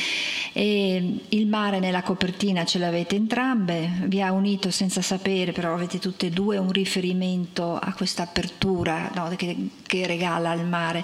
E 0.53 1.21
il 1.29 1.47
mare 1.47 1.79
nella 1.79 2.01
copertina 2.01 2.65
ce 2.65 2.79
l'avete 2.79 3.15
entrambe. 3.15 3.89
Vi 4.05 4.21
ha 4.21 4.31
unito 4.31 4.71
senza 4.71 5.01
sapere 5.01 5.51
però 5.51 5.73
avete 5.73 5.99
tutte 5.99 6.27
e 6.27 6.29
due 6.29 6.57
un 6.57 6.71
riferimento 6.71 7.77
a 7.77 7.93
questa 7.93 8.23
apertura 8.23 9.11
no, 9.15 9.31
che, 9.35 9.69
che 9.85 10.07
regala 10.07 10.53
il 10.53 10.65
mare. 10.65 11.03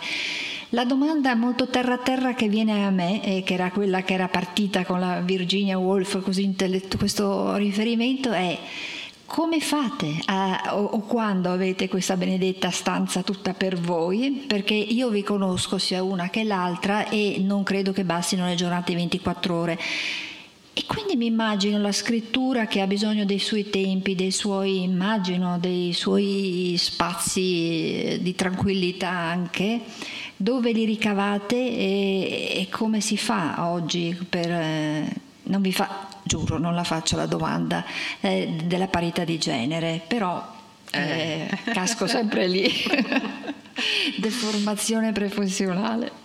La 0.74 0.86
domanda 0.86 1.36
molto 1.36 1.68
terra 1.68 2.00
terra 2.00 2.34
che 2.34 2.48
viene 2.48 2.84
a 2.84 2.90
me, 2.90 3.24
e 3.24 3.44
che 3.44 3.54
era 3.54 3.70
quella 3.70 4.02
che 4.02 4.16
era 4.16 4.28
partita 4.28 4.84
con 4.84 5.00
la 5.00 5.20
Virginia 5.20 5.78
Woolf, 5.78 6.24
questo 6.24 7.56
riferimento, 7.58 8.32
è 8.32 8.58
come 9.26 9.60
fate 9.60 10.20
a, 10.26 10.76
o, 10.78 10.84
o, 10.84 11.00
quando 11.02 11.52
avete 11.52 11.88
questa 11.88 12.18
benedetta 12.18 12.70
stanza 12.70 13.24
tutta 13.24 13.54
per 13.54 13.78
voi? 13.78 14.44
Perché 14.48 14.74
io 14.74 15.10
vi 15.10 15.24
conosco 15.24 15.78
sia 15.78 16.04
una 16.04 16.30
che 16.30 16.44
l'altra 16.44 17.10
e 17.10 17.38
non 17.40 17.64
credo 17.64 17.92
che 17.92 18.04
bastino 18.04 18.46
le 18.46 18.56
giornate 18.56 18.94
24 18.94 19.56
ore. 19.56 19.80
E 20.76 20.86
quindi 20.88 21.16
mi 21.16 21.28
immagino 21.28 21.80
la 21.80 21.92
scrittura 21.92 22.66
che 22.66 22.82
ha 22.82 22.88
bisogno 22.88 23.26
dei 23.26 23.38
suoi 23.38 23.70
tempi, 23.70 24.16
dei 24.16 24.32
suoi, 24.32 24.82
immagino, 24.82 25.60
dei 25.60 25.94
suoi 25.94 26.76
spazi 26.80 28.18
di 28.22 28.34
tranquillità 28.36 29.10
anche 29.10 29.82
dove 30.36 30.72
li 30.72 30.84
ricavate 30.86 31.56
e, 31.56 32.52
e 32.56 32.68
come 32.70 33.02
si 33.02 33.18
fa 33.18 33.70
oggi 33.72 34.18
per... 34.28 35.32
Non 35.46 35.62
vi 35.62 35.74
fa, 35.74 36.08
giuro, 36.24 36.58
non 36.58 36.74
la 36.74 36.84
faccio 36.84 37.16
la 37.18 37.26
domanda 37.26 37.84
eh, 38.22 38.62
della 38.64 38.88
parità 38.88 39.24
di 39.24 39.38
genere, 39.38 40.02
però 40.08 40.52
eh, 40.92 41.50
eh. 41.50 41.72
casco 41.72 42.08
sempre 42.08 42.48
lì. 42.48 42.72
Deformazione 44.18 45.12
professionale. 45.12 46.23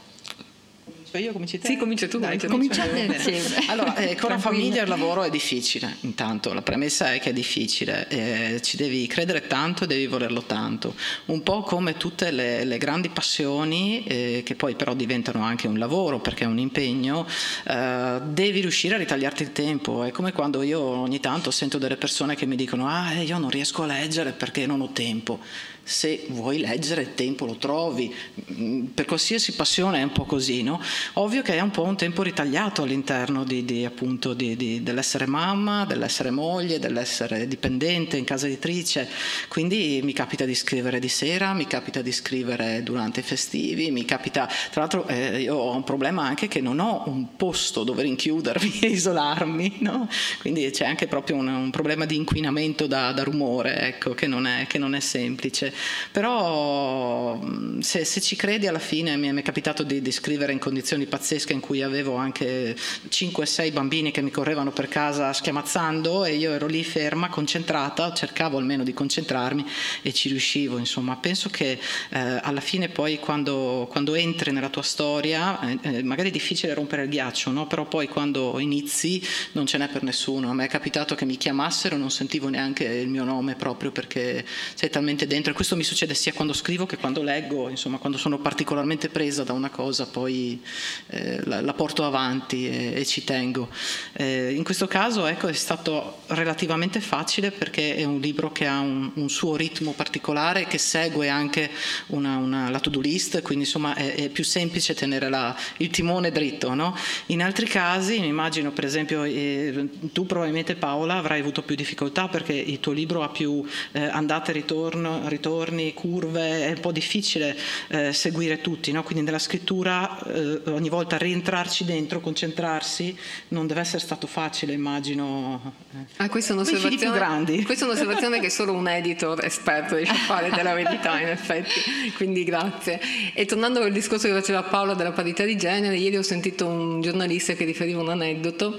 Io 1.18 1.32
cominci 1.32 1.58
te? 1.58 1.66
Sì, 1.66 1.76
comincia 1.76 2.08
tu. 2.08 2.18
Dai, 2.18 2.34
insieme. 2.34 3.66
Allora, 3.68 3.96
eh, 3.96 4.14
con 4.16 4.30
la 4.30 4.38
famiglia 4.38 4.82
il 4.82 4.88
lavoro 4.88 5.22
è 5.22 5.30
difficile, 5.30 5.96
intanto. 6.00 6.52
La 6.52 6.62
premessa 6.62 7.12
è 7.12 7.20
che 7.20 7.30
è 7.30 7.32
difficile, 7.32 8.08
eh, 8.08 8.60
ci 8.62 8.76
devi 8.76 9.06
credere 9.06 9.46
tanto 9.46 9.84
e 9.84 9.86
devi 9.86 10.06
volerlo 10.06 10.42
tanto, 10.42 10.94
un 11.26 11.42
po' 11.42 11.62
come 11.62 11.96
tutte 11.96 12.30
le, 12.30 12.64
le 12.64 12.78
grandi 12.78 13.08
passioni 13.08 14.04
eh, 14.04 14.42
che 14.44 14.54
poi 14.54 14.74
però 14.74 14.94
diventano 14.94 15.42
anche 15.42 15.66
un 15.66 15.78
lavoro 15.78 16.20
perché 16.20 16.44
è 16.44 16.46
un 16.46 16.58
impegno, 16.58 17.26
eh, 17.66 18.20
devi 18.24 18.60
riuscire 18.60 18.94
a 18.94 18.98
ritagliarti 18.98 19.42
il 19.42 19.52
tempo, 19.52 20.04
è 20.04 20.10
come 20.10 20.32
quando 20.32 20.62
io 20.62 20.80
ogni 20.80 21.20
tanto 21.20 21.50
sento 21.50 21.78
delle 21.78 21.96
persone 21.96 22.34
che 22.34 22.46
mi 22.46 22.56
dicono 22.56 22.86
ah 22.88 23.12
eh, 23.12 23.24
io 23.24 23.38
non 23.38 23.50
riesco 23.50 23.82
a 23.82 23.86
leggere 23.86 24.32
perché 24.32 24.66
non 24.66 24.80
ho 24.80 24.90
tempo 24.92 25.40
se 25.89 26.26
vuoi 26.28 26.59
leggere 26.59 27.01
il 27.01 27.14
tempo 27.14 27.47
lo 27.47 27.57
trovi, 27.57 28.14
mm, 28.53 28.84
per 28.89 29.07
qualsiasi 29.07 29.53
passione 29.53 30.01
è 30.01 30.03
un 30.03 30.12
po' 30.12 30.24
così, 30.24 30.62
no? 30.62 30.78
Ovvio 31.14 31.41
che 31.41 31.55
è 31.55 31.61
un 31.61 31.70
po' 31.70 31.82
un 31.82 31.97
tempo 31.97 32.22
ritagliato 32.22 32.82
all'interno 32.82 33.43
di, 33.43 33.64
di, 33.64 33.86
appunto, 33.86 34.34
di, 34.34 34.82
dell'essere 34.82 35.24
mamma, 35.24 35.86
dell'essere 35.86 36.30
moglie, 36.30 36.78
dell'essere 36.78 37.49
dipendente 37.49 38.18
in 38.18 38.24
casa 38.24 38.47
editrice, 38.47 39.09
quindi 39.49 40.01
mi 40.03 40.12
capita 40.12 40.45
di 40.45 40.55
scrivere 40.55 40.99
di 40.99 41.09
sera, 41.09 41.55
mi 41.55 41.66
capita 41.66 42.03
di 42.03 42.12
scrivere 42.12 42.82
durante 42.82 43.20
i 43.20 43.22
festivi, 43.22 43.91
mi 43.91 44.05
capita, 44.05 44.47
tra 44.70 44.82
l'altro 44.82 45.09
eh, 45.09 45.41
io 45.41 45.57
ho 45.57 45.74
un 45.74 45.84
problema 45.84 46.22
anche 46.24 46.49
che 46.49 46.61
non 46.61 46.80
ho 46.80 47.05
un 47.07 47.34
posto 47.36 47.82
dove 47.82 48.03
rinchiudermi 48.03 48.80
e 48.80 48.89
isolarmi, 48.93 49.76
no? 49.78 50.07
quindi 50.41 50.68
c'è 50.68 50.84
anche 50.84 51.07
proprio 51.07 51.36
un, 51.36 51.47
un 51.47 51.70
problema 51.70 52.05
di 52.05 52.16
inquinamento 52.16 52.86
da, 52.86 53.11
da 53.12 53.22
rumore, 53.22 53.80
ecco, 53.80 54.12
che 54.12 54.26
non, 54.26 54.47
è, 54.47 54.66
che 54.66 54.76
non 54.76 54.95
è 54.95 55.01
semplice 55.01 55.76
però 56.10 57.40
se, 57.80 58.04
se, 58.04 58.20
ci 58.20 58.36
credi 58.36 58.66
alla 58.66 58.78
fine 58.78 59.16
mi 59.16 59.28
è 59.28 59.42
capitato 59.42 59.82
di, 59.82 60.02
di, 60.02 60.12
scrivere 60.12 60.52
in 60.52 60.58
condizioni 60.58 61.06
pazzesche 61.06 61.52
in 61.52 61.60
cui 61.60 61.82
avevo 61.82 62.16
anche 62.16 62.76
5-6 63.08 63.72
bambini 63.72 64.10
che 64.10 64.22
mi 64.22 64.30
correvano 64.30 64.70
per 64.72 64.88
casa 64.88 65.32
schiamazzando 65.32 66.24
e 66.24 66.34
io 66.34 66.52
ero 66.52 66.66
lì 66.66 66.84
ferma, 66.84 67.28
concentrata, 67.28 68.12
cercavo 68.12 68.58
almeno 68.58 68.84
di 68.84 68.92
concentrarmi 68.92 69.64
e 70.02 70.12
ci 70.12 70.28
riuscivo, 70.28 70.78
insomma 70.78 71.16
penso 71.16 71.48
che 71.48 71.78
eh, 72.10 72.18
alla 72.42 72.60
fine 72.60 72.88
poi 72.88 73.18
quando, 73.18 73.86
quando, 73.90 74.14
entri 74.14 74.50
nella 74.52 74.70
tua 74.70 74.82
storia, 74.82 75.60
eh, 75.60 75.78
eh, 75.82 76.02
magari 76.02 76.30
è 76.30 76.32
difficile 76.32 76.74
rompere 76.74 77.02
il 77.02 77.08
ghiaccio, 77.08 77.50
no? 77.50 77.66
però 77.66 77.86
poi 77.86 78.08
quando 78.08 78.58
inizi 78.58 79.22
non 79.52 79.66
ce 79.66 79.78
n'è 79.78 79.88
per 79.88 80.02
nessuno, 80.02 80.50
a 80.50 80.54
me 80.54 80.64
è 80.64 80.68
capitato 80.68 81.14
che 81.14 81.24
mi 81.24 81.36
chiamassero 81.36 81.94
e 81.94 81.98
non 81.98 82.10
sentivo 82.10 82.48
neanche 82.48 82.84
il 82.84 83.08
mio 83.08 83.24
nome 83.24 83.54
proprio 83.54 83.92
perché 83.92 84.44
sei 84.74 84.90
talmente 84.90 85.26
dentro. 85.26 85.52
Questo 85.68 85.84
mi 85.84 85.94
succede 85.94 86.14
sia 86.14 86.32
quando 86.32 86.54
scrivo 86.54 86.86
che 86.86 86.96
quando 86.96 87.20
leggo, 87.20 87.68
insomma, 87.68 87.98
quando 87.98 88.16
sono 88.16 88.38
particolarmente 88.38 89.10
presa 89.10 89.42
da 89.44 89.52
una 89.52 89.68
cosa 89.68 90.06
poi 90.06 90.62
eh, 91.08 91.44
la, 91.44 91.60
la, 91.60 91.74
porto 91.74 92.06
avanti 92.06 92.66
e, 92.66 92.94
e 92.98 93.04
ci 93.04 93.22
tengo. 93.22 93.68
Eh, 94.14 94.54
in 94.54 94.64
questo 94.64 94.86
caso 94.86 95.26
ecco, 95.26 95.46
è 95.46 95.52
stato 95.52 96.20
relativamente 96.28 97.00
facile 97.00 97.50
perché 97.50 97.96
è 97.96 98.04
un 98.04 98.18
libro 98.18 98.50
che 98.50 98.66
ha 98.66 98.80
un, 98.80 99.10
un 99.12 99.28
suo 99.28 99.56
ritmo 99.56 99.92
particolare, 99.92 100.66
che 100.66 100.78
segue 100.78 101.28
anche 101.28 101.70
una, 102.06 102.38
una, 102.38 102.70
la 102.70 102.80
to-do 102.80 103.00
list, 103.00 103.42
quindi 103.42 103.64
insomma 103.64 103.94
è, 103.94 104.14
è 104.14 104.28
più 104.30 104.44
semplice 104.44 104.94
tenere 104.94 105.28
la, 105.28 105.54
il 105.76 105.90
timone 105.90 106.32
dritto. 106.32 106.72
No? 106.72 106.96
In 107.26 107.42
altri 107.42 107.66
casi, 107.66 108.20
mi 108.20 108.28
immagino 108.28 108.72
per 108.72 108.86
esempio, 108.86 109.22
eh, 109.22 109.86
tu 110.14 110.24
probabilmente 110.24 110.76
Paola 110.76 111.16
avrai 111.16 111.40
avuto 111.40 111.60
più 111.60 111.76
difficoltà 111.76 112.26
perché 112.28 112.54
il 112.54 112.80
tuo 112.80 112.92
libro 112.92 113.22
ha 113.22 113.28
più 113.28 113.62
eh, 113.92 114.04
andate 114.04 114.50
e 114.50 114.54
ritorno, 114.54 115.28
ritorno 115.28 115.56
contorni, 115.59 115.92
curve, 115.92 116.66
è 116.66 116.68
un 116.68 116.80
po' 116.80 116.92
difficile 116.92 117.56
eh, 117.88 118.12
seguire 118.12 118.61
tutti, 118.61 118.92
no? 118.92 119.02
quindi 119.02 119.24
nella 119.24 119.38
scrittura 119.38 120.18
eh, 120.22 120.62
ogni 120.66 120.88
volta 120.88 121.16
rientrarci 121.16 121.84
dentro, 121.84 122.20
concentrarsi, 122.20 123.16
non 123.48 123.66
deve 123.66 123.80
essere 123.80 123.98
stato 123.98 124.26
facile, 124.26 124.72
immagino. 124.72 125.74
Ah, 126.16 126.28
questa, 126.28 126.52
è 126.52 126.56
un'osservazione, 126.56 127.64
questa 127.64 127.84
è 127.84 127.88
un'osservazione 127.88 128.40
che 128.40 128.50
solo 128.50 128.72
un 128.72 128.86
editor 128.88 129.44
esperto 129.44 129.96
riesce 129.96 130.14
a 130.14 130.16
fare 130.16 130.50
della 130.50 130.74
verità, 130.74 131.20
in 131.20 131.28
effetti, 131.28 131.80
quindi 132.16 132.44
grazie. 132.44 133.00
E 133.34 133.44
tornando 133.44 133.80
al 133.80 133.92
discorso 133.92 134.28
che 134.28 134.34
faceva 134.34 134.62
Paola 134.62 134.94
della 134.94 135.12
parità 135.12 135.44
di 135.44 135.56
genere, 135.56 135.96
ieri 135.96 136.16
ho 136.16 136.22
sentito 136.22 136.66
un 136.66 137.00
giornalista 137.00 137.54
che 137.54 137.64
riferiva 137.64 138.00
un 138.00 138.11
aneddoto 138.11 138.78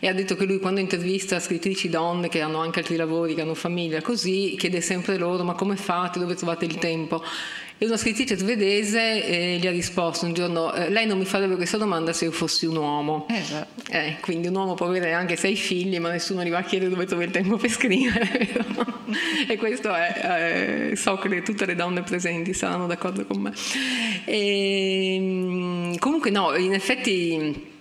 e 0.00 0.08
ha 0.08 0.12
detto 0.12 0.36
che 0.36 0.44
lui 0.44 0.58
quando 0.58 0.80
intervista 0.80 1.40
scrittrici 1.40 1.88
donne 1.88 2.28
che 2.28 2.40
hanno 2.40 2.58
anche 2.58 2.80
altri 2.80 2.96
lavori, 2.96 3.34
che 3.34 3.40
hanno 3.40 3.54
famiglia, 3.54 4.02
così, 4.02 4.56
chiede 4.58 4.80
sempre 4.80 5.16
loro 5.16 5.42
ma 5.42 5.54
come 5.54 5.76
fate? 5.76 6.17
Dove 6.18 6.34
trovate 6.34 6.64
il 6.64 6.76
tempo? 6.78 7.22
E 7.80 7.86
una 7.86 7.96
scrittrice 7.96 8.36
svedese 8.36 9.24
eh, 9.24 9.56
gli 9.58 9.66
ha 9.68 9.70
risposto 9.70 10.26
un 10.26 10.32
giorno, 10.32 10.74
eh, 10.74 10.90
lei 10.90 11.06
non 11.06 11.16
mi 11.16 11.24
farebbe 11.24 11.54
questa 11.54 11.76
domanda 11.76 12.12
se 12.12 12.24
io 12.24 12.32
fossi 12.32 12.66
un 12.66 12.74
uomo. 12.74 13.26
Esatto. 13.30 13.92
Eh, 13.92 14.16
quindi 14.20 14.48
un 14.48 14.56
uomo 14.56 14.74
può 14.74 14.86
avere 14.86 15.12
anche 15.12 15.36
sei 15.36 15.54
figli, 15.54 16.00
ma 16.00 16.10
nessuno 16.10 16.42
gli 16.42 16.50
va 16.50 16.58
a 16.58 16.64
chiedere 16.64 16.90
dove 16.90 17.06
trova 17.06 17.22
il 17.22 17.30
tempo 17.30 17.56
per 17.56 17.70
scrivere. 17.70 18.48
e 19.46 19.56
questo 19.56 19.94
è, 19.94 20.90
eh, 20.90 20.96
so 20.96 21.18
che 21.18 21.42
tutte 21.42 21.66
le 21.66 21.76
donne 21.76 22.02
presenti 22.02 22.52
saranno 22.52 22.88
d'accordo 22.88 23.24
con 23.24 23.42
me. 23.42 23.52
E, 24.24 25.14
ehm, 25.14 25.98
comunque 25.98 26.30
no, 26.30 26.56
in 26.56 26.74
effetti 26.74 27.76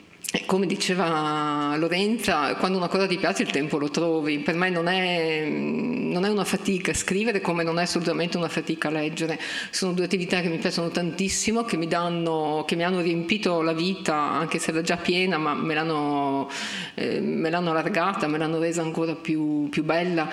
come 0.46 0.66
diceva 0.66 1.76
Lorenza, 1.78 2.56
quando 2.56 2.78
una 2.78 2.90
cosa 2.90 3.08
ti 3.08 3.18
piace 3.18 3.44
il 3.44 3.52
tempo 3.52 3.78
lo 3.78 3.90
trovi. 3.90 4.40
Per 4.40 4.56
me 4.56 4.70
non 4.70 4.88
è, 4.88 5.48
non 5.48 6.26
è, 6.26 6.30
una 6.30 6.44
fatica 6.44 6.94
scrivere 6.94 7.40
come 7.40 7.64
non 7.64 7.80
è 7.80 7.84
assolutamente 7.84 8.36
una 8.36 8.50
fatica 8.50 8.90
leggere. 8.90 9.40
Sono 9.70 9.94
due 9.94 10.04
attività 10.04 10.42
che 10.42 10.50
mi 10.50 10.58
piacciono 10.58 10.90
tantissimo, 10.90 11.64
che 11.64 11.78
mi, 11.78 11.88
danno, 11.88 12.66
che 12.68 12.76
mi 12.76 12.84
hanno 12.84 13.00
riempito 13.00 13.62
la 13.62 13.74
vita, 13.74 14.16
anche 14.16 14.60
se 14.60 14.72
era 14.72 14.82
già 14.82 14.98
piena, 14.98 15.38
ma 15.38 15.54
me 15.54 15.74
l'hanno, 15.74 16.50
eh, 16.96 17.22
me 17.22 17.50
l'hanno 17.50 17.72
allargata, 17.72 18.28
me 18.28 18.38
l'hanno 18.38 18.60
resa 18.60 18.82
ancora 18.82 19.16
più, 19.16 19.70
più 19.70 19.84
bella. 19.84 20.30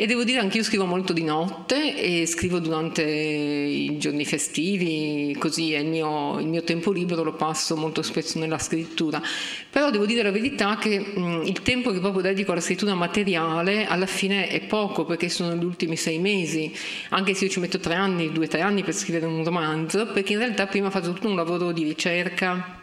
E 0.00 0.06
devo 0.06 0.22
dire 0.22 0.38
anche 0.38 0.58
io 0.58 0.62
scrivo 0.62 0.84
molto 0.84 1.12
di 1.12 1.24
notte 1.24 2.00
e 2.00 2.24
scrivo 2.24 2.60
durante 2.60 3.02
i 3.02 3.98
giorni 3.98 4.24
festivi, 4.24 5.34
così 5.36 5.72
il 5.72 5.86
mio, 5.86 6.38
il 6.38 6.46
mio 6.46 6.62
tempo 6.62 6.92
libero 6.92 7.24
lo 7.24 7.32
passo 7.32 7.76
molto 7.76 8.02
spesso 8.02 8.38
nella 8.38 8.58
scrittura. 8.58 9.20
Però 9.68 9.90
devo 9.90 10.06
dire 10.06 10.22
la 10.22 10.30
verità 10.30 10.78
che 10.78 11.00
mh, 11.00 11.42
il 11.46 11.62
tempo 11.62 11.90
che 11.90 11.98
proprio 11.98 12.22
dedico 12.22 12.52
alla 12.52 12.60
scrittura 12.60 12.94
materiale 12.94 13.86
alla 13.86 14.06
fine 14.06 14.46
è 14.46 14.60
poco 14.60 15.04
perché 15.04 15.28
sono 15.28 15.56
gli 15.56 15.64
ultimi 15.64 15.96
sei 15.96 16.20
mesi, 16.20 16.72
anche 17.08 17.34
se 17.34 17.46
io 17.46 17.50
ci 17.50 17.58
metto 17.58 17.80
tre 17.80 17.94
anni, 17.94 18.30
due 18.30 18.44
o 18.44 18.48
tre 18.48 18.60
anni 18.60 18.84
per 18.84 18.94
scrivere 18.94 19.26
un 19.26 19.42
romanzo, 19.42 20.06
perché 20.06 20.34
in 20.34 20.38
realtà 20.38 20.68
prima 20.68 20.90
faccio 20.90 21.12
tutto 21.12 21.26
un 21.26 21.34
lavoro 21.34 21.72
di 21.72 21.82
ricerca 21.82 22.77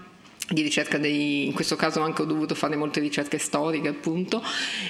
di 0.47 0.61
ricerca 0.61 0.99
dei, 0.99 1.45
in 1.47 1.53
questo 1.53 1.75
caso 1.75 2.01
anche 2.01 2.21
ho 2.21 2.25
dovuto 2.25 2.53
fare 2.53 2.75
molte 2.75 2.99
ricerche 2.99 3.39
storiche 3.39 3.87
appunto, 3.87 4.43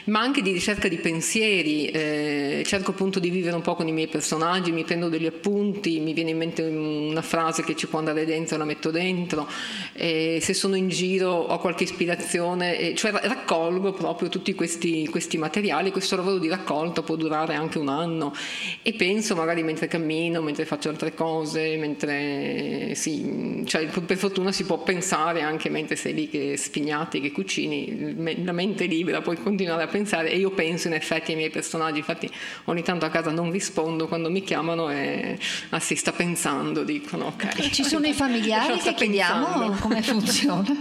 ma 0.06 0.20
anche 0.20 0.42
di 0.42 0.52
ricerca 0.52 0.90
di 0.90 0.98
pensieri, 0.98 1.88
eh, 1.88 2.64
cerco 2.66 2.92
appunto 2.92 3.20
di 3.20 3.30
vivere 3.30 3.56
un 3.56 3.62
po' 3.62 3.76
con 3.76 3.88
i 3.88 3.94
miei 3.94 4.08
personaggi, 4.08 4.72
mi 4.74 4.84
prendo 4.84 5.08
degli 5.08 5.26
appunti, 5.26 6.00
mi 6.00 6.14
viene 6.14 6.32
in 6.32 6.38
mente 6.38 6.62
una 6.62 7.22
frase 7.22 7.64
che 7.64 7.76
ci 7.76 7.88
può 7.88 8.00
andare 8.00 8.26
dentro, 8.26 8.58
la 8.58 8.66
metto 8.66 8.92
dentro, 8.92 9.48
eh, 9.94 10.40
se 10.42 10.54
sono 10.54 10.76
in 10.76 10.90
giro 10.90 11.32
ho 11.32 11.58
qualche 11.60 11.84
ispirazione, 11.84 12.78
eh, 12.78 12.96
cioè 12.96 13.12
raccolgo 13.12 13.94
proprio 13.94 14.28
tutti 14.28 14.54
questi, 14.56 15.08
questi 15.08 15.38
materiali, 15.38 15.92
questo 15.92 16.18
lavoro 16.18 16.38
di 16.38 16.50
raccolta 16.50 17.02
può 17.02 17.16
durare 17.16 17.54
anche 17.54 17.78
un 17.78 17.88
anno 17.88 18.34
e 18.82 18.94
penso 18.94 19.36
magari 19.36 19.64
mentre 19.64 19.88
cammino, 19.88 20.42
mentre 20.42 20.66
faccio 20.66 20.90
altre 20.90 21.14
cose, 21.14 21.78
mentre 21.78 22.94
sì, 22.96 23.64
cioè, 23.66 23.86
per 23.86 24.18
fortuna 24.18 24.52
si 24.52 24.66
può 24.66 24.80
pensare 24.80 25.44
anche 25.46 25.70
mentre 25.70 25.96
sei 25.96 26.14
lì 26.14 26.30
che 26.30 26.58
spignati, 26.58 27.22
che 27.22 27.32
cucini, 27.32 28.44
la 28.44 28.52
mente 28.52 28.86
libera, 28.86 29.22
puoi 29.22 29.38
continuare 29.38 29.84
a 29.84 29.88
pensare 29.88 30.32
e 30.32 30.38
io 30.38 30.52
penso 30.52 30.88
in 30.88 30.94
effetti 30.94 31.32
ai 31.32 31.38
miei 31.38 31.50
personaggi, 31.50 32.00
infatti 32.00 32.30
ogni 32.66 32.84
tanto 32.84 33.06
a 33.06 33.10
casa 33.10 33.32
non 33.32 33.52
rispondo 33.52 34.08
quando 34.08 34.30
mi 34.30 34.42
chiamano 34.44 34.90
e 34.90 35.38
ah, 35.70 35.80
si 35.80 35.96
sta 35.96 36.12
pensando, 36.12 36.84
dicono 36.84 37.28
ok. 37.28 37.70
Ci 37.70 37.84
sono 37.84 38.08
i 38.08 38.14
familiari 38.14 38.78
che 38.84 38.94
chiediamo 38.94 39.72
come 39.80 40.02
funziona. 40.02 40.66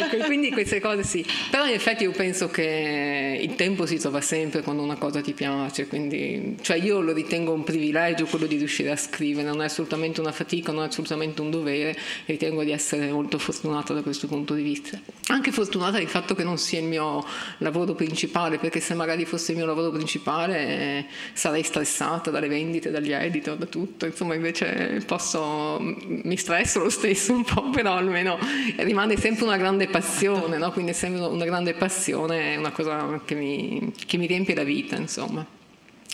ecco, 0.00 0.24
quindi 0.24 0.50
queste 0.50 0.80
cose 0.80 1.02
sì, 1.02 1.24
però 1.50 1.66
in 1.66 1.74
effetti 1.74 2.04
io 2.04 2.12
penso 2.12 2.48
che 2.48 3.38
il 3.40 3.54
tempo 3.54 3.86
si 3.86 3.98
trova 3.98 4.20
sempre 4.20 4.62
quando 4.62 4.82
una 4.82 4.96
cosa 4.96 5.20
ti 5.20 5.32
piace, 5.32 5.86
quindi 5.86 6.56
cioè 6.60 6.76
io 6.76 7.00
lo 7.00 7.12
ritengo 7.12 7.52
un 7.52 7.64
privilegio 7.64 8.26
quello 8.26 8.46
di 8.46 8.56
riuscire 8.56 8.90
a 8.90 8.96
scrivere, 8.96 9.48
non 9.48 9.60
è 9.60 9.64
assolutamente 9.64 10.20
una 10.20 10.32
fatica, 10.32 10.72
non 10.72 10.84
è 10.84 10.86
assolutamente 10.86 11.40
un 11.40 11.50
dovere, 11.50 11.96
ritengo 12.26 12.64
di 12.64 12.70
essere 12.70 13.10
molto 13.10 13.38
fortunata 13.38 13.71
fortunata 13.72 13.94
da 13.94 14.02
questo 14.02 14.26
punto 14.26 14.54
di 14.54 14.62
vista. 14.62 15.00
Anche 15.28 15.50
fortunata 15.50 15.98
del 15.98 16.08
fatto 16.08 16.34
che 16.34 16.44
non 16.44 16.58
sia 16.58 16.80
il 16.80 16.86
mio 16.86 17.24
lavoro 17.58 17.94
principale, 17.94 18.58
perché 18.58 18.80
se 18.80 18.94
magari 18.94 19.24
fosse 19.24 19.52
il 19.52 19.58
mio 19.58 19.66
lavoro 19.66 19.90
principale 19.90 20.58
eh, 20.58 21.06
sarei 21.32 21.62
stressata 21.62 22.30
dalle 22.30 22.48
vendite, 22.48 22.90
dagli 22.90 23.12
editor, 23.12 23.56
da 23.56 23.66
tutto. 23.66 24.04
Insomma, 24.04 24.34
invece 24.34 25.02
posso, 25.06 25.78
mi 25.80 26.36
stresso 26.36 26.80
lo 26.80 26.90
stesso 26.90 27.32
un 27.32 27.44
po', 27.44 27.70
però 27.70 27.94
almeno 27.94 28.38
rimane 28.78 29.16
sempre 29.16 29.44
una 29.44 29.56
grande 29.56 29.86
passione, 29.86 30.58
no? 30.58 30.70
quindi 30.72 30.90
è 30.90 30.94
sempre 30.94 31.22
una 31.22 31.44
grande 31.44 31.72
passione, 31.74 32.54
è 32.54 32.56
una 32.56 32.72
cosa 32.72 33.20
che 33.24 33.34
mi, 33.34 33.92
che 34.06 34.18
mi 34.18 34.26
riempie 34.26 34.54
la 34.54 34.64
vita, 34.64 34.96
insomma. 34.96 35.44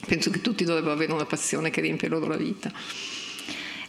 Penso 0.07 0.31
che 0.31 0.41
tutti 0.41 0.65
dovrebbero 0.65 0.93
avere 0.93 1.13
una 1.13 1.27
passione 1.27 1.71
che 1.71 1.81
riempie 1.81 2.09
loro 2.09 2.29
la 2.29 2.37
vita. 2.37 2.71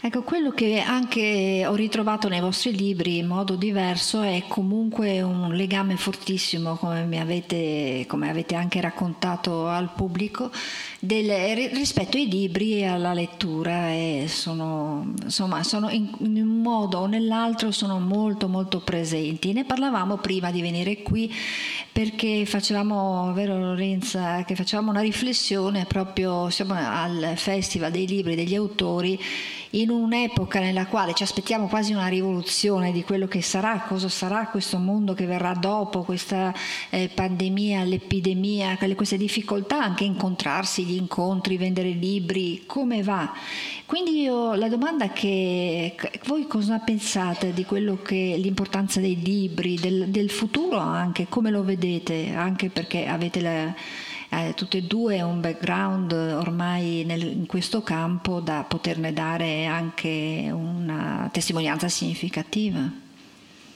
Ecco, 0.01 0.23
quello 0.23 0.51
che 0.51 0.79
anche 0.79 1.65
ho 1.67 1.75
ritrovato 1.75 2.29
nei 2.29 2.39
vostri 2.39 2.73
libri 2.73 3.17
in 3.17 3.27
modo 3.27 3.55
diverso 3.55 4.21
è 4.21 4.45
comunque 4.47 5.21
un 5.21 5.53
legame 5.53 5.97
fortissimo, 5.97 6.75
come, 6.77 7.19
avete, 7.19 8.05
come 8.07 8.29
avete, 8.29 8.55
anche 8.55 8.79
raccontato 8.79 9.67
al 9.67 9.91
pubblico, 9.93 10.51
del, 11.01 11.29
rispetto 11.73 12.15
ai 12.15 12.29
libri 12.29 12.77
e 12.77 12.85
alla 12.85 13.11
lettura. 13.11 13.89
E 13.89 14.27
sono, 14.29 15.15
insomma, 15.21 15.63
sono 15.63 15.89
in, 15.89 16.09
in, 16.19 16.43
un 16.43 16.61
modo 16.61 16.99
o 16.99 17.05
nell'altro 17.05 17.71
sono 17.71 17.99
molto 17.99 18.47
molto 18.47 18.79
presenti. 18.79 19.51
Ne 19.51 19.65
parlavamo 19.65 20.15
prima 20.15 20.49
di 20.49 20.61
venire 20.61 21.01
qui 21.01 21.29
perché 21.91 22.45
facevamo, 22.45 23.33
vero 23.33 23.59
Lorenza, 23.59 24.45
che 24.45 24.55
facevamo 24.55 24.91
una 24.91 25.01
riflessione 25.01 25.83
proprio, 25.83 26.49
siamo 26.49 26.73
al 26.73 27.33
Festival 27.35 27.91
dei 27.91 28.07
Libri 28.07 28.35
degli 28.35 28.55
Autori 28.55 29.19
in 29.71 29.89
un'epoca 29.89 30.59
nella 30.59 30.87
quale 30.87 31.13
ci 31.13 31.23
aspettiamo 31.23 31.67
quasi 31.67 31.93
una 31.93 32.07
rivoluzione 32.07 32.91
di 32.91 33.03
quello 33.03 33.27
che 33.27 33.41
sarà, 33.41 33.85
cosa 33.87 34.09
sarà 34.09 34.47
questo 34.47 34.77
mondo 34.77 35.13
che 35.13 35.25
verrà 35.25 35.53
dopo 35.53 36.03
questa 36.03 36.53
eh, 36.89 37.09
pandemia, 37.13 37.83
l'epidemia, 37.83 38.77
queste 38.95 39.17
difficoltà 39.17 39.81
anche 39.81 40.03
incontrarsi, 40.03 40.85
gli 40.85 40.95
incontri, 40.95 41.57
vendere 41.57 41.89
libri, 41.89 42.63
come 42.65 43.03
va? 43.03 43.31
Quindi 43.85 44.21
io, 44.21 44.55
la 44.55 44.69
domanda 44.69 45.09
che 45.09 45.95
voi 46.25 46.47
cosa 46.47 46.79
pensate 46.79 47.53
di 47.53 47.65
quello 47.65 47.99
che 48.01 48.35
l'importanza 48.37 48.99
dei 48.99 49.19
libri, 49.21 49.75
del, 49.75 50.09
del 50.09 50.29
futuro 50.29 50.77
anche, 50.77 51.27
come 51.29 51.49
lo 51.51 51.63
vedete, 51.63 52.31
anche 52.33 52.69
perché 52.69 53.05
avete 53.07 53.41
la 53.41 53.73
eh, 54.29 54.53
tutte 54.55 54.77
e 54.77 54.83
due 54.83 55.21
un 55.21 55.41
background 55.41 56.11
ormai 56.11 57.03
nel, 57.05 57.23
in 57.23 57.45
questo 57.45 57.81
campo 57.81 58.39
da 58.39 58.63
poterne 58.67 59.11
dare 59.11 59.65
anche 59.65 60.49
una 60.51 61.29
testimonianza 61.31 61.89
significativa. 61.89 63.07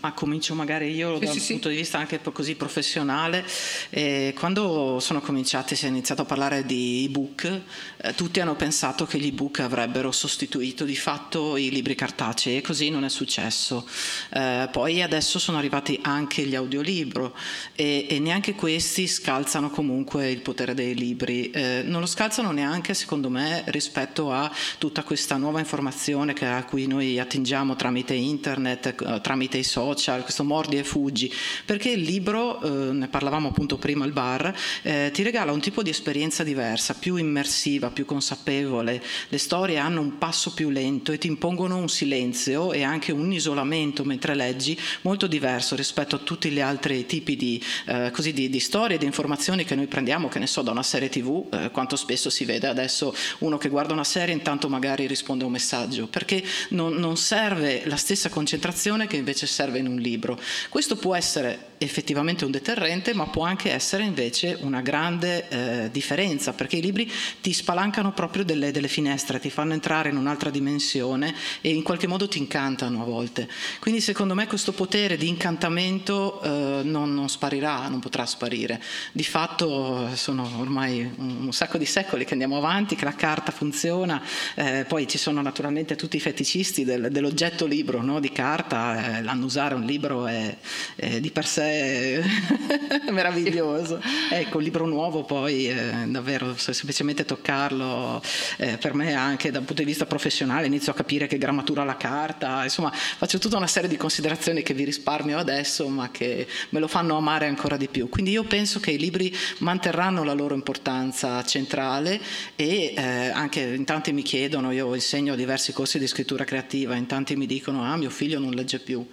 Ma 0.04 0.12
comincio 0.12 0.54
magari 0.54 0.93
io 0.93 1.18
sì, 1.18 1.26
dal 1.26 1.39
sì, 1.39 1.54
punto 1.54 1.70
sì. 1.70 1.76
di 1.76 1.80
vista 1.80 1.97
anche 1.97 2.20
così 2.34 2.56
professionale. 2.56 3.45
Eh, 3.89 4.36
quando 4.38 4.99
sono 4.99 5.22
cominciati, 5.22 5.78
si 5.78 5.86
è 5.86 5.88
iniziato 5.88 6.24
a 6.24 6.26
parlare 6.26 6.66
di 6.66 7.06
ebook, 7.06 7.62
eh, 8.01 8.14
tutti 8.14 8.41
hanno 8.41 8.56
pensato 8.56 9.06
che 9.06 9.18
gli 9.18 9.28
ebook 9.28 9.62
avrebbero 9.62 10.12
sostituito 10.12 10.84
di 10.84 10.97
fatto 10.97 11.56
i 11.56 11.70
libri 11.70 11.95
cartacei 11.95 12.58
e 12.58 12.62
così 12.62 12.89
non 12.89 13.06
è 13.06 13.10
successo. 13.10 13.88
Eh, 14.34 14.68
poi 14.74 15.01
adesso 15.01 15.39
sono 15.39 15.58
arrivati 15.58 15.97
anche 16.01 16.41
gli 16.41 16.56
audiolibro 16.56 17.34
e, 17.74 18.06
e, 18.10 18.20
neanche 18.20 18.56
questi 18.56 19.08
scalzano 19.08 19.70
comunque 19.70 20.30
il 20.30 20.41
potere 20.41 20.74
dei 20.74 20.95
libri. 20.95 21.49
Eh, 21.49 21.82
non 21.86 22.01
lo 22.01 22.08
scalzano 22.08 22.51
neanche, 22.51 22.93
secondo 22.93 23.30
me, 23.30 23.64
rispetto 23.68 24.34
a 24.34 24.51
tutta 24.80 25.04
questa 25.04 25.38
nuova 25.38 25.60
informazione 25.60 26.34
che, 26.34 26.45
a 26.45 26.66
cui 26.66 26.88
noi 26.88 27.20
attingiamo 27.20 27.78
tramite 27.78 28.14
internet, 28.14 28.95
eh, 29.01 29.22
tramite 29.22 29.60
i 29.60 29.64
social 29.64 29.91
social, 29.94 30.24
questo 30.24 30.44
mordi 30.44 30.78
e 30.78 30.84
fuggi, 30.84 31.32
perché 31.66 31.89
il 31.89 32.02
libro, 32.02 32.62
eh, 32.62 32.94
ne 32.94 33.08
parlavamo 33.08 33.50
appunto 33.50 33.78
prima 33.78 34.04
al 34.04 34.12
bar, 34.12 34.54
eh, 34.82 35.12
ti 35.14 35.24
regala 35.24 35.52
un 35.52 35.62
tipo 35.62 35.84
di 35.84 35.89
esperienza 35.89 36.44
diversa, 36.44 36.96
più 36.96 37.16
immersiva, 37.16 37.89
più 37.89 38.06
consapevole, 38.06 39.02
le 39.30 39.38
storie 39.38 39.78
hanno 39.78 40.02
un 40.02 40.18
passo 40.18 40.54
più 40.54 40.70
lento 40.70 41.12
e 41.12 41.18
ti 41.18 41.28
impongono 41.28 41.78
un 41.78 41.89
silenzio 41.89 42.74
e 42.74 42.84
anche 42.84 43.12
un 43.12 43.32
isolamento 43.32 44.04
mentre 44.04 44.36
leggi 44.36 44.78
molto 45.02 45.28
diverso 45.28 45.76
rispetto 45.76 46.16
a 46.16 46.20
tutti 46.20 46.50
gli 46.50 46.60
altri 46.60 47.06
tipi 47.06 47.36
di, 47.36 47.64
eh, 47.86 48.10
così, 48.12 48.34
di, 48.34 48.50
di 48.50 48.60
storie, 48.60 48.98
di 48.98 49.06
informazioni 49.06 49.64
che 49.64 49.76
noi 49.76 49.88
prendiamo, 49.88 50.28
che 50.28 50.39
ne 50.39 50.48
so, 50.48 50.62
da 50.62 50.72
una 50.72 50.84
serie 50.84 51.10
tv, 51.10 51.48
eh, 51.54 51.72
quanto 51.72 51.96
spesso 51.96 52.30
si 52.30 52.46
vede 52.46 52.68
adesso 52.68 53.16
uno 53.39 53.58
che 53.58 53.70
guarda 53.70 53.94
una 53.94 54.04
serie 54.04 54.34
intanto 54.34 54.70
magari 54.70 55.06
risponde 55.06 55.44
a 55.44 55.48
un 55.48 55.54
messaggio, 55.54 56.08
perché 56.08 56.44
non, 56.70 56.94
non 56.96 57.18
serve 57.18 57.84
la 57.86 57.96
stessa 57.96 58.30
concentrazione 58.30 59.08
che 59.08 59.18
invece 59.18 59.46
serve 59.48 59.82
in 59.84 59.92
un 59.92 60.00
libro. 60.00 60.40
Questo 60.70 60.96
può 60.96 61.16
essere 61.16 61.72
effettivamente 61.84 62.46
un 62.46 62.52
deterrente, 62.52 63.14
ma 63.14 63.28
può 63.28 63.44
anche 63.44 63.72
essere 63.72 64.04
invece 64.04 64.58
una 64.62 64.82
grande 64.82 65.48
eh, 65.50 65.92
differenza, 65.92 66.54
perché 66.54 66.78
i 66.78 66.82
libri 66.82 67.12
ti 67.42 67.54
spalancano 67.54 68.14
proprio 68.14 68.44
delle, 68.44 68.72
delle, 68.72 68.88
finestre, 68.88 69.40
ti 69.40 69.50
fanno 69.50 69.74
entrare 69.74 70.10
in 70.10 70.18
un'altra 70.18 70.50
dimensione 70.50 71.34
e 71.62 71.74
in 71.74 71.84
qualche 71.84 72.08
modo 72.08 72.28
ti 72.28 72.38
incantano 72.38 73.02
a 73.02 73.06
volte. 73.06 73.50
Quindi 73.80 74.02
secondo 74.02 74.34
me 74.34 74.48
questo 74.48 74.72
potere 74.72 75.18
di 75.18 75.28
incantamento 75.28 76.42
eh, 76.42 76.82
non, 76.84 77.14
non, 77.14 77.30
sparirà, 77.30 77.88
non 77.88 78.00
potrà 78.00 78.26
sparire. 78.26 78.82
Di 79.12 79.24
fatto 79.24 80.10
sono 80.16 80.50
ormai 80.60 81.02
un, 81.18 81.46
un, 81.46 81.54
sacco 81.54 81.78
di 81.78 81.86
secoli 81.86 82.26
che 82.26 82.34
andiamo 82.34 82.58
avanti, 82.58 82.96
che 82.96 83.06
la 83.06 83.16
carta 83.16 83.52
funziona, 83.52 84.22
eh, 84.56 84.86
poi 84.88 85.08
ci 85.08 85.18
sono 85.18 85.42
naturalmente 85.42 85.96
tutti 85.96 86.18
i 86.18 86.20
feticisti 86.20 86.84
del, 86.84 87.10
dell'oggetto 87.12 87.66
libro 87.66 88.02
no? 88.02 88.20
di 88.20 88.32
carta, 88.32 89.18
eh, 89.18 89.22
l'hanno 89.22 89.50
usare 89.74 89.76
un 89.76 89.86
libro 89.86 90.28
è, 90.28 90.56
è 90.96 91.20
di 91.20 91.32
per 91.32 91.46
sé 91.46 92.24
meraviglioso. 93.12 94.00
Ecco, 94.30 94.58
un 94.58 94.64
libro 94.64 94.86
nuovo 94.86 95.24
poi, 95.24 95.70
eh, 95.70 96.06
davvero, 96.08 96.56
semplicemente 96.58 97.26
toccarlo, 97.26 98.22
eh, 98.58 98.78
per 98.78 98.94
me 98.94 99.14
anche 99.14 99.52
dal 99.52 99.64
punto 99.64 99.82
di 99.82 99.88
vista 99.88 100.06
professionale 100.06 100.68
inizio 100.68 100.92
a 100.92 100.96
capire 100.96 101.28
che 101.28 101.38
grammatura 101.38 101.84
la 101.84 101.98
carta, 101.98 102.64
insomma 102.64 102.92
faccio 102.92 103.40
tutta 103.40 103.58
una 103.58 103.68
serie 103.68 103.90
di 103.90 103.98
considerazioni 103.98 104.64
che 104.64 104.74
vi 104.74 104.84
risparmio 104.84 105.38
adesso, 105.38 105.88
ma 105.88 106.10
che 106.12 106.48
me 106.70 106.80
lo 106.80 106.88
fanno 106.88 107.18
amare 107.18 107.48
ancora 107.48 107.78
di 107.78 107.88
più. 107.88 108.10
Quindi 108.10 108.32
io 108.32 108.44
penso 108.44 108.80
che 108.80 108.92
i 108.92 108.98
libri 108.98 109.36
manterranno 109.60 110.24
la 110.24 110.34
loro 110.34 110.54
importanza 110.54 111.44
centrale 111.44 112.20
e 112.56 112.94
eh, 112.96 113.30
anche 113.30 113.62
in 113.62 113.86
tanti 113.86 114.14
mi 114.14 114.22
chiedono, 114.22 114.72
io 114.72 114.94
insegno 114.94 115.36
diversi 115.36 115.74
corsi 115.74 116.00
di 116.00 116.08
scrittura 116.08 116.44
creativa, 116.44 116.96
in 116.96 117.08
tanti 117.08 117.36
mi 117.36 117.46
dicono 117.46 117.84
ah 117.84 117.98
mio 117.98 118.10
figlio 118.10 118.40
non 118.40 118.52
legge 118.52 118.80
più. 118.80 119.06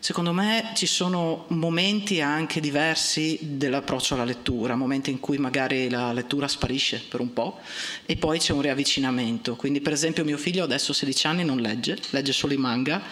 Secondo 0.00 0.32
me 0.32 0.72
ci 0.74 0.86
sono 0.86 1.46
momenti 1.48 2.20
anche 2.20 2.60
diversi 2.60 3.38
dell'approccio 3.42 4.14
alla 4.14 4.24
lettura, 4.24 4.76
momenti 4.76 5.10
in 5.10 5.18
cui 5.18 5.38
magari 5.38 5.90
la 5.90 6.12
lettura 6.12 6.46
sparisce 6.46 7.02
per 7.08 7.20
un 7.20 7.32
po' 7.32 7.58
e 8.06 8.16
poi 8.16 8.38
c'è 8.38 8.52
un 8.52 8.62
riavvicinamento. 8.62 9.56
Quindi 9.56 9.80
per 9.80 9.92
esempio 9.92 10.24
mio 10.24 10.38
figlio 10.38 10.62
adesso 10.62 10.92
a 10.92 10.94
16 10.94 11.26
anni 11.26 11.44
non 11.44 11.58
legge, 11.58 11.98
legge 12.10 12.32
solo 12.32 12.52
i 12.52 12.58
manga, 12.58 13.02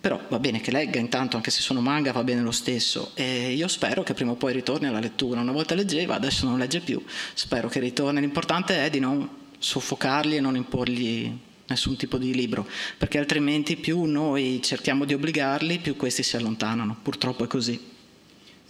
però 0.00 0.20
va 0.28 0.38
bene 0.40 0.60
che 0.60 0.72
legga 0.72 0.98
intanto, 0.98 1.36
anche 1.36 1.50
se 1.50 1.60
sono 1.60 1.80
manga 1.80 2.12
va 2.12 2.24
bene 2.24 2.40
lo 2.40 2.52
stesso. 2.52 3.12
E 3.14 3.52
io 3.52 3.68
spero 3.68 4.02
che 4.02 4.14
prima 4.14 4.32
o 4.32 4.36
poi 4.36 4.52
ritorni 4.52 4.86
alla 4.88 5.00
lettura. 5.00 5.40
Una 5.40 5.52
volta 5.52 5.74
leggeva, 5.74 6.16
adesso 6.16 6.46
non 6.46 6.58
legge 6.58 6.80
più. 6.80 7.02
Spero 7.34 7.68
che 7.68 7.78
ritorni. 7.80 8.20
L'importante 8.20 8.84
è 8.84 8.90
di 8.90 9.00
non 9.00 9.28
soffocarli 9.58 10.36
e 10.36 10.40
non 10.40 10.54
imporgli 10.54 11.36
nessun 11.68 11.96
tipo 11.96 12.18
di 12.18 12.34
libro, 12.34 12.66
perché 12.96 13.18
altrimenti 13.18 13.76
più 13.76 14.04
noi 14.04 14.60
cerchiamo 14.62 15.04
di 15.04 15.14
obbligarli, 15.14 15.78
più 15.78 15.96
questi 15.96 16.22
si 16.22 16.36
allontanano. 16.36 16.96
Purtroppo 17.02 17.44
è 17.44 17.46
così. 17.46 17.95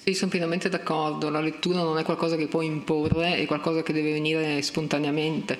Sì, 0.08 0.14
sono 0.14 0.30
pienamente 0.30 0.68
d'accordo, 0.68 1.30
la 1.30 1.40
lettura 1.40 1.82
non 1.82 1.98
è 1.98 2.04
qualcosa 2.04 2.36
che 2.36 2.46
puoi 2.46 2.64
imporre, 2.66 3.38
è 3.38 3.44
qualcosa 3.44 3.82
che 3.82 3.92
deve 3.92 4.12
venire 4.12 4.62
spontaneamente. 4.62 5.58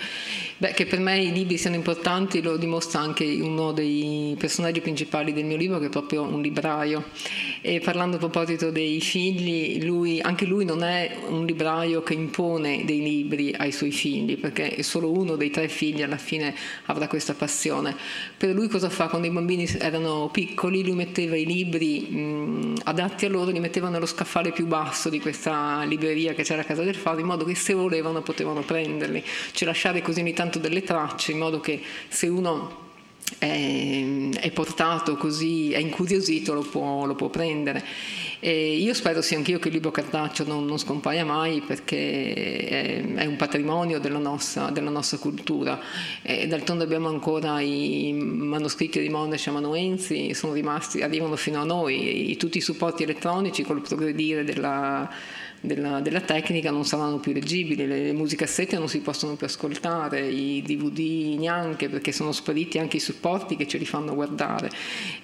Beh, 0.59 0.71
che 0.71 0.87
per 0.87 1.01
me 1.01 1.21
i 1.21 1.33
libri 1.33 1.59
siano 1.59 1.75
importanti 1.75 2.41
lo 2.41 2.57
dimostra 2.57 3.01
anche 3.01 3.25
uno 3.25 3.73
dei 3.73 4.37
personaggi 4.39 4.81
principali 4.81 5.33
del 5.33 5.47
mio 5.47 5.57
libro 5.57 5.81
che 5.81 5.87
è 5.87 5.89
proprio 5.89 6.23
un 6.23 6.41
libraio. 6.43 7.07
E 7.61 7.81
parlando 7.81 8.17
a 8.17 8.19
proposito 8.21 8.71
dei 8.71 9.01
figli, 9.01 9.85
lui, 9.85 10.21
anche 10.21 10.45
lui 10.45 10.65
non 10.65 10.85
è 10.85 11.17
un 11.27 11.45
libraio 11.45 12.05
che 12.05 12.15
impone 12.15 12.85
dei 12.85 13.03
libri 13.03 13.53
ai 13.53 13.73
suoi 13.73 13.91
figli, 13.91 14.39
perché 14.39 14.81
solo 14.85 15.11
uno 15.11 15.35
dei 15.35 15.51
tre 15.51 15.67
figli 15.67 16.03
alla 16.03 16.19
fine 16.19 16.55
avrà 16.85 17.09
questa 17.09 17.35
passione. 17.35 17.97
Per 18.37 18.55
lui 18.55 18.69
cosa 18.69 18.91
fa? 18.91 19.09
Quando 19.09 19.27
i 19.27 19.31
bambini 19.33 19.69
erano 19.81 20.29
piccoli, 20.31 20.85
lui 20.85 20.95
metteva 20.95 21.35
i 21.35 21.45
libri 21.45 21.99
mh, 22.03 22.75
adatti 22.85 23.27
a 23.27 23.29
loro, 23.29 23.51
li 23.51 23.59
metteva 23.59 23.89
nello 23.89 24.07
scaffale 24.07 24.35
scaffale 24.37 24.53
più 24.53 24.67
basso 24.67 25.09
di 25.09 25.19
questa 25.19 25.83
libreria 25.85 26.35
che 26.35 26.43
c'era 26.43 26.61
a 26.61 26.65
casa 26.65 26.83
del 26.83 26.95
Fado, 26.95 27.21
in 27.21 27.27
modo 27.27 27.45
che 27.45 27.55
se 27.55 27.73
volevano 27.73 28.21
potevano 28.21 28.61
prenderli, 28.61 29.25
cioè 29.53 29.67
lasciare 29.67 30.03
così 30.03 30.21
ogni 30.21 30.35
tanto 30.35 30.59
delle 30.59 30.83
tracce, 30.83 31.33
in 31.33 31.39
modo 31.39 31.61
che 31.61 31.81
se 32.09 32.29
uno 32.29 32.85
è, 33.39 34.31
è 34.35 34.51
portato 34.53 35.17
così, 35.17 35.73
è 35.73 35.79
incuriosito, 35.79 36.55
lo 36.55 36.63
può, 36.63 37.05
lo 37.05 37.15
può 37.15 37.29
prendere. 37.29 37.85
E 38.39 38.77
io 38.77 38.95
spero 38.95 39.23
sì 39.23 39.35
anch'io 39.35 39.59
che 39.59 39.69
il 39.69 39.75
libro 39.75 39.91
cartaceo 39.91 40.47
non, 40.47 40.65
non 40.67 40.79
scompaia 40.79 41.25
mai 41.25 41.63
perché 41.63 42.65
è, 42.65 43.05
è 43.15 43.27
un 43.27 43.37
patrimonio 43.37 43.99
della 43.99 44.19
nostra, 44.19 44.71
della 44.71 44.91
nostra 44.91 45.19
cultura. 45.19 45.81
E 46.23 46.47
d'altronde 46.47 46.85
abbiamo 46.85 47.09
ancora 47.09 47.61
i 47.61 48.13
manoscritti 48.13 49.01
di 49.01 49.09
Monaci 49.09 49.49
e 49.49 49.51
Amanuensi, 49.51 50.35
sono 50.35 50.53
rimasti, 50.53 51.03
arrivano 51.03 51.37
fino 51.37 51.61
a 51.61 51.65
noi, 51.65 52.33
e 52.33 52.37
tutti 52.37 52.59
i 52.59 52.63
supporti 52.63 53.03
elettronici 53.03 53.63
col 53.63 53.81
progredire 53.81 54.45
della 54.45 55.11
della, 55.67 56.01
della, 56.01 56.21
tecnica 56.21 56.71
non 56.71 56.85
saranno 56.85 57.19
più 57.19 57.33
leggibili, 57.33 57.87
le, 57.87 58.05
le 58.05 58.13
musicassette 58.13 58.79
non 58.79 58.89
si 58.89 59.01
possono 59.01 59.35
più 59.35 59.47
ascoltare, 59.47 60.27
i 60.27 60.63
DVD 60.63 61.39
neanche 61.39 61.89
perché 61.89 62.13
sono 62.13 62.33
spariti 62.33 62.79
anche 62.79 62.97
i 62.97 63.01
supporti 63.01 63.57
che 63.57 63.67
ce 63.67 63.79
li 63.79 63.85
fanno 63.85 64.15
guardare. 64.15 64.71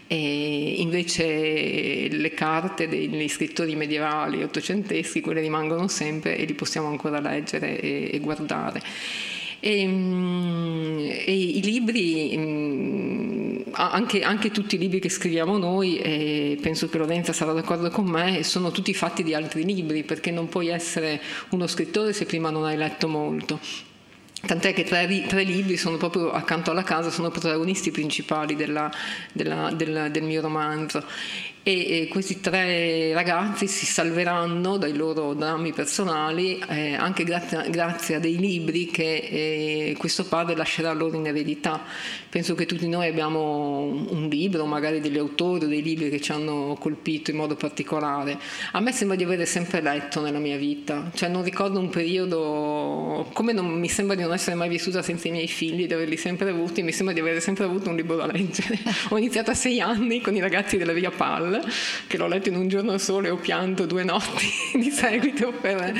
E 0.06 0.74
invece 0.78 2.08
le 2.08 2.34
carte 2.34 2.88
degli 2.88 3.28
scrittori 3.28 3.74
medievali, 3.74 4.42
ottocenteschi, 4.42 5.20
quelle 5.20 5.40
rimangono 5.40 5.88
sempre 5.88 6.36
e 6.36 6.44
li 6.44 6.54
possiamo 6.54 6.88
ancora 6.88 7.20
leggere 7.20 7.80
e, 7.80 8.10
e 8.12 8.18
guardare. 8.18 8.82
E, 9.64 9.86
mm, 9.86 10.98
e, 11.24 11.32
i 11.32 11.62
libri, 11.62 12.36
mm, 12.36 13.51
anche, 13.72 14.22
anche, 14.22 14.50
tutti 14.50 14.76
i 14.76 14.78
libri 14.78 15.00
che 15.00 15.08
scriviamo 15.08 15.58
noi, 15.58 15.98
e 15.98 16.58
penso 16.60 16.88
che 16.88 16.98
Lorenza 16.98 17.32
sarà 17.32 17.52
d'accordo 17.52 17.90
con 17.90 18.06
me, 18.06 18.42
sono 18.42 18.70
tutti 18.70 18.94
fatti 18.94 19.22
di 19.22 19.34
altri 19.34 19.64
libri, 19.64 20.04
perché 20.04 20.30
non 20.30 20.48
puoi 20.48 20.68
essere 20.68 21.20
uno 21.50 21.66
scrittore 21.66 22.12
se 22.12 22.26
prima 22.26 22.50
non 22.50 22.64
hai 22.64 22.76
letto 22.76 23.08
molto. 23.08 23.58
Tant'è 24.44 24.72
che 24.74 24.82
tre, 24.82 25.24
tre, 25.28 25.44
libri 25.44 25.76
sono 25.76 25.96
proprio 25.98 26.32
accanto 26.32 26.72
alla 26.72 26.82
casa, 26.82 27.10
sono 27.10 27.30
protagonisti 27.30 27.92
principali 27.92 28.56
della, 28.56 28.90
della, 29.32 29.70
del, 29.70 30.08
del, 30.10 30.24
mio 30.24 30.40
romanzo 30.40 31.04
e, 31.62 32.08
questi 32.10 32.40
tre 32.40 33.12
ragazzi 33.12 33.66
si 33.66 33.86
salveranno 33.86 34.76
dai 34.76 34.96
loro 34.96 35.34
drammi 35.34 35.72
personali 35.72 36.62
eh, 36.68 36.94
anche 36.94 37.24
grazie, 37.24 37.70
grazie, 37.70 38.16
a 38.16 38.18
dei 38.18 38.36
libri 38.36 38.86
che 38.86 39.14
eh, 39.14 39.94
questo 39.98 40.24
padre 40.24 40.56
lascerà 40.56 40.92
loro 40.92 41.16
in 41.16 41.26
eredità. 41.26 41.82
Penso 42.28 42.54
che 42.54 42.66
tutti 42.66 42.88
noi 42.88 43.08
abbiamo 43.08 43.80
un 44.08 44.28
libro, 44.28 44.64
magari 44.64 45.00
degli 45.00 45.18
autori 45.18 45.66
o 45.66 45.68
dei 45.68 45.82
libri 45.82 46.08
che 46.08 46.20
ci 46.20 46.32
hanno 46.32 46.76
colpito 46.80 47.30
in 47.30 47.36
modo 47.36 47.54
particolare. 47.56 48.38
A 48.72 48.80
me 48.80 48.92
sembra 48.92 49.16
di 49.16 49.24
avere 49.24 49.44
sempre 49.46 49.80
letto 49.80 50.20
nella 50.20 50.38
mia 50.38 50.56
vita, 50.56 51.10
cioè 51.14 51.28
non 51.28 51.42
ricordo 51.42 51.78
un 51.78 51.90
periodo, 51.90 53.28
come 53.32 53.52
non, 53.52 53.66
mi 53.66 53.88
sembra 53.88 54.16
di 54.16 54.22
non 54.22 54.32
essere 54.32 54.56
mai 54.56 54.68
vissuta 54.68 55.02
senza 55.02 55.28
i 55.28 55.30
miei 55.30 55.48
figli, 55.48 55.86
di 55.86 55.92
averli 55.92 56.16
sempre 56.16 56.48
avuti, 56.50 56.82
mi 56.82 56.92
sembra 56.92 57.14
di 57.14 57.20
avere 57.20 57.40
sempre 57.40 57.64
avuto 57.64 57.90
un 57.90 57.96
libro 57.96 58.16
da 58.16 58.26
leggere. 58.26 58.78
Ho 59.10 59.18
iniziato 59.18 59.50
a 59.50 59.54
sei 59.54 59.80
anni 59.80 60.20
con 60.20 60.34
i 60.34 60.40
ragazzi 60.40 60.76
della 60.76 60.92
Via 60.92 61.10
Pal 61.52 61.72
che 62.06 62.16
l'ho 62.16 62.26
letto 62.26 62.48
in 62.48 62.56
un 62.56 62.68
giorno 62.68 62.96
solo 62.98 63.26
e 63.26 63.30
ho 63.30 63.36
pianto 63.36 63.86
due 63.86 64.04
notti 64.04 64.46
di 64.78 64.90
seguito 64.90 65.52
per, 65.52 65.92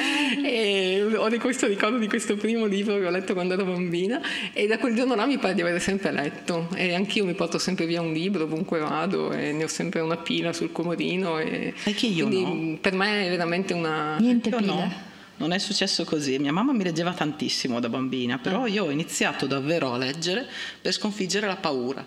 e 0.45 1.03
ho 1.15 1.29
di 1.29 1.39
questo 1.39 1.67
ricordo 1.67 1.99
di 1.99 2.09
questo 2.09 2.37
primo 2.37 2.67
libro 2.67 2.99
che 2.99 3.07
ho 3.07 3.11
letto 3.11 3.35
quando 3.35 3.55
ero 3.55 3.65
bambina 3.65 4.21
e 4.53 4.67
da 4.67 4.79
quel 4.79 4.95
giorno 4.95 5.15
là 5.15 5.27
mi 5.27 5.39
pare 5.39 5.55
di 5.55 5.61
aver 5.61 5.81
sempre 5.81 6.13
letto 6.13 6.69
e 6.75 6.95
anch'io 6.95 7.25
mi 7.25 7.35
porto 7.35 7.59
sempre 7.59 7.87
via 7.87 8.01
un 8.01 8.13
libro 8.13 8.45
ovunque 8.45 8.79
vado 8.79 9.33
e 9.33 9.53
ne 9.53 9.65
ho 9.65 9.69
sempre 9.69 10.01
una 10.01 10.17
pila 10.17 10.53
sul 10.53 10.73
comodino 10.73 11.39
e 11.39 11.75
che 11.83 12.07
io 12.07 12.29
no. 12.29 12.79
per 12.81 12.95
me 12.95 13.27
è 13.27 13.29
veramente 13.29 13.73
una 13.75 14.17
niente 14.19 14.49
io 14.49 14.57
pila 14.57 14.73
no. 14.73 15.11
Non 15.35 15.51
è 15.51 15.59
successo 15.59 16.05
così. 16.05 16.39
Mia 16.39 16.53
mamma 16.53 16.73
mi 16.73 16.85
leggeva 16.85 17.13
tantissimo 17.15 17.81
da 17.81 17.89
bambina, 17.89 18.39
però 18.39 18.63
ah. 18.63 18.69
io 18.69 18.85
ho 18.85 18.91
iniziato 18.91 19.47
davvero 19.47 19.93
a 19.93 19.97
leggere 19.97 20.47
per 20.81 20.93
sconfiggere 20.93 21.49
la 21.49 21.57
paura 21.57 22.07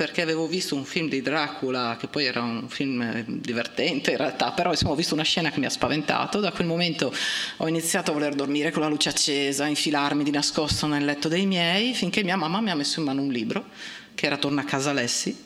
perché 0.00 0.22
avevo 0.22 0.46
visto 0.46 0.74
un 0.74 0.86
film 0.86 1.10
di 1.10 1.20
Dracula, 1.20 1.98
che 2.00 2.06
poi 2.06 2.24
era 2.24 2.40
un 2.40 2.70
film 2.70 3.02
eh, 3.02 3.22
divertente 3.26 4.12
in 4.12 4.16
realtà, 4.16 4.50
però 4.52 4.70
insomma 4.70 4.92
ho 4.92 4.94
visto 4.94 5.12
una 5.12 5.24
scena 5.24 5.50
che 5.50 5.58
mi 5.58 5.66
ha 5.66 5.70
spaventato, 5.70 6.40
da 6.40 6.52
quel 6.52 6.66
momento 6.66 7.12
ho 7.58 7.68
iniziato 7.68 8.10
a 8.10 8.14
voler 8.14 8.34
dormire 8.34 8.70
con 8.70 8.80
la 8.80 8.88
luce 8.88 9.10
accesa, 9.10 9.66
infilarmi 9.66 10.24
di 10.24 10.30
nascosto 10.30 10.86
nel 10.86 11.04
letto 11.04 11.28
dei 11.28 11.44
miei, 11.44 11.92
finché 11.92 12.24
mia 12.24 12.36
mamma 12.36 12.62
mi 12.62 12.70
ha 12.70 12.74
messo 12.74 13.00
in 13.00 13.04
mano 13.04 13.20
un 13.20 13.30
libro 13.30 13.66
che 14.14 14.24
era 14.24 14.38
Torna 14.38 14.62
a 14.62 14.64
casa 14.64 14.88
Alessi 14.88 15.44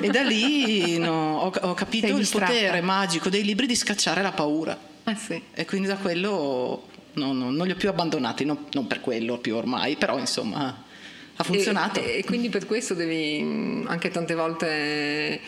e 0.00 0.08
da 0.08 0.22
lì 0.22 0.98
no, 0.98 1.38
ho, 1.38 1.52
ho, 1.60 1.74
capito 1.74 2.08
il 2.08 2.28
potere 2.28 2.80
magico 2.80 3.28
dei 3.28 3.44
libri 3.44 3.68
di 3.68 3.76
scacciare 3.76 4.20
la 4.20 4.32
paura. 4.32 4.76
Ah, 5.04 5.14
sì. 5.14 5.40
e 5.54 5.64
quindi 5.64 5.86
da 5.86 5.96
quello 5.96 6.88
no, 7.12 7.32
no, 7.32 7.52
non 7.52 7.66
li 7.66 7.70
ho 7.72 7.76
più 7.76 7.88
abbandonati, 7.88 8.44
non 8.44 8.86
per 8.88 9.00
quello 9.00 9.38
più 9.38 9.54
ormai, 9.54 9.94
però 9.94 10.18
insomma 10.18 10.90
ha 11.36 11.42
funzionato. 11.42 12.00
E, 12.00 12.18
e, 12.18 12.24
quindi 12.24 12.48
per 12.48 12.66
questo 12.66 12.94
devi 12.94 13.42
mm, 13.42 13.86
anche 13.86 14.10
tante 14.10 14.34
volte 14.34 15.40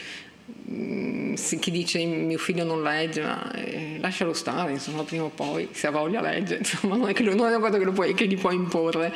mm, 0.71 1.35
chi 1.35 1.71
dice 1.71 2.05
mio 2.05 2.39
figlio 2.39 2.65
non 2.65 2.83
legge, 2.83 3.23
ma 3.23 3.53
eh, 3.53 3.99
lascialo 4.01 4.33
stare, 4.33 4.73
insomma, 4.73 5.03
prima 5.03 5.25
o 5.25 5.31
poi, 5.31 5.69
se 5.73 5.87
ha 5.87 5.91
voglia 5.91 6.21
legge, 6.21 6.57
insomma, 6.59 6.97
non 6.97 7.09
è, 7.09 7.13
che 7.13 7.23
lui, 7.23 7.35
non 7.35 7.47
è 7.47 7.55
una 7.55 7.67
cosa 7.67 7.79
che, 7.79 7.85
lo 7.85 7.93
puoi, 7.93 8.15
che 8.15 8.27
gli 8.27 8.39
puoi 8.39 8.55
imporre. 8.55 9.13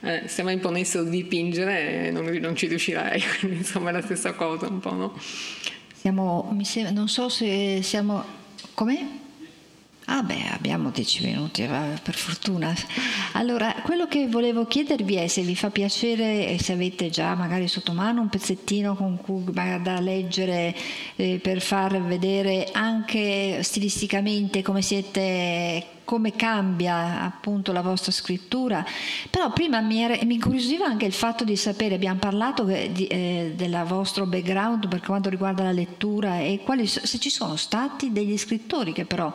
Eh, 0.00 0.24
se 0.26 0.42
mi 0.42 0.52
imponessero 0.52 1.02
di 1.02 1.22
dipingere 1.22 2.10
non, 2.10 2.26
non, 2.26 2.54
ci 2.54 2.66
riuscirei, 2.66 3.22
quindi 3.40 3.58
insomma 3.58 3.88
è 3.88 3.92
la 3.92 4.02
stessa 4.02 4.32
cosa 4.32 4.66
un 4.66 4.78
po', 4.78 4.92
no? 4.92 5.18
Siamo, 5.94 6.54
sembra, 6.62 6.92
non 6.92 7.08
so 7.08 7.30
se 7.30 7.80
siamo... 7.82 8.42
Come? 8.74 9.23
Ah 10.06 10.22
beh, 10.22 10.48
abbiamo 10.50 10.90
dieci 10.90 11.24
minuti, 11.24 11.66
per 11.66 12.14
fortuna. 12.14 12.74
Allora, 13.32 13.74
quello 13.82 14.06
che 14.06 14.28
volevo 14.28 14.66
chiedervi 14.66 15.14
è 15.14 15.28
se 15.28 15.40
vi 15.40 15.56
fa 15.56 15.70
piacere 15.70 16.48
e 16.48 16.62
se 16.62 16.72
avete 16.72 17.08
già 17.08 17.34
magari 17.34 17.68
sotto 17.68 17.92
mano 17.92 18.20
un 18.20 18.28
pezzettino 18.28 18.96
con 18.96 19.16
cui 19.16 19.44
da 19.44 20.00
leggere 20.00 20.74
eh, 21.16 21.40
per 21.42 21.62
far 21.62 22.02
vedere 22.02 22.68
anche 22.72 23.62
stilisticamente 23.62 24.60
come 24.60 24.82
siete 24.82 25.86
come 26.04 26.36
cambia 26.36 27.22
appunto 27.22 27.72
la 27.72 27.80
vostra 27.80 28.12
scrittura, 28.12 28.84
però 29.30 29.50
prima 29.52 29.80
mi, 29.80 30.02
era, 30.02 30.18
mi 30.24 30.34
incuriosiva 30.34 30.84
anche 30.84 31.06
il 31.06 31.14
fatto 31.14 31.44
di 31.44 31.56
sapere, 31.56 31.94
abbiamo 31.94 32.18
parlato 32.18 32.64
di, 32.64 33.06
eh, 33.06 33.54
del 33.56 33.82
vostro 33.86 34.26
background 34.26 34.86
per 34.86 35.00
quanto 35.00 35.30
riguarda 35.30 35.62
la 35.62 35.72
lettura 35.72 36.40
e 36.40 36.60
quali, 36.62 36.86
se 36.86 37.18
ci 37.18 37.30
sono 37.30 37.56
stati 37.56 38.12
degli 38.12 38.36
scrittori 38.36 38.92
che 38.92 39.06
però 39.06 39.32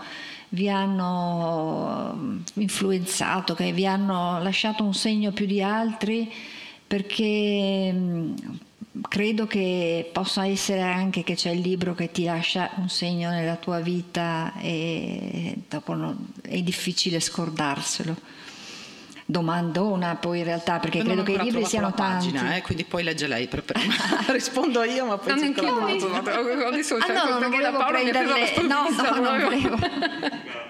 vi 0.49 0.69
hanno 0.69 2.13
mm, 2.15 2.39
influenzato, 2.55 3.53
che 3.53 3.71
vi 3.71 3.85
hanno 3.85 4.41
lasciato 4.41 4.83
un 4.83 4.93
segno 4.93 5.31
più 5.31 5.45
di 5.45 5.61
altri, 5.61 6.31
perché 6.87 7.91
mm, 7.93 8.33
credo 9.07 9.47
che 9.47 10.09
possa 10.11 10.45
essere 10.45 10.81
anche 10.81 11.23
che 11.23 11.35
c'è 11.35 11.51
il 11.51 11.61
libro 11.61 11.93
che 11.93 12.11
ti 12.11 12.23
lascia 12.23 12.71
un 12.75 12.89
segno 12.89 13.29
nella 13.29 13.55
tua 13.55 13.79
vita 13.79 14.53
e 14.59 15.55
dopo 15.67 15.93
non, 15.93 16.27
è 16.41 16.61
difficile 16.61 17.19
scordarselo. 17.19 18.37
Domandona 19.29 20.15
poi 20.15 20.39
in 20.39 20.43
realtà 20.43 20.79
perché 20.79 21.03
credo 21.03 21.21
che 21.21 21.33
i 21.33 21.39
libri 21.39 21.63
siano 21.63 21.93
tanti. 21.93 22.31
Pagina, 22.31 22.55
eh, 22.55 22.63
quindi 22.63 22.83
poi 22.83 23.03
legge 23.03 23.27
lei 23.27 23.45
per 23.47 23.61
prima. 23.61 23.93
Rispondo 24.25 24.81
io 24.81 25.05
ma 25.05 25.19
poi 25.19 25.35
non 25.35 25.53
cerco 25.53 25.61
la 25.61 26.67
Adesso 26.69 26.95
ah, 26.95 27.13
no, 27.13 27.37
non 27.37 27.51
volevo 27.51 27.85
prenderle. 27.85 28.61
No, 28.63 28.87
no, 28.89 29.19
non 29.19 29.39
volevo. 29.39 29.77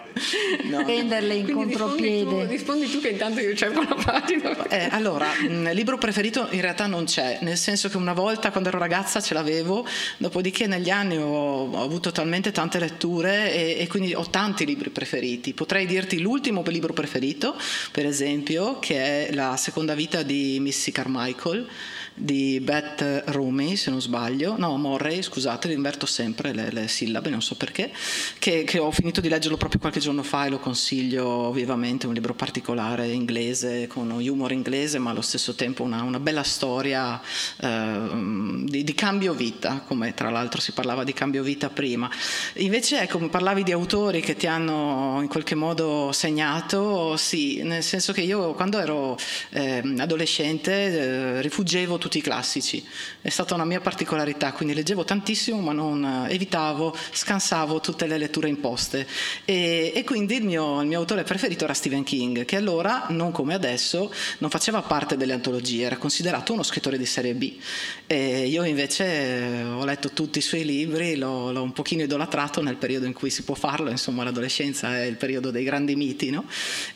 no. 0.64 0.84
prenderle 0.84 1.36
in 1.36 1.44
Quindi 1.44 1.64
contropiede. 1.74 2.18
Rispondi 2.20 2.46
tu, 2.46 2.52
rispondi 2.52 2.92
tu, 2.92 3.00
che 3.00 3.10
intanto 3.10 3.40
io 3.40 3.56
cerco 3.56 3.82
la 3.82 3.96
pagina. 3.96 4.68
Eh, 4.68 4.88
allora, 4.92 5.28
il 5.42 5.72
libro 5.74 5.98
preferito 5.98 6.48
in 6.52 6.62
realtà 6.62 6.88
non 6.88 7.06
c'è, 7.06 7.40
nel 7.42 7.58
senso 7.58 7.90
che 7.90 7.98
una 7.98 8.14
volta 8.14 8.52
quando 8.52 8.70
ero 8.70 8.78
ragazza 8.78 9.22
ce 9.22 9.34
l'avevo, 9.34 9.86
dopodiché 10.18 10.68
negli 10.68 10.90
anni 10.90 11.18
ho, 11.18 11.70
ho 11.70 11.84
avuto 11.84 12.12
talmente 12.12 12.52
tante 12.52 12.80
letture 12.80 13.54
e, 13.54 13.82
e, 13.82 13.88
quindi 13.88 14.14
ho 14.14 14.30
tanti 14.30 14.66
libri 14.66 14.90
preferiti. 14.90 15.54
Potrei 15.54 15.86
dirti 15.86 16.20
l'ultimo 16.20 16.64
libro 16.68 16.94
preferito, 16.94 17.56
per 17.92 18.06
esempio, 18.06 18.80
che 18.80 19.28
è 19.28 19.34
La 19.34 19.58
seconda 19.58 19.96
vita 19.96 20.22
di 20.22 20.58
Missy 20.60 20.92
Carmichael 20.92 21.68
di 22.20 22.60
Beth 22.60 23.24
Rumi, 23.28 23.78
se 23.78 23.90
non 23.90 24.02
sbaglio, 24.02 24.56
no, 24.58 24.76
Morray, 24.76 25.22
scusate, 25.22 25.72
inverto 25.72 26.06
sempre 26.06 26.54
le, 26.54 26.70
le 26.70 26.90
sillabe, 26.90 27.30
non 27.30 27.42
so 27.42 27.56
perché, 27.56 27.92
che, 28.38 28.66
che, 28.66 28.78
ho 28.78 28.92
finito 28.92 29.22
di 29.22 29.30
leggerlo 29.30 29.56
proprio 29.56 29.80
qualche 29.80 30.02
giorno 30.02 30.22
fa 30.22 30.46
e 30.46 30.50
lo 30.50 30.60
consiglio 30.60 31.52
vivamente, 31.52 32.08
un 32.08 32.14
libro 32.14 32.34
particolare 32.34 33.08
inglese, 33.08 33.88
con 33.88 34.12
humor 34.12 34.52
inglese, 34.52 35.00
ma 35.00 35.12
allo 35.12 35.22
stesso 35.22 35.56
tempo 35.56 35.84
una, 35.84 36.04
una 36.04 36.20
bella 36.20 36.44
storia 36.44 37.22
eh, 37.62 38.00
di, 38.66 38.84
di, 38.84 38.94
cambio 38.94 39.34
vita, 39.34 39.84
come 39.88 40.14
tra 40.14 40.30
l'altro 40.30 40.60
si 40.60 40.74
parlava 40.74 41.06
di 41.06 41.14
cambio 41.14 41.42
vita 41.42 41.70
prima. 41.70 42.10
Invece, 42.56 43.00
ecco, 43.00 43.20
parlavi 43.30 43.64
di 43.64 43.72
autori 43.72 44.20
che 44.20 44.36
ti 44.36 44.46
hanno 44.46 45.20
in 45.22 45.30
qualche 45.30 45.56
modo 45.56 46.12
segnato, 46.12 47.16
sì, 47.16 47.64
nel 47.64 47.84
senso 47.84 48.12
che 48.12 48.22
io 48.22 48.54
quando 48.54 48.80
ero 48.80 49.18
eh, 49.52 49.82
adolescente 49.98 50.72
eh, 50.72 51.42
rifuggevo 51.42 51.98
tutti 52.10 52.18
i 52.18 52.22
classici. 52.22 52.84
È 53.22 53.30
stata 53.30 53.54
una 53.54 53.66
mia 53.66 53.80
particolarità, 53.80 54.52
quindi 54.52 54.74
leggevo 54.74 55.06
tantissimo 55.06 55.60
ma 55.62 55.74
non 55.74 56.26
eh, 56.28 56.34
evitavo, 56.34 56.96
scansavo 57.12 57.80
tutte 57.80 58.08
le 58.08 58.18
letture 58.18 58.50
imposte. 58.50 59.06
E, 59.46 59.92
e 59.94 60.04
quindi 60.04 60.38
il 60.38 60.44
mio, 60.44 60.82
il 60.82 60.88
mio, 60.88 60.98
autore 60.98 61.24
preferito 61.24 61.66
era 61.66 61.74
Stephen 61.76 62.04
King, 62.04 62.46
che 62.46 62.56
allora, 62.56 63.06
non 63.10 63.32
come 63.32 63.54
adesso, 63.54 64.12
non 64.40 64.50
faceva 64.50 64.82
parte 64.82 65.18
delle 65.18 65.34
antologie, 65.34 65.86
era 65.86 65.98
considerato 65.98 66.52
uno 66.54 66.64
scrittore 66.64 66.98
di 66.98 67.06
serie 67.06 67.36
B. 67.36 67.54
E 68.08 68.48
io 68.48 68.64
invece 68.64 69.06
eh, 69.06 69.64
ho 69.64 69.86
letto 69.86 70.10
tutti 70.10 70.40
i 70.40 70.42
suoi 70.42 70.66
libri, 70.66 71.16
l'ho, 71.16 71.52
l'ho 71.52 71.62
un 71.62 71.74
pochino 71.74 72.02
idolatrato 72.02 72.64
nel 72.64 72.78
periodo 72.78 73.06
in 73.06 73.14
cui 73.14 73.30
si 73.30 73.44
può 73.44 73.54
farlo, 73.54 73.92
insomma 73.92 74.24
l'adolescenza 74.24 74.98
è 74.98 75.04
il 75.04 75.16
periodo 75.16 75.52
dei 75.52 75.64
grandi 75.64 75.96
miti, 75.96 76.32
no? 76.32 76.46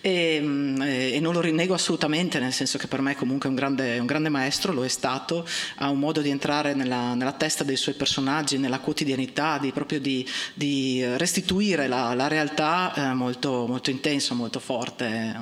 e, 0.01 0.39
mm, 0.41 0.82
e, 0.82 1.20
non 1.20 1.34
lo 1.34 1.41
rinnego 1.41 1.76
assolutamente, 1.76 2.39
nel 2.39 2.51
senso 2.51 2.80
che 2.80 2.88
per 2.88 3.01
me 3.01 3.16
comunque 3.16 3.45
è 3.45 3.51
un 3.51 3.55
grande, 3.55 3.99
un 3.99 4.07
grande 4.07 4.30
maestro, 4.30 4.74
lo 4.74 4.84
è 4.84 4.89
stato, 5.04 5.45
ha 5.76 5.89
un 5.89 5.99
modo 5.99 6.22
di 6.22 6.30
entrare 6.30 6.74
nella, 6.74 7.14
nella 7.14 7.34
testa 7.34 7.66
dei 7.66 7.76
suoi 7.76 7.95
personaggi, 7.95 8.58
nella 8.58 8.80
quotidianità, 8.80 9.58
di, 9.58 9.74
proprio 9.74 9.99
di, 9.99 10.26
di 10.54 11.04
restituire 11.18 11.88
la, 11.88 12.14
la 12.14 12.30
realtà 12.30 12.93
eh, 12.95 13.14
molto, 13.14 13.66
molto 13.68 13.89
intenso, 13.89 14.34
molto 14.34 14.62
forte. 14.62 15.36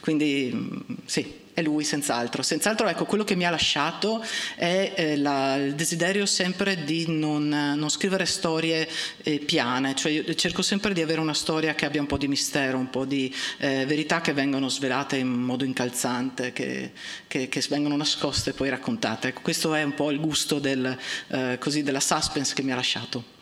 Quindi 0.00 0.50
mm, 0.52 0.80
sì 1.04 1.46
è 1.58 1.62
lui 1.62 1.82
senz'altro. 1.82 2.42
Senz'altro 2.42 2.86
ecco, 2.86 3.04
quello 3.04 3.24
che 3.24 3.34
mi 3.34 3.44
ha 3.44 3.50
lasciato 3.50 4.24
è 4.54 4.92
eh, 4.94 5.16
la, 5.16 5.56
il 5.56 5.74
desiderio 5.74 6.24
sempre 6.24 6.84
di 6.84 7.06
non, 7.08 7.48
non 7.48 7.90
scrivere 7.90 8.26
storie 8.26 8.88
eh, 9.22 9.38
piane, 9.40 9.94
cioè 9.96 10.34
cerco 10.34 10.62
sempre 10.62 10.94
di 10.94 11.02
avere 11.02 11.20
una 11.20 11.34
storia 11.34 11.74
che 11.74 11.84
abbia 11.84 12.00
un 12.00 12.06
po' 12.06 12.16
di 12.16 12.28
mistero, 12.28 12.78
un 12.78 12.90
po' 12.90 13.04
di 13.04 13.34
eh, 13.58 13.84
verità 13.86 14.20
che 14.20 14.32
vengono 14.32 14.68
svelate 14.68 15.16
in 15.16 15.28
modo 15.28 15.64
incalzante, 15.64 16.52
che, 16.52 16.92
che, 17.26 17.48
che 17.48 17.64
vengono 17.68 17.96
nascoste 17.96 18.50
e 18.50 18.52
poi 18.52 18.68
raccontate. 18.68 19.28
Ecco, 19.28 19.40
questo 19.42 19.74
è 19.74 19.82
un 19.82 19.94
po' 19.94 20.10
il 20.10 20.20
gusto 20.20 20.60
del, 20.60 20.96
eh, 21.28 21.56
così, 21.58 21.82
della 21.82 22.00
suspense 22.00 22.54
che 22.54 22.62
mi 22.62 22.72
ha 22.72 22.76
lasciato. 22.76 23.37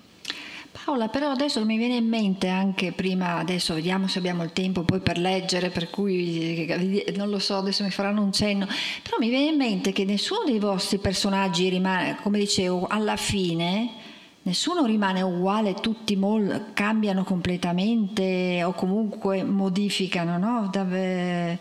Paola, 0.86 1.08
però 1.08 1.32
adesso 1.32 1.64
mi 1.64 1.78
viene 1.78 1.96
in 1.96 2.06
mente 2.06 2.46
anche 2.46 2.92
prima, 2.92 3.38
adesso 3.38 3.74
vediamo 3.74 4.06
se 4.06 4.20
abbiamo 4.20 4.44
il 4.44 4.52
tempo 4.52 4.82
poi 4.82 5.00
per 5.00 5.18
leggere, 5.18 5.70
per 5.70 5.90
cui 5.90 6.64
eh, 6.64 7.12
non 7.16 7.28
lo 7.28 7.40
so, 7.40 7.56
adesso 7.56 7.82
mi 7.82 7.90
faranno 7.90 8.22
un 8.22 8.30
cenno, 8.30 8.68
però 9.02 9.16
mi 9.18 9.28
viene 9.28 9.50
in 9.50 9.56
mente 9.56 9.90
che 9.90 10.04
nessuno 10.04 10.44
dei 10.44 10.60
vostri 10.60 10.98
personaggi 10.98 11.68
rimane, 11.68 12.18
come 12.22 12.38
dicevo, 12.38 12.86
alla 12.88 13.16
fine 13.16 13.94
nessuno 14.42 14.84
rimane 14.84 15.22
uguale, 15.22 15.74
tutti 15.74 16.14
mol- 16.14 16.66
cambiano 16.72 17.24
completamente 17.24 18.62
o 18.62 18.70
comunque 18.70 19.42
modificano, 19.42 20.38
no? 20.38 20.68
Dave 20.70 21.58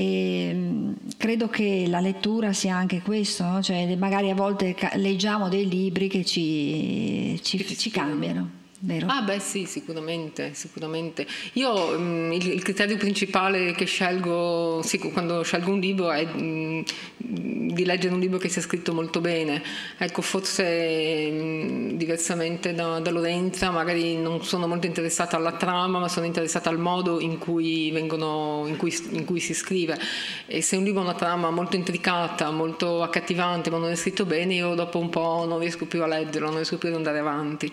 e 0.00 0.50
mm, 0.54 0.92
credo 1.18 1.48
che 1.48 1.84
la 1.86 2.00
lettura 2.00 2.54
sia 2.54 2.74
anche 2.74 3.02
questo, 3.02 3.44
no? 3.44 3.62
cioè 3.62 3.94
magari 3.96 4.30
a 4.30 4.34
volte 4.34 4.74
leggiamo 4.94 5.50
dei 5.50 5.68
libri 5.68 6.08
che 6.08 6.24
ci, 6.24 7.38
ci, 7.42 7.76
ci 7.76 7.90
cambiano. 7.90 8.59
Vero? 8.82 9.08
Ah 9.10 9.20
beh 9.20 9.40
sì, 9.40 9.66
sicuramente, 9.66 10.54
sicuramente. 10.54 11.26
Io 11.54 11.98
mh, 11.98 12.02
mm, 12.02 12.32
il, 12.32 12.46
il, 12.52 12.62
criterio 12.62 12.96
principale 12.96 13.72
che 13.72 13.84
scelgo 13.84 14.80
sì, 14.82 14.96
quando 14.98 15.42
scelgo 15.42 15.70
un 15.70 15.80
libro 15.80 16.10
è 16.10 16.24
mh, 16.24 16.84
mm, 17.26 17.68
di 17.72 17.84
leggere 17.84 18.14
un 18.14 18.20
libro 18.20 18.38
che 18.38 18.48
sia 18.48 18.62
scritto 18.62 18.94
molto 18.94 19.20
bene. 19.20 19.62
Ecco, 19.98 20.22
forse 20.22 21.30
mh, 21.30 21.96
diversamente 21.96 22.72
da, 22.72 23.00
da, 23.00 23.10
Lorenza, 23.10 23.70
magari 23.70 24.16
non 24.16 24.42
sono 24.44 24.66
molto 24.66 24.86
interessata 24.86 25.36
alla 25.36 25.52
trama, 25.52 25.98
ma 25.98 26.08
sono 26.08 26.24
interessata 26.24 26.70
al 26.70 26.78
modo 26.78 27.20
in 27.20 27.36
cui, 27.36 27.90
vengono, 27.90 28.64
in 28.66 28.76
cui, 28.76 28.96
in 29.10 29.26
cui 29.26 29.40
si 29.40 29.52
scrive. 29.52 29.98
E 30.46 30.62
se 30.62 30.76
un 30.76 30.84
libro 30.84 31.00
ha 31.00 31.04
una 31.04 31.14
trama 31.14 31.50
molto 31.50 31.76
intricata, 31.76 32.50
molto 32.50 33.02
accattivante, 33.02 33.68
ma 33.68 33.76
non 33.76 33.90
è 33.90 33.94
scritto 33.96 34.24
bene, 34.24 34.54
io 34.54 34.74
dopo 34.74 34.98
un 34.98 35.10
po' 35.10 35.44
non 35.46 35.58
riesco 35.58 35.84
più 35.84 36.02
a 36.02 36.06
leggerlo, 36.06 36.46
non 36.46 36.56
riesco 36.56 36.78
più 36.78 36.88
ad 36.88 36.94
andare 36.94 37.18
avanti. 37.18 37.70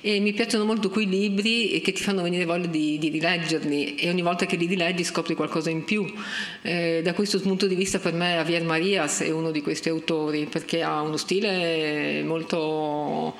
E 0.00 0.20
mi 0.20 0.32
piacciono 0.44 0.66
molto 0.66 0.90
quei 0.90 1.08
libri 1.08 1.80
che 1.82 1.92
ti 1.92 2.02
fanno 2.02 2.20
venire 2.20 2.44
voglia 2.44 2.66
di, 2.66 2.98
di 2.98 3.08
rileggerli 3.08 3.94
e 3.94 4.10
ogni 4.10 4.20
volta 4.20 4.44
che 4.44 4.56
li 4.56 4.66
rileggi 4.66 5.02
scopri 5.02 5.34
qualcosa 5.34 5.70
in 5.70 5.84
più. 5.84 6.04
Eh, 6.60 7.00
da 7.02 7.14
questo 7.14 7.40
punto 7.40 7.66
di 7.66 7.74
vista 7.74 7.98
per 7.98 8.12
me 8.12 8.34
Javier 8.34 8.62
Marias 8.62 9.20
è 9.20 9.30
uno 9.30 9.50
di 9.50 9.62
questi 9.62 9.88
autori 9.88 10.44
perché 10.44 10.82
ha 10.82 11.00
uno 11.00 11.16
stile 11.16 12.22
molto, 12.24 13.34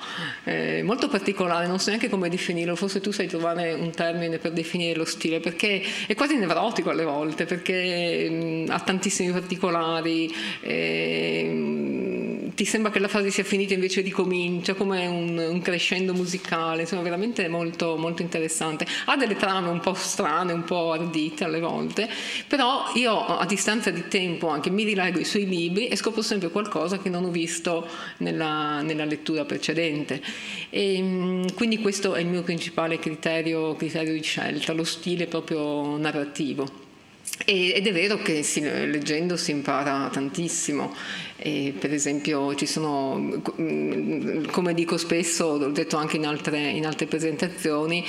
eh, 0.45 0.81
molto 0.83 1.07
particolare, 1.07 1.67
non 1.67 1.77
so 1.77 1.89
neanche 1.89 2.09
come 2.09 2.27
definirlo, 2.27 2.75
forse 2.75 3.01
tu 3.01 3.11
sai 3.11 3.27
trovare 3.27 3.73
un 3.73 3.91
termine 3.91 4.39
per 4.39 4.51
definire 4.51 4.97
lo 4.97 5.05
stile 5.05 5.39
perché 5.39 5.83
è 6.07 6.15
quasi 6.15 6.37
nevrotico 6.37 6.89
alle 6.89 7.03
volte 7.03 7.45
perché 7.45 8.29
mh, 8.29 8.71
ha 8.71 8.79
tantissimi 8.79 9.31
particolari. 9.31 10.33
Eh, 10.61 12.34
ti 12.53 12.65
sembra 12.65 12.91
che 12.91 12.99
la 12.99 13.07
frase 13.07 13.31
sia 13.31 13.43
finita 13.43 13.73
invece 13.73 14.01
ricomincia 14.01 14.73
come 14.73 15.07
un, 15.07 15.37
un 15.37 15.61
crescendo 15.61 16.13
musicale 16.13 16.81
insomma 16.81 17.01
veramente 17.01 17.47
molto, 17.47 17.97
molto 17.97 18.21
interessante. 18.21 18.85
Ha 19.05 19.15
delle 19.17 19.35
trame 19.35 19.69
un 19.69 19.79
po' 19.79 19.93
strane, 19.93 20.53
un 20.53 20.63
po' 20.63 20.91
ardite 20.91 21.43
alle 21.43 21.59
volte, 21.59 22.09
però 22.47 22.91
io 22.95 23.25
a 23.25 23.45
distanza 23.45 23.89
di 23.89 24.07
tempo 24.07 24.47
anche 24.49 24.69
mi 24.69 24.83
rileggo 24.83 25.19
i 25.19 25.25
suoi 25.25 25.47
libri 25.47 25.87
e 25.87 25.95
scopro 25.95 26.21
sempre 26.21 26.49
qualcosa 26.49 26.99
che 26.99 27.09
non 27.09 27.25
ho 27.25 27.31
visto 27.31 27.87
nella, 28.17 28.81
nella 28.81 29.05
lettura 29.05 29.45
precedente. 29.45 30.21
E, 30.69 31.01
mm, 31.01 31.45
quindi 31.55 31.79
questo 31.79 32.15
è 32.15 32.21
il 32.21 32.27
mio 32.27 32.43
principale 32.43 32.99
criterio, 32.99 33.75
criterio 33.75 34.13
di 34.13 34.21
scelta, 34.21 34.73
lo 34.73 34.83
stile 34.83 35.27
proprio 35.27 35.97
narrativo. 35.97 36.83
Ed 37.43 37.85
è 37.85 37.91
vero 37.91 38.17
che 38.17 38.43
leggendo 38.85 39.35
si 39.35 39.51
impara 39.51 40.09
tantissimo, 40.11 40.95
e 41.45 41.75
per 41.77 41.93
esempio 41.93 42.55
ci 42.55 42.65
sono, 42.65 43.39
come 44.49 44.73
dico 44.73 44.97
spesso, 44.97 45.59
l'ho 45.59 45.69
detto 45.69 45.95
anche 45.95 46.15
in 46.15 46.25
altre, 46.25 46.57
in 46.69 46.87
altre 46.87 47.05
presentazioni, 47.05 48.03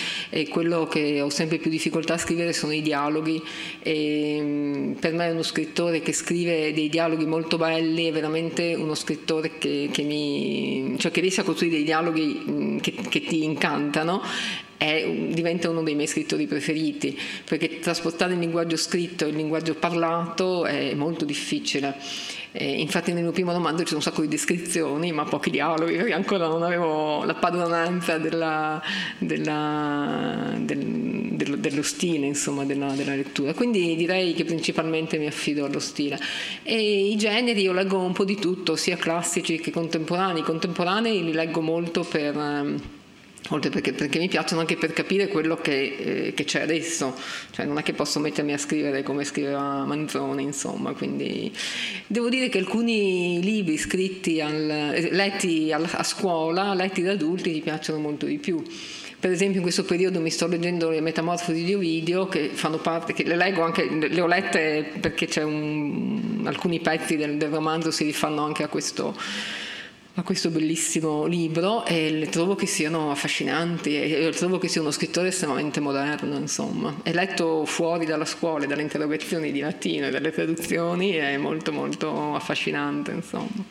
quello 0.49 0.87
che 0.87 1.21
ho 1.21 1.29
sempre 1.29 1.59
più 1.59 1.71
difficoltà 1.71 2.15
a 2.15 2.19
scrivere 2.19 2.55
sono 2.55 2.73
i 2.73 2.81
dialoghi. 2.81 3.43
E 3.83 4.95
per 4.99 5.13
me 5.13 5.29
uno 5.29 5.43
scrittore 5.43 6.01
che 6.01 6.15
scrive 6.15 6.73
dei 6.73 6.89
dialoghi 6.89 7.27
molto 7.27 7.59
belli 7.59 8.09
è 8.09 8.13
veramente 8.13 8.75
uno 8.75 8.95
scrittore 8.95 9.59
che, 9.59 9.91
che, 9.93 10.03
mi, 10.03 10.95
cioè 10.97 11.11
che 11.11 11.21
riesce 11.21 11.43
a 11.43 11.45
costruire 11.45 11.77
dei 11.77 11.85
dialoghi 11.85 12.79
che, 12.81 12.95
che 13.07 13.21
ti 13.21 13.45
incantano 13.45 14.23
è, 14.79 15.29
diventa 15.31 15.71
uno 15.71 15.83
dei 15.83 15.95
miei 15.95 16.07
scrittori 16.07 16.47
preferiti, 16.47 17.19
perché 17.45 17.79
trasportare 17.81 18.35
il 18.35 18.39
linguaggio 18.39 18.77
scritto 18.77 19.25
e 19.25 19.29
il 19.29 19.37
linguaggio 19.37 19.75
parlato 19.75 20.65
è 20.65 20.95
molto 20.95 21.25
difficile. 21.25 21.97
E 22.59 22.81
infatti 22.81 23.13
nel 23.13 23.23
mio 23.23 23.33
primo 23.33 23.53
romanzo 23.53 23.83
c'è 23.83 23.95
un 23.95 24.01
sacco 24.01 24.23
di 24.23 24.29
descrizioni, 24.29 25.13
ma 25.13 25.25
pochi 25.25 25.51
dialoghi, 25.51 25.97
perché 25.97 26.13
ancora 26.15 26.47
non 26.47 26.63
avevo 26.63 27.23
la 27.25 27.35
padronanza 27.35 28.17
della, 28.17 28.83
della, 29.19 30.55
del, 30.59 30.79
del, 31.33 31.59
dello 31.59 31.83
stile, 31.83 32.27
insomma, 32.27 32.65
della, 32.65 32.93
della, 32.93 33.15
lettura. 33.15 33.53
Quindi 33.53 33.95
direi 33.95 34.33
che 34.33 34.45
principalmente 34.45 35.19
mi 35.19 35.27
affido 35.27 35.67
allo 35.67 35.81
stile. 35.81 36.19
E 36.63 37.11
i 37.11 37.17
generi 37.17 37.61
io 37.61 37.73
leggo 37.73 37.99
un 37.99 38.15
po' 38.15 38.25
di 38.25 38.37
tutto, 38.37 38.75
sia 38.75 38.97
classici 38.97 39.61
che 39.61 39.71
contemporanei. 39.71 40.41
I 40.41 40.45
contemporanei 40.45 41.23
li 41.23 41.33
leggo 41.33 41.61
molto 41.61 42.05
per 42.05 42.95
oltre 43.49 43.71
perché, 43.71 43.93
perché, 43.93 44.19
mi 44.19 44.29
piacciono 44.29 44.61
anche 44.61 44.77
per 44.77 44.93
capire 44.93 45.29
quello 45.29 45.57
che, 45.57 45.97
eh, 45.99 46.35
che, 46.35 46.45
c'è 46.45 46.63
adesso, 46.63 47.15
cioè 47.51 47.65
non 47.67 47.79
è 47.79 47.83
che 47.83 47.93
posso 47.93 48.19
mettermi 48.21 48.53
a 48.53 48.59
scrivere 48.59 49.03
come 49.03 49.25
scriveva 49.25 49.85
Manzoni, 49.85 50.43
insomma, 50.43 50.93
quindi 50.93 51.53
devo 52.07 52.29
dire 52.29 52.49
che 52.49 52.59
alcuni 52.59 53.41
libri 53.43 53.77
scritti 53.77 54.41
al, 54.41 54.67
letti 55.11 55.73
a 55.73 56.03
scuola, 56.03 56.75
letti 56.75 57.03
da 57.03 57.13
adulti, 57.13 57.51
mi 57.51 57.61
piacciono 57.61 57.99
molto 57.99 58.27
di 58.27 58.39
più. 58.39 58.63
Per 59.19 59.31
esempio 59.31 59.57
in 59.57 59.63
questo 59.63 59.85
periodo 59.85 60.21
mi 60.21 60.31
sto 60.31 60.47
leggendo 60.47 60.91
le 60.91 61.01
Metamorfosi 61.01 61.65
di 61.65 61.75
Ovidio 61.75 62.29
che 62.29 62.51
fanno 62.53 62.77
parte, 62.77 63.15
che 63.15 63.25
le 63.25 63.37
leggo 63.37 63.63
anche, 63.63 63.89
le 63.89 64.21
ho 64.21 64.27
lette 64.27 64.93
perché 65.01 65.43
un, 65.43 66.43
alcuni 66.45 66.81
pezzi 66.81 67.17
del, 67.17 67.37
del 67.37 67.49
romanzo 67.49 67.91
si 67.91 68.05
rifanno 68.05 68.45
anche 68.45 68.63
a 68.63 68.69
questo 68.69 69.17
a 70.19 70.23
questo 70.23 70.49
bellissimo 70.49 71.27
libro 71.27 71.85
e 71.85 72.11
le 72.11 72.29
trovo 72.29 72.55
che 72.55 72.65
siano 72.65 73.11
affascinanti 73.11 73.95
e 73.95 74.33
trovo 74.35 74.57
che 74.57 74.67
sia 74.67 74.81
uno 74.81 74.91
scrittore 74.91 75.29
estremamente 75.29 75.79
moderno, 75.81 76.39
insomma. 76.39 76.95
È 77.03 77.13
letto 77.13 77.67
fuori 77.67 78.07
dalla 78.07 78.25
scuola, 78.25 78.65
dalle 78.65 78.81
interrogazioni 78.81 79.53
di 79.53 79.61
latino 79.61 80.07
e 80.07 80.11
dalle 80.11 80.33
traduzioni, 80.33 81.13
è 81.13 81.37
molto 81.37 81.71
molto 81.71 82.35
affascinante, 82.35 83.11
insomma. 83.11 83.65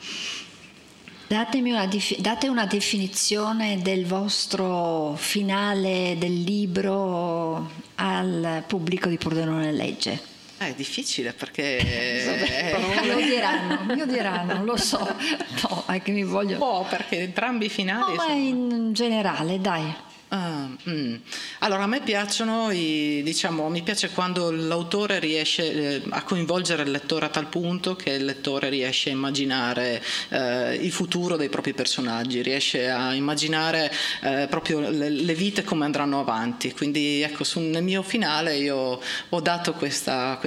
Datemi 1.26 1.72
una, 1.72 1.88
date 2.18 2.46
una 2.46 2.66
definizione 2.66 3.80
del 3.82 4.06
vostro 4.06 5.14
finale 5.16 6.14
del 6.16 6.42
libro 6.42 7.68
al 7.96 8.62
pubblico 8.68 9.08
di 9.08 9.16
Pordenone 9.18 9.72
Legge. 9.72 10.34
Eh, 10.58 10.68
è 10.68 10.74
difficile 10.74 11.32
perché... 11.32 12.24
Vabbè, 12.24 13.02
eh, 13.02 13.06
lo 13.12 13.20
diranno, 13.20 13.94
mi 13.94 14.00
odieranno, 14.00 14.64
lo 14.64 14.76
so. 14.76 14.98
No, 14.98 15.84
è 15.86 16.00
che 16.00 16.12
mi 16.12 16.24
voglio... 16.24 16.58
Oh, 16.58 16.84
perché 16.84 17.20
entrambi 17.20 17.66
i 17.66 17.68
finali... 17.68 18.16
No, 18.16 18.24
ma 18.26 18.32
in 18.32 18.92
generale, 18.92 19.60
dai. 19.60 19.94
Ah, 20.28 20.68
mm. 20.88 21.14
Allora 21.60 21.84
a 21.84 21.86
me 21.86 22.00
piacciono 22.00 22.72
i, 22.72 23.22
diciamo, 23.22 23.68
mi 23.68 23.82
piace 23.82 24.10
quando 24.10 24.50
l'autore 24.50 25.20
riesce 25.20 25.72
eh, 25.72 26.02
a 26.10 26.22
coinvolgere 26.24 26.82
il 26.82 26.90
lettore 26.90 27.26
a 27.26 27.28
tal 27.28 27.46
punto 27.46 27.94
che 27.94 28.10
il 28.10 28.24
lettore 28.24 28.68
riesce 28.68 29.10
a 29.10 29.12
immaginare 29.12 30.02
eh, 30.30 30.74
il 30.74 30.90
futuro 30.90 31.36
dei 31.36 31.48
propri 31.48 31.74
personaggi, 31.74 32.42
riesce 32.42 32.90
a 32.90 33.14
immaginare 33.14 33.92
eh, 34.22 34.48
proprio 34.50 34.80
le, 34.80 35.10
le, 35.10 35.34
vite 35.34 35.62
come 35.62 35.84
andranno 35.84 36.18
avanti. 36.18 36.72
Quindi 36.72 37.22
ecco, 37.22 37.44
su, 37.44 37.60
nel 37.60 37.84
mio 37.84 38.02
finale 38.02 38.56
io 38.56 39.00
ho 39.28 39.40
dato 39.40 39.74
questa 39.74 40.38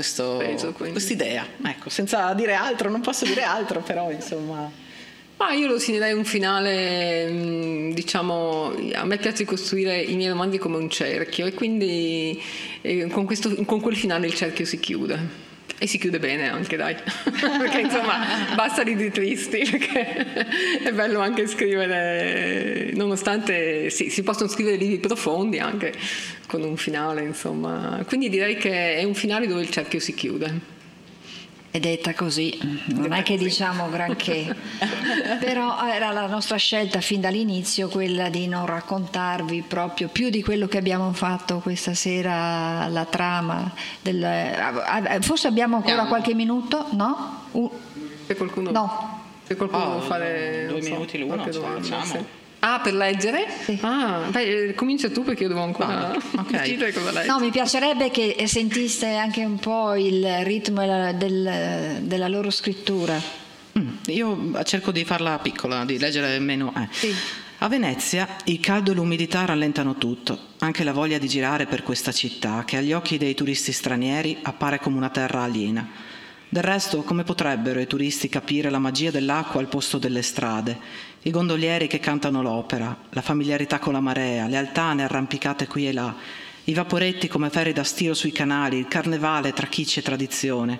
idea, 1.13 1.47
ecco, 1.63 1.89
senza 1.89 2.33
dire 2.33 2.53
altro, 2.53 2.89
non 2.89 2.99
posso 2.99 3.23
dire 3.23 3.43
altro, 3.43 3.79
però 3.79 4.11
insomma. 4.11 4.87
Ma 5.39 5.53
io 5.53 5.67
lo 5.67 5.79
segnerei 5.79 6.11
un 6.11 6.25
finale, 6.25 7.25
mm, 7.31 7.91
diciamo, 7.91 8.73
a 8.93 9.05
me 9.05 9.17
piace 9.17 9.45
costruire 9.45 10.01
i 10.01 10.17
miei 10.17 10.27
romanzi 10.27 10.57
come 10.57 10.75
un 10.75 10.89
cerchio 10.89 11.45
e 11.45 11.53
quindi 11.53 12.37
eh, 12.81 13.07
con, 13.07 13.23
questo, 13.23 13.55
con 13.63 13.79
quel 13.79 13.95
finale 13.95 14.27
il 14.27 14.33
cerchio 14.33 14.65
si 14.65 14.81
chiude. 14.81 15.47
E 15.77 15.87
si 15.87 15.97
chiude 15.97 16.19
bene 16.19 16.49
anche, 16.49 16.75
dai, 16.75 16.93
perché 17.57 17.79
insomma 17.79 18.53
basta 18.53 18.81
ridi 18.81 19.11
tristi, 19.11 19.59
perché 19.59 20.79
è 20.83 20.91
bello 20.91 21.21
anche 21.21 21.47
scrivere, 21.47 22.91
nonostante 22.95 23.89
sì, 23.89 24.09
si 24.09 24.23
possono 24.23 24.49
scrivere 24.49 24.75
libri 24.75 24.99
profondi 24.99 25.59
anche 25.59 25.93
con 26.47 26.63
un 26.63 26.75
finale, 26.75 27.21
insomma. 27.21 28.03
Quindi 28.05 28.27
direi 28.27 28.57
che 28.57 28.95
è 28.95 29.05
un 29.05 29.15
finale 29.15 29.47
dove 29.47 29.61
il 29.61 29.69
cerchio 29.69 30.01
si 30.01 30.13
chiude. 30.13 30.78
È 31.71 31.79
detta 31.79 32.15
così, 32.15 32.57
non 32.87 33.13
è 33.13 33.21
che 33.21 33.37
diciamo 33.37 33.89
granché, 33.91 34.55
però 35.39 35.85
era 35.85 36.11
la 36.11 36.25
nostra 36.25 36.57
scelta 36.57 36.99
fin 36.99 37.21
dall'inizio 37.21 37.89
quella 37.89 38.29
di 38.29 38.47
non 38.47 38.65
raccontarvi 38.65 39.63
proprio 39.67 40.07
più 40.07 40.31
di 40.31 40.41
quello 40.41 40.67
che 40.67 40.79
abbiamo 40.79 41.13
fatto 41.13 41.59
questa 41.59 41.93
sera, 41.93 42.87
la 42.87 43.05
trama. 43.05 43.71
Del, 44.01 45.21
forse 45.21 45.47
abbiamo 45.47 45.75
ancora 45.75 45.93
abbiamo. 45.93 46.09
qualche 46.09 46.33
minuto, 46.33 46.87
no? 46.93 47.45
Uh, 47.51 47.71
se 48.25 48.35
qualcuno, 48.35 48.71
no. 48.71 49.21
Se 49.43 49.55
qualcuno 49.55 49.83
oh, 49.83 49.89
vuole 49.89 50.05
fare 50.07 50.65
due 50.69 50.81
minuti 50.81 51.19
l'uno, 51.19 51.51
ce 51.51 51.59
la 51.59 51.67
facciamo. 51.67 52.38
Ah, 52.59 52.79
per 52.81 52.93
leggere? 52.93 53.45
Sì. 53.63 53.77
Ah, 53.81 54.27
beh, 54.29 54.73
comincia 54.75 55.09
tu 55.09 55.23
perché 55.23 55.43
io 55.43 55.49
devo 55.49 55.63
ancora 55.63 56.11
okay. 56.37 56.59
decidere 56.59 56.93
cosa. 56.93 57.23
No, 57.25 57.39
mi 57.39 57.51
piacerebbe 57.51 58.11
che 58.11 58.35
sentiste 58.47 59.15
anche 59.15 59.45
un 59.45 59.59
po' 59.59 59.95
il 59.95 60.43
ritmo 60.43 60.85
del, 61.13 61.99
della 62.01 62.27
loro 62.27 62.49
scrittura. 62.49 63.19
Mm, 63.77 63.89
io 64.07 64.63
cerco 64.63 64.91
di 64.91 65.05
farla 65.05 65.39
piccola, 65.39 65.85
di 65.85 65.97
leggere 65.97 66.37
meno. 66.39 66.73
Eh. 66.75 66.87
Sì. 66.91 67.15
A 67.61 67.67
Venezia 67.67 68.37
il 68.45 68.59
caldo 68.61 68.91
e 68.91 68.95
l'umidità 68.95 69.43
rallentano 69.45 69.95
tutto, 69.95 70.37
anche 70.59 70.85
la 70.85 70.93
voglia 70.93 71.17
di 71.17 71.27
girare 71.27 71.65
per 71.65 71.83
questa 71.83 72.13
città 72.13 72.63
che 72.65 72.77
agli 72.77 72.93
occhi 72.93 73.17
dei 73.17 73.35
turisti 73.35 73.73
stranieri 73.73 74.37
appare 74.43 74.79
come 74.79 74.95
una 74.95 75.09
terra 75.09 75.43
aliena. 75.43 75.85
Del 76.51 76.63
resto, 76.63 77.03
come 77.03 77.23
potrebbero 77.23 77.79
i 77.79 77.85
turisti 77.85 78.29
capire 78.29 78.69
la 78.69 78.79
magia 78.79 79.11
dell'acqua 79.11 79.59
al 79.59 79.67
posto 79.67 79.97
delle 79.97 80.21
strade, 80.21 80.79
i 81.23 81.31
gondolieri 81.31 81.87
che 81.87 81.99
cantano 81.99 82.41
l'opera, 82.41 82.95
la 83.09 83.21
familiarità 83.21 83.77
con 83.77 83.91
la 83.91 83.99
marea, 83.99 84.47
le 84.47 84.55
altane 84.55 85.03
arrampicate 85.03 85.67
qui 85.67 85.87
e 85.87 85.91
là, 85.91 86.15
i 86.63 86.73
vaporetti 86.73 87.27
come 87.27 87.49
ferri 87.49 87.73
da 87.73 87.83
stiro 87.83 88.13
sui 88.13 88.31
canali, 88.31 88.77
il 88.77 88.87
carnevale 88.87 89.51
tra 89.51 89.67
kitsch 89.67 89.97
e 89.97 90.01
tradizione, 90.01 90.79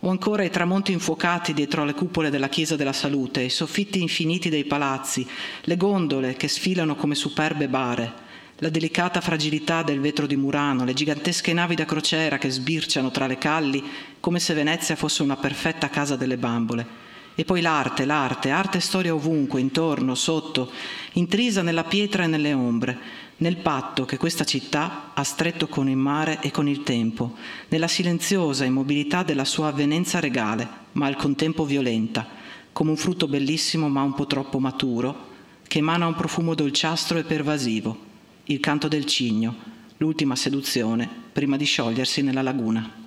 o 0.00 0.10
ancora 0.10 0.42
i 0.42 0.50
tramonti 0.50 0.90
infuocati 0.90 1.54
dietro 1.54 1.84
le 1.84 1.94
cupole 1.94 2.30
della 2.30 2.48
Chiesa 2.48 2.74
della 2.74 2.92
Salute, 2.92 3.42
i 3.42 3.50
soffitti 3.50 4.00
infiniti 4.00 4.48
dei 4.48 4.64
palazzi, 4.64 5.24
le 5.62 5.76
gondole 5.76 6.34
che 6.34 6.48
sfilano 6.48 6.96
come 6.96 7.14
superbe 7.14 7.68
bare, 7.68 8.24
la 8.56 8.70
delicata 8.70 9.20
fragilità 9.20 9.84
del 9.84 10.00
vetro 10.00 10.26
di 10.26 10.34
Murano, 10.34 10.84
le 10.84 10.94
gigantesche 10.94 11.52
navi 11.52 11.76
da 11.76 11.84
crociera 11.84 12.38
che 12.38 12.50
sbirciano 12.50 13.12
tra 13.12 13.26
le 13.28 13.38
calli 13.38 13.84
come 14.18 14.40
se 14.40 14.52
Venezia 14.52 14.96
fosse 14.96 15.22
una 15.22 15.36
perfetta 15.36 15.90
casa 15.90 16.16
delle 16.16 16.38
bambole 16.38 17.04
e 17.36 17.44
poi 17.44 17.60
l'arte, 17.60 18.06
l'arte, 18.06 18.50
arte 18.50 18.78
e 18.78 18.80
storia 18.80 19.14
ovunque, 19.14 19.60
intorno, 19.60 20.14
sotto, 20.14 20.72
intrisa 21.12 21.60
nella 21.60 21.84
pietra 21.84 22.24
e 22.24 22.26
nelle 22.26 22.54
ombre, 22.54 22.98
nel 23.36 23.58
patto 23.58 24.06
che 24.06 24.16
questa 24.16 24.44
città 24.44 25.12
ha 25.12 25.22
stretto 25.22 25.68
con 25.68 25.88
il 25.88 25.98
mare 25.98 26.40
e 26.40 26.50
con 26.50 26.66
il 26.66 26.82
tempo, 26.82 27.34
nella 27.68 27.88
silenziosa 27.88 28.64
immobilità 28.64 29.22
della 29.22 29.44
sua 29.44 29.68
avvenenza 29.68 30.18
regale, 30.18 30.66
ma 30.92 31.06
al 31.06 31.16
contempo 31.16 31.66
violenta, 31.66 32.26
come 32.72 32.90
un 32.90 32.96
frutto 32.96 33.28
bellissimo 33.28 33.88
ma 33.90 34.00
un 34.00 34.14
po' 34.14 34.26
troppo 34.26 34.58
maturo, 34.58 35.34
che 35.68 35.78
emana 35.78 36.06
un 36.06 36.14
profumo 36.14 36.54
dolciastro 36.54 37.18
e 37.18 37.24
pervasivo, 37.24 37.98
il 38.44 38.60
canto 38.60 38.88
del 38.88 39.04
cigno, 39.04 39.54
l'ultima 39.98 40.36
seduzione 40.36 41.06
prima 41.32 41.58
di 41.58 41.66
sciogliersi 41.66 42.22
nella 42.22 42.42
laguna. 42.42 43.04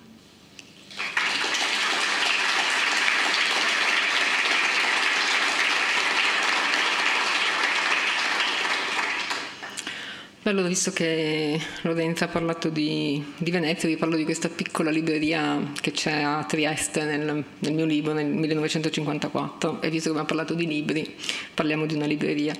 Bello, 10.49 10.63
visto 10.63 10.89
che 10.89 11.61
Lorenza 11.83 12.25
ha 12.25 12.27
parlato 12.27 12.69
di, 12.69 13.23
di, 13.37 13.51
Venezia, 13.51 13.87
vi 13.87 13.97
parlo 13.97 14.15
di 14.15 14.23
questa 14.23 14.49
piccola 14.49 14.89
libreria 14.89 15.73
che 15.79 15.91
c'è 15.91 16.23
a 16.23 16.43
Trieste 16.43 17.03
nel, 17.03 17.43
nel, 17.59 17.71
mio 17.71 17.85
libro 17.85 18.13
nel 18.13 18.25
1954 18.25 19.79
e 19.79 19.91
visto 19.91 20.05
che 20.05 20.09
abbiamo 20.17 20.25
parlato 20.25 20.55
di 20.55 20.65
libri, 20.65 21.15
parliamo 21.53 21.85
di 21.85 21.93
una 21.93 22.07
libreria. 22.07 22.55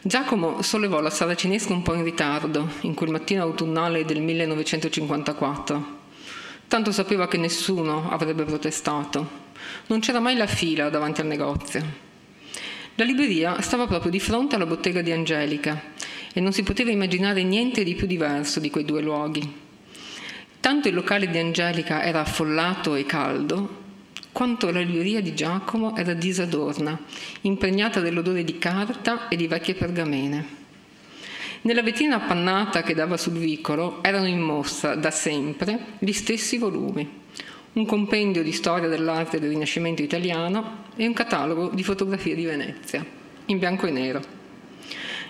Giacomo 0.00 0.62
sollevò 0.62 1.02
la 1.02 1.10
saracinesca 1.10 1.74
un 1.74 1.82
po' 1.82 1.92
in 1.92 2.02
ritardo, 2.02 2.66
in 2.80 2.94
quel 2.94 3.10
mattino 3.10 3.42
autunnale 3.42 4.06
del 4.06 4.22
1954. 4.22 5.98
Tanto 6.66 6.92
sapeva 6.92 7.28
che 7.28 7.36
nessuno 7.36 8.08
avrebbe 8.10 8.44
protestato. 8.44 9.28
Non 9.88 10.00
c'era 10.00 10.18
mai 10.18 10.36
la 10.36 10.46
fila 10.46 10.88
davanti 10.88 11.20
al 11.20 11.26
negozio. 11.26 11.84
La 12.94 13.04
libreria 13.04 13.60
stava 13.60 13.86
proprio 13.86 14.10
di 14.10 14.18
fronte 14.18 14.54
alla 14.54 14.64
bottega 14.64 15.02
di 15.02 15.12
Angelica 15.12 15.92
e 16.32 16.40
non 16.40 16.52
si 16.52 16.62
poteva 16.62 16.90
immaginare 16.90 17.42
niente 17.42 17.84
di 17.84 17.94
più 17.94 18.06
diverso 18.06 18.60
di 18.60 18.70
quei 18.70 18.84
due 18.84 19.02
luoghi. 19.02 19.60
Tanto 20.60 20.88
il 20.88 20.94
locale 20.94 21.28
di 21.28 21.38
Angelica 21.38 22.02
era 22.04 22.20
affollato 22.20 22.94
e 22.94 23.04
caldo, 23.04 23.80
quanto 24.32 24.70
la 24.70 24.80
libreria 24.80 25.20
di 25.20 25.34
Giacomo 25.34 25.94
era 25.96 26.14
disadorna, 26.14 26.98
impregnata 27.42 28.00
dell'odore 28.00 28.44
di 28.44 28.58
carta 28.58 29.28
e 29.28 29.36
di 29.36 29.46
vecchie 29.46 29.74
pergamene. 29.74 30.60
Nella 31.62 31.82
vetrina 31.82 32.16
appannata 32.16 32.82
che 32.82 32.94
dava 32.94 33.16
sul 33.16 33.34
vicolo 33.34 34.02
erano 34.02 34.26
in 34.26 34.40
mostra 34.40 34.96
da 34.96 35.10
sempre 35.10 35.78
gli 35.98 36.12
stessi 36.12 36.58
volumi, 36.58 37.08
un 37.74 37.86
compendio 37.86 38.42
di 38.42 38.52
storia 38.52 38.88
dell'arte 38.88 39.38
del 39.38 39.50
Rinascimento 39.50 40.02
italiano 40.02 40.84
e 40.96 41.06
un 41.06 41.12
catalogo 41.12 41.70
di 41.72 41.84
fotografie 41.84 42.34
di 42.34 42.44
Venezia, 42.44 43.04
in 43.46 43.58
bianco 43.58 43.86
e 43.86 43.90
nero. 43.90 44.41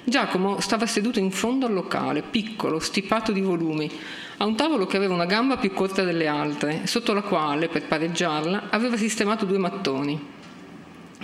Giacomo 0.04 0.58
stava 0.58 0.86
seduto 0.86 1.20
in 1.20 1.30
fondo 1.30 1.66
al 1.66 1.72
locale, 1.72 2.22
piccolo, 2.22 2.80
stipato 2.80 3.30
di 3.30 3.40
volumi, 3.40 3.88
a 4.38 4.44
un 4.44 4.56
tavolo 4.56 4.84
che 4.84 4.96
aveva 4.96 5.14
una 5.14 5.26
gamba 5.26 5.58
più 5.58 5.72
corta 5.72 6.02
delle 6.02 6.26
altre, 6.26 6.88
sotto 6.88 7.12
la 7.12 7.22
quale, 7.22 7.68
per 7.68 7.86
pareggiarla, 7.86 8.70
aveva 8.70 8.96
sistemato 8.96 9.44
due 9.44 9.58
mattoni. 9.58 10.20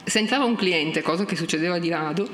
Se 0.05 0.21
entrava 0.21 0.45
un 0.45 0.55
cliente, 0.55 1.03
cosa 1.03 1.25
che 1.25 1.35
succedeva 1.35 1.81
di 1.81 1.89
rado, 1.89 2.29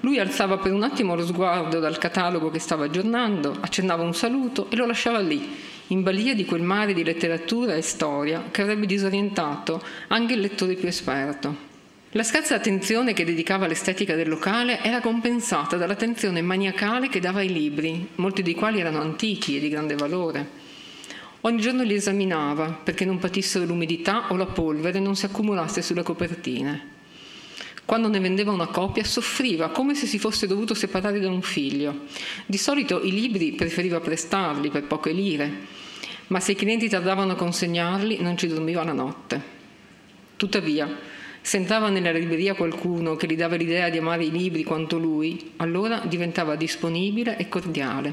lui 0.00 0.20
alzava 0.20 0.58
per 0.58 0.72
un 0.72 0.84
attimo 0.84 1.16
lo 1.16 1.26
sguardo 1.26 1.80
dal 1.80 1.98
catalogo 1.98 2.48
che 2.48 2.60
stava 2.60 2.84
aggiornando, 2.84 3.56
accennava 3.58 4.04
un 4.04 4.14
saluto 4.14 4.70
e 4.70 4.76
lo 4.76 4.86
lasciava 4.86 5.18
lì, 5.18 5.56
in 5.88 6.04
balia 6.04 6.34
di 6.34 6.44
quel 6.44 6.62
mare 6.62 6.94
di 6.94 7.02
letteratura 7.02 7.74
e 7.74 7.82
storia 7.82 8.44
che 8.52 8.62
avrebbe 8.62 8.86
disorientato 8.86 9.82
anche 10.06 10.34
il 10.34 10.40
lettore 10.40 10.74
più 10.74 10.86
esperto. 10.86 11.67
La 12.12 12.22
scarsa 12.22 12.54
attenzione 12.54 13.12
che 13.12 13.26
dedicava 13.26 13.66
all'estetica 13.66 14.14
del 14.14 14.30
locale 14.30 14.82
era 14.82 15.02
compensata 15.02 15.76
dall'attenzione 15.76 16.40
maniacale 16.40 17.10
che 17.10 17.20
dava 17.20 17.40
ai 17.40 17.52
libri, 17.52 18.08
molti 18.14 18.40
dei 18.40 18.54
quali 18.54 18.80
erano 18.80 19.02
antichi 19.02 19.58
e 19.58 19.60
di 19.60 19.68
grande 19.68 19.94
valore. 19.94 20.48
Ogni 21.42 21.60
giorno 21.60 21.82
li 21.82 21.92
esaminava 21.92 22.70
perché 22.82 23.04
non 23.04 23.18
patissero 23.18 23.66
l'umidità 23.66 24.32
o 24.32 24.36
la 24.36 24.46
polvere 24.46 25.00
non 25.00 25.16
si 25.16 25.26
accumulasse 25.26 25.82
sulle 25.82 26.02
copertine. 26.02 26.96
Quando 27.84 28.08
ne 28.08 28.20
vendeva 28.20 28.52
una 28.52 28.68
copia 28.68 29.04
soffriva 29.04 29.68
come 29.68 29.94
se 29.94 30.06
si 30.06 30.18
fosse 30.18 30.46
dovuto 30.46 30.72
separare 30.72 31.20
da 31.20 31.28
un 31.28 31.42
figlio. 31.42 32.06
Di 32.46 32.56
solito 32.56 33.02
i 33.02 33.12
libri 33.12 33.52
preferiva 33.52 34.00
prestarli 34.00 34.70
per 34.70 34.84
poche 34.84 35.12
lire, 35.12 35.52
ma 36.28 36.40
se 36.40 36.52
i 36.52 36.56
clienti 36.56 36.88
tardavano 36.88 37.32
a 37.32 37.36
consegnarli 37.36 38.22
non 38.22 38.38
ci 38.38 38.46
dormiva 38.46 38.82
la 38.82 38.94
notte. 38.94 39.56
Tuttavia, 40.36 41.16
se 41.48 41.56
entrava 41.56 41.88
nella 41.88 42.10
libreria 42.10 42.52
qualcuno 42.52 43.16
che 43.16 43.26
gli 43.26 43.34
dava 43.34 43.56
l'idea 43.56 43.88
di 43.88 43.96
amare 43.96 44.22
i 44.24 44.30
libri 44.30 44.64
quanto 44.64 44.98
lui, 44.98 45.52
allora 45.56 46.00
diventava 46.00 46.56
disponibile 46.56 47.38
e 47.38 47.48
cordiale. 47.48 48.12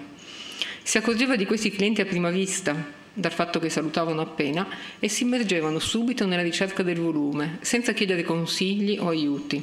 Si 0.81 0.97
accorgeva 0.97 1.35
di 1.35 1.45
questi 1.45 1.69
clienti 1.69 1.99
a 1.99 2.05
prima 2.05 2.29
vista, 2.29 2.73
dal 3.13 3.33
fatto 3.33 3.59
che 3.59 3.69
salutavano 3.69 4.21
appena, 4.21 4.65
e 4.99 5.09
si 5.09 5.23
immergevano 5.23 5.79
subito 5.79 6.25
nella 6.25 6.43
ricerca 6.43 6.81
del 6.81 6.97
volume, 6.97 7.57
senza 7.59 7.91
chiedere 7.91 8.23
consigli 8.23 8.97
o 9.01 9.09
aiuti. 9.09 9.61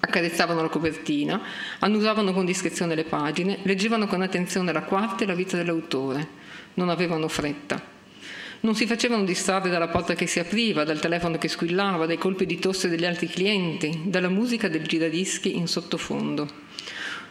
Accarezzavano 0.00 0.60
la 0.60 0.68
copertina, 0.68 1.40
annusavano 1.78 2.34
con 2.34 2.44
discrezione 2.44 2.94
le 2.94 3.04
pagine, 3.04 3.60
leggevano 3.62 4.06
con 4.06 4.20
attenzione 4.20 4.74
la 4.74 4.82
quarta 4.82 5.24
e 5.24 5.26
la 5.26 5.34
vita 5.34 5.56
dell'autore. 5.56 6.28
Non 6.74 6.90
avevano 6.90 7.28
fretta. 7.28 7.96
Non 8.60 8.74
si 8.74 8.86
facevano 8.86 9.22
distrarre 9.22 9.70
dalla 9.70 9.86
porta 9.86 10.14
che 10.14 10.26
si 10.26 10.40
apriva, 10.40 10.82
dal 10.82 10.98
telefono 10.98 11.38
che 11.38 11.46
squillava, 11.46 12.06
dai 12.06 12.18
colpi 12.18 12.44
di 12.44 12.58
tosse 12.58 12.88
degli 12.88 13.04
altri 13.04 13.28
clienti, 13.28 14.02
dalla 14.06 14.28
musica 14.28 14.68
del 14.68 14.82
giradischi 14.82 15.56
in 15.56 15.68
sottofondo. 15.68 16.66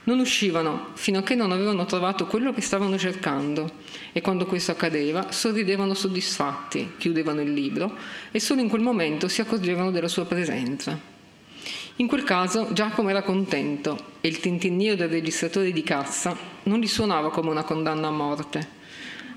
Non 0.03 0.19
uscivano 0.19 0.91
fino 0.93 1.19
a 1.19 1.23
che 1.23 1.35
non 1.35 1.51
avevano 1.51 1.85
trovato 1.85 2.27
quello 2.27 2.53
che 2.53 2.61
stavano 2.61 2.97
cercando 2.97 3.69
e 4.13 4.21
quando 4.21 4.45
questo 4.45 4.71
accadeva 4.71 5.33
sorridevano 5.33 5.93
soddisfatti, 5.93 6.93
chiudevano 6.97 7.41
il 7.41 7.51
libro 7.51 7.93
e 8.31 8.39
solo 8.39 8.61
in 8.61 8.69
quel 8.69 8.81
momento 8.81 9.27
si 9.27 9.41
accorgevano 9.41 9.91
della 9.91 10.07
sua 10.07 10.25
presenza. 10.25 10.97
In 11.97 12.07
quel 12.07 12.23
caso 12.23 12.71
Giacomo 12.71 13.09
era 13.09 13.21
contento 13.21 14.13
e 14.21 14.29
il 14.29 14.39
tintinnio 14.39 14.95
del 14.95 15.09
registratore 15.09 15.73
di 15.73 15.83
cassa 15.83 16.37
non 16.63 16.79
gli 16.79 16.87
suonava 16.87 17.31
come 17.31 17.49
una 17.49 17.63
condanna 17.63 18.07
a 18.07 18.11
morte. 18.11 18.75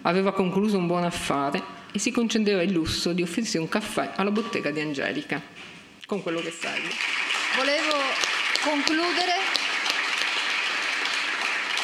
Aveva 0.02 0.32
concluso 0.32 0.78
un 0.78 0.86
buon 0.86 1.02
affare 1.02 1.78
e 1.92 1.98
si 1.98 2.10
concedeva 2.10 2.62
il 2.62 2.72
lusso 2.72 3.12
di 3.12 3.22
offrirsi 3.22 3.56
un 3.56 3.68
caffè 3.68 4.12
alla 4.16 4.30
bottega 4.30 4.70
di 4.70 4.80
Angelica, 4.80 5.40
con 6.06 6.22
quello 6.22 6.40
che 6.40 6.50
serve. 6.50 6.88
Volevo 7.56 7.96
concludere 8.62 9.32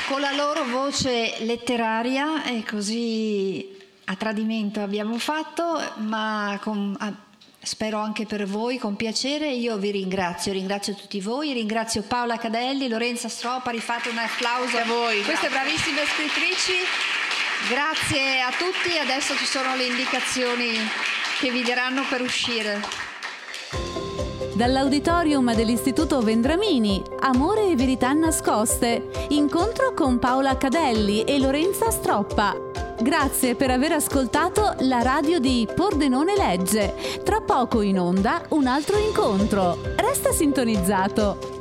con 0.07 0.21
la 0.21 0.33
loro 0.33 0.65
voce 0.65 1.37
letteraria 1.41 2.45
e 2.45 2.63
così 2.65 3.75
a 4.05 4.15
tradimento 4.15 4.81
abbiamo 4.81 5.19
fatto, 5.19 5.83
ma 5.97 6.59
con, 6.63 6.97
a, 7.01 7.13
spero 7.61 7.99
anche 7.99 8.25
per 8.25 8.47
voi, 8.47 8.79
con 8.79 8.95
piacere. 8.95 9.51
Io 9.51 9.77
vi 9.79 9.91
ringrazio, 9.91 10.53
ringrazio 10.53 10.95
tutti 10.95 11.21
voi, 11.21 11.53
ringrazio 11.53 12.03
Paola 12.03 12.39
Cadelli, 12.39 12.89
Lorenza 12.89 13.29
Stroppa, 13.29 13.71
rifate 13.71 14.09
un 14.11 14.19
applauso 14.19 14.79
a 14.79 14.85
voi. 14.85 15.23
Queste 15.23 15.49
bravissime 15.49 16.05
scrittrici. 16.07 17.26
Grazie 17.69 18.41
a 18.43 18.51
tutti, 18.51 18.97
adesso 18.97 19.35
ci 19.35 19.45
sono 19.45 19.75
le 19.75 19.85
indicazioni 19.85 20.75
che 21.41 21.51
vi 21.51 21.63
daranno 21.63 22.03
per 22.09 22.21
uscire. 22.21 22.81
Dall'auditorium 24.55 25.53
dell'Istituto 25.53 26.21
Vendramini, 26.21 27.03
Amore 27.21 27.71
e 27.71 27.75
Verità 27.75 28.13
Nascoste, 28.13 29.11
incontro 29.31 29.95
con 29.95 30.21
Paola 30.21 30.57
Cadelli 30.57 31.25
e 31.25 31.41
Lorenza 31.41 31.91
Stroppa. 31.91 32.57
Grazie 33.01 33.57
per 33.57 33.71
aver 33.71 33.93
ascoltato 33.93 34.77
la 34.81 35.03
radio 35.03 35.41
di 35.41 35.69
Pordenone 35.75 36.37
Legge. 36.37 36.95
Tra 37.25 37.41
poco 37.41 37.83
in 37.83 37.99
onda 37.99 38.43
un 38.51 38.67
altro 38.67 38.97
incontro. 38.97 39.79
Resta 39.97 40.31
sintonizzato. 40.31 41.56